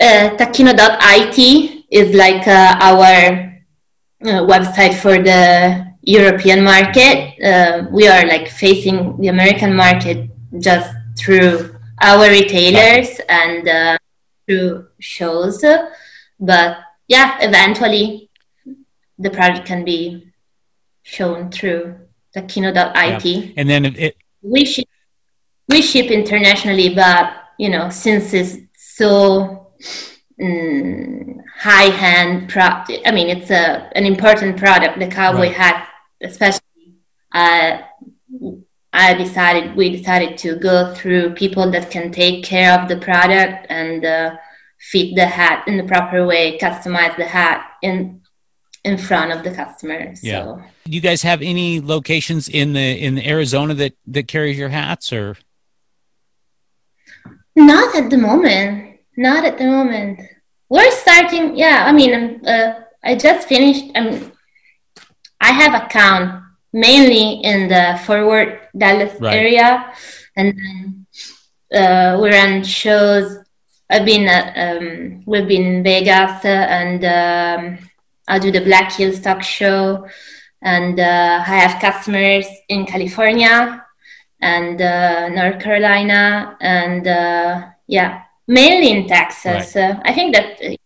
uh, 0.00 0.30
Tacchino.it 0.36 1.83
is 1.94 2.14
like 2.14 2.46
uh, 2.48 2.76
our 2.80 3.54
uh, 4.26 4.42
website 4.52 4.94
for 4.94 5.22
the 5.22 5.94
European 6.02 6.64
market. 6.64 7.38
Uh, 7.40 7.86
we 7.90 8.08
are 8.08 8.26
like 8.26 8.48
facing 8.48 9.16
the 9.20 9.28
American 9.28 9.74
market 9.74 10.28
just 10.58 10.90
through 11.16 11.76
our 12.02 12.28
retailers 12.28 13.20
and 13.28 13.68
uh, 13.68 13.96
through 14.46 14.88
shows. 14.98 15.64
But 16.40 16.78
yeah, 17.06 17.38
eventually 17.40 18.28
the 19.18 19.30
product 19.30 19.64
can 19.66 19.84
be 19.84 20.32
shown 21.04 21.50
through 21.50 21.94
Tacchino.it 22.34 23.54
And 23.56 23.70
then 23.70 23.84
it, 23.84 23.96
it 23.96 24.16
we 24.42 24.64
ship 24.64 24.88
we 25.68 25.80
ship 25.80 26.10
internationally 26.10 26.94
but 26.94 27.32
you 27.58 27.70
know 27.70 27.88
since 27.88 28.34
it's 28.34 28.56
so 28.76 29.72
mm, 30.40 31.43
high 31.68 31.90
hand 32.04 32.48
product 32.54 32.90
i 33.08 33.10
mean 33.16 33.28
it's 33.34 33.50
a 33.62 33.64
an 33.98 34.04
important 34.12 34.52
product 34.64 34.92
the 34.98 35.06
cowboy 35.20 35.48
Right. 35.48 35.60
hat 35.62 35.78
especially 36.30 36.86
uh, 37.42 37.70
i 38.92 39.14
decided 39.24 39.64
we 39.80 39.86
decided 39.98 40.32
to 40.44 40.50
go 40.70 40.76
through 40.98 41.24
people 41.42 41.64
that 41.74 41.90
can 41.94 42.06
take 42.22 42.44
care 42.44 42.70
of 42.78 42.82
the 42.90 42.98
product 43.08 43.56
and 43.80 44.04
uh, 44.04 44.36
fit 44.90 45.08
the 45.20 45.26
hat 45.38 45.58
in 45.68 45.74
the 45.80 45.84
proper 45.94 46.20
way 46.30 46.58
customize 46.66 47.14
the 47.22 47.28
hat 47.38 47.58
in 47.88 48.20
in 48.90 48.98
front 49.08 49.32
of 49.34 49.38
the 49.46 49.52
customer 49.62 50.00
so 50.14 50.26
Yeah. 50.32 50.44
do 50.84 50.92
you 50.98 51.00
guys 51.08 51.22
have 51.30 51.40
any 51.54 51.80
locations 51.80 52.44
in 52.60 52.68
the 52.78 52.88
in 53.06 53.12
Arizona 53.34 53.72
that 53.82 53.94
that 54.14 54.26
carries 54.34 54.56
your 54.62 54.72
hats 54.80 55.06
or 55.18 55.26
Not 57.56 57.94
at 58.00 58.10
the 58.10 58.18
moment. 58.18 58.98
Not 59.16 59.44
at 59.50 59.56
the 59.58 59.66
moment. 59.78 60.20
We're 60.68 60.90
starting. 60.90 61.56
Yeah, 61.56 61.84
I 61.86 61.92
mean, 61.92 62.14
um, 62.14 62.40
uh, 62.46 62.74
I 63.04 63.14
just 63.16 63.48
finished. 63.48 63.84
Um, 63.94 64.32
I 65.40 65.52
have 65.52 65.74
account 65.74 66.42
mainly 66.72 67.42
in 67.44 67.68
the 67.68 68.00
Fort 68.04 68.26
Worth 68.26 68.58
Dallas 68.76 69.20
Right. 69.20 69.34
area, 69.36 69.92
and 70.36 70.54
then 70.58 71.06
uh, 71.80 72.18
we're 72.20 72.36
on 72.38 72.64
shows. 72.64 73.38
I've 73.90 74.04
been. 74.06 74.26
Uh, 74.28 74.52
um, 74.56 75.22
we've 75.26 75.46
been 75.46 75.66
in 75.66 75.82
Vegas, 75.84 76.44
uh, 76.44 76.48
and 76.48 77.04
um, 77.04 77.78
I 78.26 78.38
do 78.38 78.50
the 78.50 78.60
Black 78.64 78.90
Hills 78.92 79.16
Stock 79.16 79.42
Show, 79.42 80.08
and 80.62 80.98
uh, 80.98 81.44
I 81.46 81.56
have 81.56 81.80
customers 81.80 82.46
in 82.68 82.86
California 82.86 83.84
and 84.40 84.80
uh, 84.80 85.28
North 85.28 85.62
Carolina, 85.62 86.56
and 86.60 87.06
uh, 87.06 87.66
yeah, 87.86 88.23
mainly 88.46 88.90
in 88.90 89.06
Texas. 89.06 89.76
Uh, 89.76 90.00
I 90.04 90.12
think 90.12 90.34
that 90.34 90.60
uh, 90.62 90.76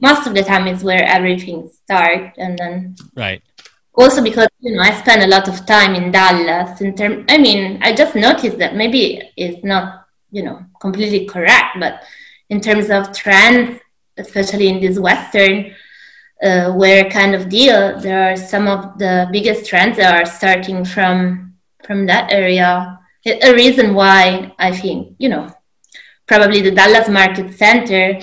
most 0.00 0.26
of 0.26 0.34
the 0.34 0.42
time 0.42 0.66
is 0.66 0.84
where 0.84 1.04
everything 1.04 1.70
starts, 1.84 2.36
and 2.38 2.58
then 2.58 2.96
right? 3.16 3.42
also 3.94 4.22
because 4.22 4.48
you 4.60 4.74
know 4.74 4.82
I 4.82 4.92
spend 5.00 5.22
a 5.22 5.26
lot 5.26 5.48
of 5.48 5.66
time 5.66 5.94
in 5.94 6.10
Dallas. 6.10 6.80
In 6.80 6.94
term, 6.94 7.24
I 7.28 7.38
mean, 7.38 7.80
I 7.82 7.94
just 7.94 8.14
noticed 8.14 8.58
that 8.58 8.76
maybe 8.76 9.22
it's 9.36 9.64
not 9.64 10.06
you 10.30 10.42
know 10.42 10.64
completely 10.80 11.26
correct, 11.26 11.76
but 11.78 12.02
in 12.50 12.60
terms 12.60 12.90
of 12.90 13.12
trends, 13.12 13.80
especially 14.16 14.68
in 14.68 14.80
this 14.80 14.98
Western. 14.98 15.74
Uh, 16.42 16.72
where 16.72 17.08
kind 17.10 17.34
of 17.34 17.48
deal 17.48 17.98
there 18.00 18.32
are 18.32 18.36
some 18.36 18.66
of 18.66 18.98
the 18.98 19.26
biggest 19.30 19.64
trends 19.66 19.96
that 19.96 20.12
are 20.12 20.26
starting 20.26 20.84
from 20.84 21.54
from 21.84 22.06
that 22.06 22.30
area. 22.32 22.98
A 23.24 23.54
reason 23.54 23.94
why 23.94 24.52
I 24.58 24.72
think 24.72 25.14
you 25.18 25.28
know 25.28 25.48
probably 26.26 26.60
the 26.62 26.70
Dallas 26.70 27.08
Market 27.08 27.54
Center 27.54 28.18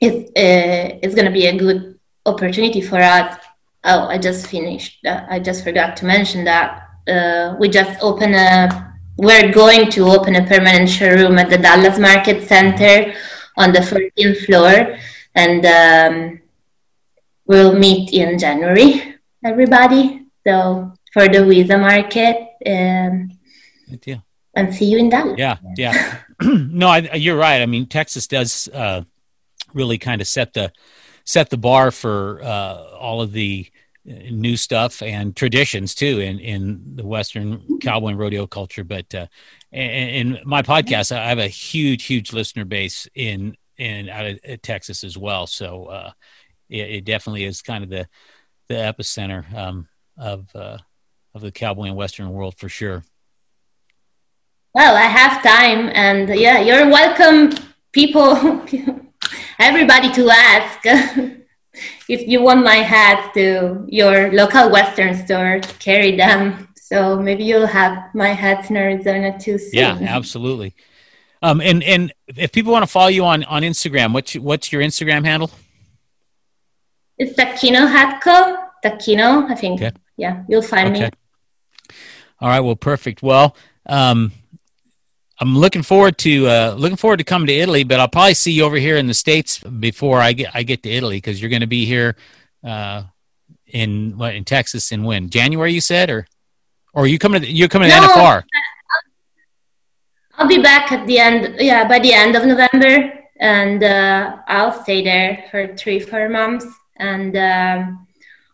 is 0.00 0.30
uh, 0.36 0.98
is 1.02 1.14
going 1.14 1.26
to 1.26 1.32
be 1.32 1.46
a 1.46 1.56
good 1.56 1.98
opportunity 2.26 2.80
for 2.80 3.00
us. 3.00 3.38
Oh, 3.84 4.06
I 4.08 4.18
just 4.18 4.46
finished. 4.46 5.04
Uh, 5.04 5.26
I 5.28 5.38
just 5.38 5.64
forgot 5.64 5.96
to 5.98 6.06
mention 6.06 6.44
that 6.44 6.88
uh, 7.08 7.56
we 7.58 7.68
just 7.68 8.02
opened 8.02 8.34
a. 8.34 8.92
We're 9.16 9.52
going 9.52 9.90
to 9.92 10.06
open 10.06 10.34
a 10.34 10.44
permanent 10.46 10.90
showroom 10.90 11.38
at 11.38 11.48
the 11.48 11.58
Dallas 11.58 11.98
Market 11.98 12.48
Center 12.48 13.14
on 13.56 13.72
the 13.72 13.78
14th 13.78 14.44
floor, 14.46 14.96
and 15.34 15.64
um, 15.64 16.40
we'll 17.46 17.78
meet 17.78 18.12
in 18.12 18.38
January. 18.38 19.14
Everybody, 19.44 20.26
so 20.44 20.92
for 21.12 21.28
the 21.28 21.44
Visa 21.44 21.78
Market, 21.78 22.36
um, 22.66 23.30
deal. 24.00 24.24
and 24.56 24.74
see 24.74 24.86
you 24.86 24.98
in 24.98 25.10
Dallas. 25.10 25.36
Yeah, 25.38 25.58
yeah. 25.76 26.18
no, 26.70 26.88
I, 26.88 26.98
you're 27.14 27.36
right. 27.36 27.62
I 27.62 27.66
mean, 27.66 27.86
Texas 27.86 28.26
does 28.26 28.68
uh, 28.68 29.02
really 29.72 29.98
kind 29.98 30.20
of 30.20 30.26
set 30.26 30.52
the 30.52 30.72
set 31.24 31.50
the 31.50 31.56
bar 31.56 31.90
for 31.90 32.42
uh, 32.42 32.96
all 32.98 33.22
of 33.22 33.32
the 33.32 33.66
uh, 34.08 34.12
new 34.30 34.56
stuff 34.56 35.00
and 35.02 35.34
traditions 35.34 35.94
too 35.94 36.20
in 36.20 36.38
in 36.38 36.96
the 36.96 37.06
Western 37.06 37.78
cowboy 37.78 38.08
and 38.08 38.18
rodeo 38.18 38.46
culture. 38.46 38.84
But 38.84 39.14
uh, 39.14 39.26
in, 39.72 40.36
in 40.36 40.38
my 40.44 40.62
podcast, 40.62 41.16
I 41.16 41.28
have 41.28 41.38
a 41.38 41.48
huge, 41.48 42.04
huge 42.04 42.32
listener 42.32 42.64
base 42.64 43.08
in 43.14 43.56
in 43.78 44.08
out 44.08 44.26
of 44.26 44.38
uh, 44.48 44.56
Texas 44.62 45.04
as 45.04 45.16
well. 45.16 45.46
So 45.46 45.86
uh, 45.86 46.12
it, 46.68 46.90
it 46.90 47.04
definitely 47.04 47.44
is 47.44 47.62
kind 47.62 47.84
of 47.84 47.90
the 47.90 48.06
the 48.68 48.74
epicenter 48.74 49.52
um, 49.54 49.88
of 50.18 50.54
uh, 50.54 50.78
of 51.34 51.40
the 51.40 51.52
cowboy 51.52 51.84
and 51.84 51.96
Western 51.96 52.30
world 52.30 52.56
for 52.58 52.68
sure. 52.68 53.02
Well, 54.74 54.96
I 54.96 55.02
have 55.02 55.40
time, 55.42 55.88
and 55.94 56.28
yeah, 56.36 56.58
you're 56.58 56.88
welcome, 56.90 57.56
people, 57.92 58.34
everybody, 59.60 60.10
to 60.12 60.28
ask 60.30 60.80
if 62.08 62.26
you 62.26 62.42
want 62.42 62.64
my 62.64 62.76
hats 62.76 63.32
to 63.34 63.86
your 63.88 64.32
local 64.32 64.72
Western 64.72 65.14
store. 65.14 65.60
Carry 65.78 66.16
them, 66.16 66.66
so 66.76 67.16
maybe 67.20 67.44
you'll 67.44 67.68
have 67.68 68.12
my 68.14 68.28
hats 68.30 68.68
in 68.68 68.76
Arizona 68.76 69.38
too 69.38 69.58
soon. 69.58 69.70
Yeah, 69.74 69.96
absolutely. 70.00 70.74
Um, 71.40 71.60
and 71.60 71.82
and 71.84 72.12
if 72.26 72.50
people 72.50 72.72
want 72.72 72.82
to 72.82 72.90
follow 72.90 73.08
you 73.08 73.24
on 73.24 73.44
on 73.44 73.62
Instagram, 73.62 74.12
what's 74.12 74.34
what's 74.34 74.72
your 74.72 74.82
Instagram 74.82 75.24
handle? 75.24 75.52
It's 77.16 77.38
Tacchino 77.38 77.86
Hatco. 77.86 78.56
Tacchino, 78.84 79.48
I 79.48 79.54
think. 79.54 79.80
Okay. 79.80 79.92
Yeah, 80.16 80.42
you'll 80.48 80.62
find 80.62 80.96
Okay. 80.96 81.10
me. 81.10 81.96
All 82.40 82.48
right. 82.48 82.60
Well, 82.60 82.74
perfect. 82.76 83.22
Well, 83.22 83.54
um, 83.86 84.32
I'm 85.40 85.56
looking 85.58 85.82
forward 85.82 86.16
to 86.18 86.46
uh, 86.46 86.74
looking 86.78 86.96
forward 86.96 87.16
to 87.18 87.24
coming 87.24 87.48
to 87.48 87.52
Italy, 87.52 87.84
but 87.84 87.98
I'll 87.98 88.08
probably 88.08 88.34
see 88.34 88.52
you 88.52 88.64
over 88.64 88.76
here 88.76 88.96
in 88.96 89.06
the 89.06 89.14
states 89.14 89.58
before 89.58 90.20
I 90.20 90.32
get 90.32 90.54
I 90.54 90.62
get 90.62 90.82
to 90.84 90.90
Italy 90.90 91.16
because 91.16 91.40
you're 91.40 91.50
going 91.50 91.60
to 91.60 91.66
be 91.66 91.84
here 91.84 92.16
uh, 92.62 93.02
in 93.66 94.16
what 94.16 94.34
in 94.34 94.44
Texas 94.44 94.92
in 94.92 95.02
when 95.02 95.30
January 95.30 95.72
you 95.72 95.80
said 95.80 96.08
or 96.08 96.26
or 96.92 97.04
are 97.04 97.06
you 97.06 97.18
coming 97.18 97.42
to 97.42 97.50
you're 97.50 97.68
coming 97.68 97.90
to 97.90 97.96
No. 97.96 98.08
NFR? 98.08 98.44
I'll 100.36 100.48
be 100.48 100.60
back 100.62 100.90
at 100.92 101.06
the 101.06 101.18
end. 101.18 101.56
Yeah, 101.60 101.86
by 101.86 101.98
the 101.98 102.12
end 102.12 102.36
of 102.36 102.44
November, 102.44 103.12
and 103.38 103.82
uh, 103.82 104.36
I'll 104.48 104.82
stay 104.82 105.02
there 105.02 105.44
for 105.50 105.76
three, 105.76 106.00
four 106.00 106.28
months, 106.28 106.66
and 106.96 107.36
um, 107.36 108.06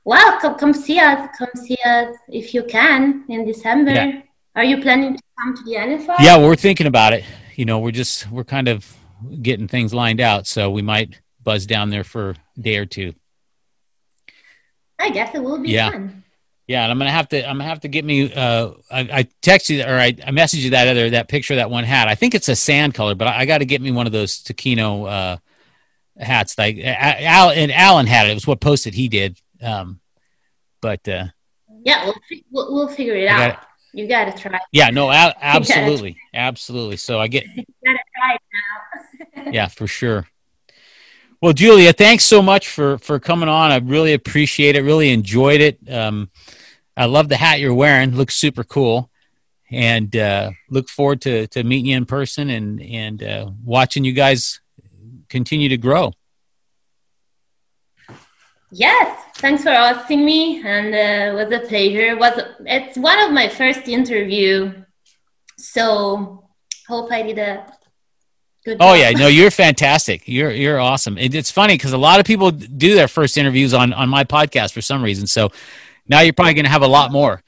Well, 0.05 0.41
come, 0.41 0.57
come 0.57 0.73
see 0.73 0.99
us. 0.99 1.29
Come 1.39 1.49
see 1.55 1.79
us 1.85 2.17
if 2.29 2.55
you 2.55 2.65
can 2.65 3.25
in 3.29 3.45
December. 3.47 3.93
Yeah. 3.93 4.23
Are 4.57 4.65
you 4.65 4.81
planning 4.83 5.17
to 5.17 5.23
come 5.39 5.57
to 5.57 5.63
the 5.65 5.73
NFR? 5.77 6.17
Yeah, 6.21 6.39
we're 6.39 6.57
thinking 6.57 6.87
about 6.87 7.13
it. 7.13 7.25
You 7.57 7.65
know, 7.65 7.79
we're 7.79 7.91
just 7.93 8.31
we're 8.31 8.45
kind 8.45 8.69
of 8.69 8.87
getting 9.43 9.69
things 9.69 9.95
lined 9.95 10.21
out, 10.21 10.47
so 10.47 10.71
we 10.71 10.83
might 10.83 11.21
buzz 11.43 11.67
down 11.67 11.91
there 11.91 12.05
for 12.05 12.31
a 12.31 12.61
day 12.61 12.77
or 12.77 12.87
two. 12.87 13.15
I 14.99 15.11
guess 15.11 15.35
it 15.35 15.43
will 15.43 15.59
be 15.59 15.71
Yeah. 15.71 15.91
fun. 15.91 16.25
Yeah, 16.67 16.85
and 16.85 16.93
I'm 16.93 16.99
gonna 16.99 17.11
have 17.11 17.29
to 17.31 17.45
I'm 17.49 17.57
gonna 17.59 17.69
have 17.69 17.81
to 17.81 17.89
get 17.89 18.05
me. 18.05 18.33
Uh, 18.33 18.73
I, 18.91 19.01
I 19.01 19.29
text 19.43 19.71
you 19.71 19.83
or 19.83 19.95
I, 19.99 20.07
I 20.09 20.31
messaged 20.31 20.61
you 20.63 20.71
that 20.71 20.87
other 20.87 21.11
that 21.11 21.29
picture 21.29 21.57
that 21.57 21.69
one 21.71 21.83
hat. 21.85 22.07
I 22.07 22.15
think 22.15 22.35
it's 22.35 22.49
a 22.49 22.55
sand 22.55 22.95
color, 22.95 23.15
but 23.17 23.27
I, 23.27 23.41
I 23.41 23.45
got 23.47 23.59
to 23.59 23.65
get 23.65 23.81
me 23.83 23.91
one 23.91 24.07
of 24.07 24.13
those 24.13 24.39
Tacchino 24.43 25.09
uh, 25.11 25.37
hats. 26.23 26.57
Like 26.57 26.79
Al 26.79 27.51
and 27.51 27.73
Alan 27.73 28.07
had 28.07 28.27
it. 28.27 28.31
It 28.31 28.35
was 28.35 28.47
what 28.47 28.61
posted 28.61 28.95
he 28.95 29.09
did. 29.09 29.41
Um, 29.61 29.99
but 30.81 31.07
uh, 31.09 31.27
Yeah, 31.85 32.05
we'll, 32.05 32.15
we'll, 32.53 32.75
we'll 32.75 32.89
figure 32.89 33.17
it 33.17 33.27
I 33.29 33.33
out. 33.47 33.51
it. 33.55 33.59
You 33.93 34.07
gotta 34.07 34.33
try. 34.37 34.59
yeah, 34.73 34.91
no, 34.91 35.11
a- 35.11 35.35
absolutely, 35.41 36.17
absolutely. 36.35 36.97
So 36.97 37.19
I 37.21 37.29
get 37.29 37.45
You 37.57 37.65
gotta 37.85 37.99
try 38.17 38.35
it 38.35 38.41
now. 39.47 39.51
yeah 39.53 39.69
for 39.69 39.87
sure. 39.87 40.29
Well, 41.43 41.53
Julia, 41.55 41.93
thanks 41.95 42.25
so 42.25 42.43
much 42.43 42.69
for 42.69 42.99
for 42.99 43.19
coming 43.19 43.49
on. 43.49 43.71
I 43.73 43.77
really 43.79 44.13
appreciate 44.13 44.77
it. 44.77 44.83
Really 44.83 45.11
enjoyed 45.11 45.61
it. 45.63 45.79
Um, 45.91 46.31
I 46.97 47.07
love 47.07 47.29
the 47.31 47.37
hat 47.37 47.61
you're 47.61 47.73
wearing. 47.75 48.15
Looks 48.15 48.35
super 48.35 48.63
cool, 48.63 49.11
and 49.71 50.15
uh, 50.15 50.51
look 50.69 50.89
forward 50.91 51.23
to 51.23 51.47
to 51.49 51.65
meeting 51.65 51.87
you 51.87 51.97
in 51.97 52.05
person 52.05 52.51
and 52.51 52.83
and 52.83 53.23
uh, 53.23 53.51
watching 53.65 54.05
you 54.05 54.13
guys 54.13 54.61
continue 55.31 55.71
to 55.71 55.79
grow. 55.79 56.13
Yes, 58.73 59.25
thanks 59.37 59.63
for 59.63 59.71
asking 59.71 60.25
me, 60.25 60.63
and 60.65 60.95
uh, 60.95 61.33
it 61.33 61.35
was 61.35 61.53
a 61.53 61.67
pleasure. 61.67 62.11
It 62.11 62.19
was 62.19 62.41
it's 62.61 62.97
one 62.97 63.19
of 63.19 63.33
my 63.33 63.49
first 63.49 63.89
interview, 63.89 64.85
so 65.59 66.49
hope 66.87 67.11
I 67.11 67.23
did 67.23 67.39
a 67.39 67.67
good. 68.65 68.77
Oh 68.79 68.95
yeah, 68.95 69.11
no, 69.11 69.27
you're 69.39 69.51
fantastic. 69.51 70.23
You're 70.27 70.53
you're 70.53 70.79
awesome. 70.79 71.19
It, 71.19 71.35
it's 71.35 71.51
funny 71.51 71.75
because 71.75 71.93
a 71.93 71.99
lot 71.99 72.21
of 72.21 72.27
people 72.27 72.53
do 72.53 72.95
their 72.95 73.09
first 73.09 73.37
interviews 73.37 73.75
on 73.75 73.93
on 73.93 74.09
my 74.09 74.23
podcast 74.23 74.73
for 74.73 74.83
some 74.83 75.03
reason. 75.03 75.27
So 75.27 75.51
now 76.07 76.21
you're 76.21 76.33
probably 76.33 76.55
going 76.55 76.65
to 76.65 76.71
have 76.71 76.83
a 76.83 76.89
lot 76.89 77.11
more. 77.11 77.43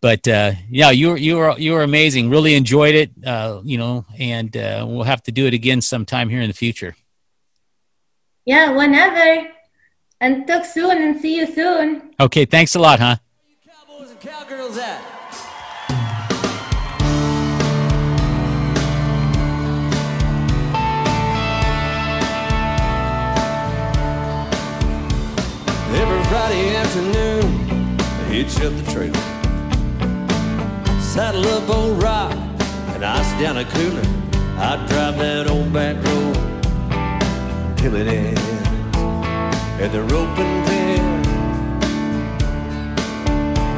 But 0.00 0.26
uh, 0.28 0.52
yeah, 0.68 0.90
you 0.90 1.10
were 1.10 1.16
you 1.16 1.36
were 1.38 1.58
you 1.58 1.72
were 1.72 1.82
amazing. 1.82 2.30
Really 2.30 2.54
enjoyed 2.54 2.94
it. 2.94 3.10
Uh, 3.24 3.62
you 3.64 3.78
know, 3.78 4.04
and 4.16 4.56
uh, 4.56 4.84
we'll 4.88 5.04
have 5.04 5.24
to 5.24 5.32
do 5.32 5.46
it 5.46 5.54
again 5.54 5.80
sometime 5.80 6.28
here 6.28 6.40
in 6.40 6.48
the 6.48 6.54
future. 6.54 6.94
Yeah, 8.44 8.70
whenever. 8.72 9.48
And 10.22 10.46
talk 10.46 10.64
soon 10.64 11.02
and 11.02 11.20
see 11.20 11.36
you 11.38 11.46
soon. 11.52 12.14
Okay, 12.20 12.44
thanks 12.44 12.76
a 12.76 12.78
lot, 12.78 13.00
huh? 13.00 13.16
Cowboys 13.66 14.10
and 14.10 14.20
cowgirls 14.20 14.78
at? 14.78 15.02
Every 25.92 26.22
Friday 26.30 26.76
afternoon, 26.76 27.98
I 27.98 28.02
hitch 28.30 28.60
up 28.60 28.72
the 28.76 28.84
trailer. 28.92 29.18
Saddle 31.00 31.48
up 31.48 31.68
old 31.68 32.00
rock 32.00 32.30
and 32.94 33.04
ice 33.04 33.32
down 33.42 33.56
a 33.56 33.64
cooler. 33.64 34.06
I 34.56 34.76
drive 34.86 35.18
that 35.18 35.50
old 35.50 35.72
back 35.72 35.96
road 35.96 36.36
until 37.72 37.96
it 37.96 38.06
ends 38.06 38.61
at 39.82 39.90
the 39.90 40.02
roping 40.14 40.62
pen. 40.64 41.22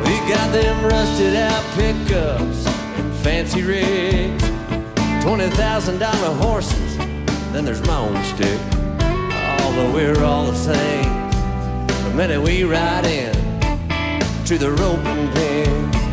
We 0.05 0.30
got 0.30 0.52
them 0.52 0.84
rusted 0.84 1.34
out 1.34 1.64
pickups 1.74 2.66
and 2.98 3.14
fancy 3.24 3.62
rigs. 3.62 4.44
Twenty 5.22 5.48
thousand 5.57 6.00
dollar 6.00 6.34
horses, 6.34 6.98
then 7.52 7.64
there's 7.64 7.80
my 7.86 7.96
own 7.96 8.22
stick. 8.24 8.61
Although 9.62 9.92
we're 9.94 10.22
all 10.22 10.44
the 10.44 10.55
same, 10.55 11.30
the 11.86 12.12
minute 12.14 12.42
we 12.42 12.64
ride 12.64 13.07
in 13.07 13.32
to 14.44 14.59
the 14.59 14.72
roping 14.72 15.32
pen. 15.32 16.03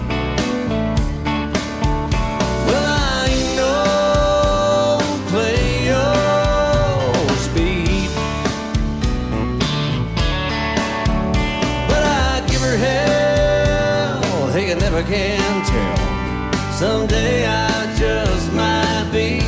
Can 15.03 15.65
tell. 15.65 16.71
Someday 16.73 17.45
I 17.45 17.95
just 17.97 18.51
might 18.53 19.09
be. 19.11 19.41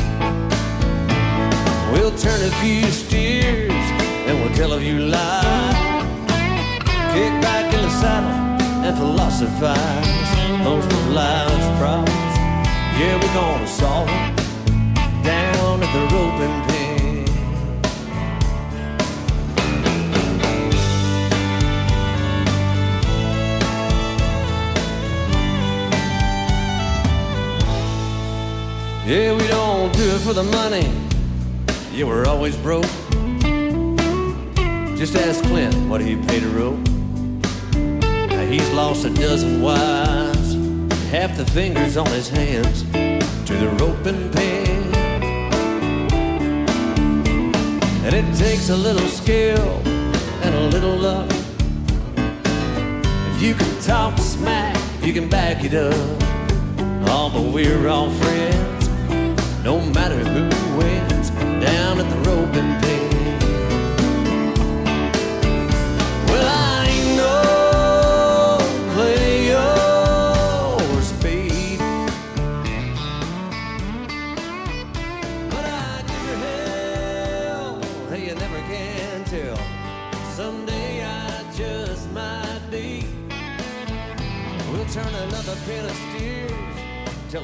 We'll 1.92 2.16
turn 2.16 2.40
a 2.42 2.50
few 2.62 2.82
steers 2.90 3.86
and 4.26 4.40
we'll 4.40 4.54
tell 4.54 4.72
a 4.72 4.80
few 4.80 4.98
lies. 4.98 5.76
Kick 7.14 7.32
back 7.42 7.72
in 7.72 7.82
the 7.82 7.90
saddle 8.00 8.30
and 8.86 8.96
philosophize. 8.96 10.64
Most 10.64 10.90
of 10.90 11.08
life's 11.10 11.68
problems, 11.78 12.34
yeah, 12.98 13.14
we're 13.20 13.34
gonna 13.34 13.66
solve 13.66 14.06
them 14.06 14.36
down 15.22 15.82
at 15.82 15.90
the 15.92 16.14
roping 16.14 16.73
Yeah, 29.06 29.36
we 29.36 29.46
don't 29.48 29.92
do 29.92 30.02
it 30.02 30.20
for 30.20 30.32
the 30.32 30.42
money. 30.44 30.90
Yeah, 31.92 32.06
we're 32.06 32.24
always 32.24 32.56
broke. 32.56 32.88
Just 34.96 35.14
ask 35.14 35.44
Clint 35.44 35.74
what 35.90 36.00
he 36.00 36.16
paid 36.16 36.42
a 36.42 36.48
rope. 36.48 36.78
Now 38.30 38.46
he's 38.46 38.66
lost 38.70 39.04
a 39.04 39.10
dozen 39.10 39.60
wives, 39.60 40.54
half 41.10 41.36
the 41.36 41.44
fingers 41.44 41.98
on 41.98 42.06
his 42.06 42.30
hands 42.30 42.84
to 42.92 43.54
the 43.54 43.68
roping 43.78 44.30
pen. 44.32 44.94
And 48.06 48.14
it 48.14 48.38
takes 48.38 48.70
a 48.70 48.76
little 48.76 49.06
skill 49.08 49.82
and 50.42 50.54
a 50.54 50.68
little 50.68 50.96
luck. 50.96 51.30
If 53.34 53.42
you 53.42 53.52
can 53.54 53.80
talk 53.82 54.16
smack, 54.18 54.78
you 55.02 55.12
can 55.12 55.28
back 55.28 55.62
it 55.62 55.74
up. 55.74 55.92
Oh, 57.06 57.30
but 57.30 57.52
we're 57.52 57.86
all 57.86 58.08
friends, 58.08 58.73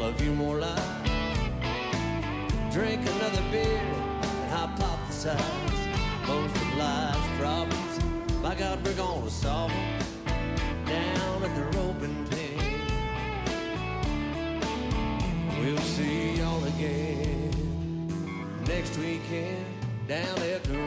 a 0.03 0.13
few 0.15 0.33
more 0.35 0.59
lies. 0.59 0.81
Drink 2.73 3.03
another 3.03 3.43
beer 3.51 3.83
and 4.23 4.51
hypothesize. 4.51 6.27
Most 6.27 6.57
of 6.57 6.77
life's 6.77 7.29
problems, 7.39 7.99
by 8.43 8.55
God, 8.55 8.85
we're 8.85 8.95
gonna 8.95 9.31
solve 9.31 9.71
them 9.71 9.99
down 10.87 11.43
at 11.43 11.55
the 11.55 11.79
roping 11.79 12.27
pen. 12.31 12.59
We'll 15.61 15.79
see 15.79 16.37
y'all 16.37 16.65
again 16.65 17.51
next 18.67 18.97
weekend 18.97 19.67
down 20.09 20.39
at 20.39 20.65
the 20.65 20.79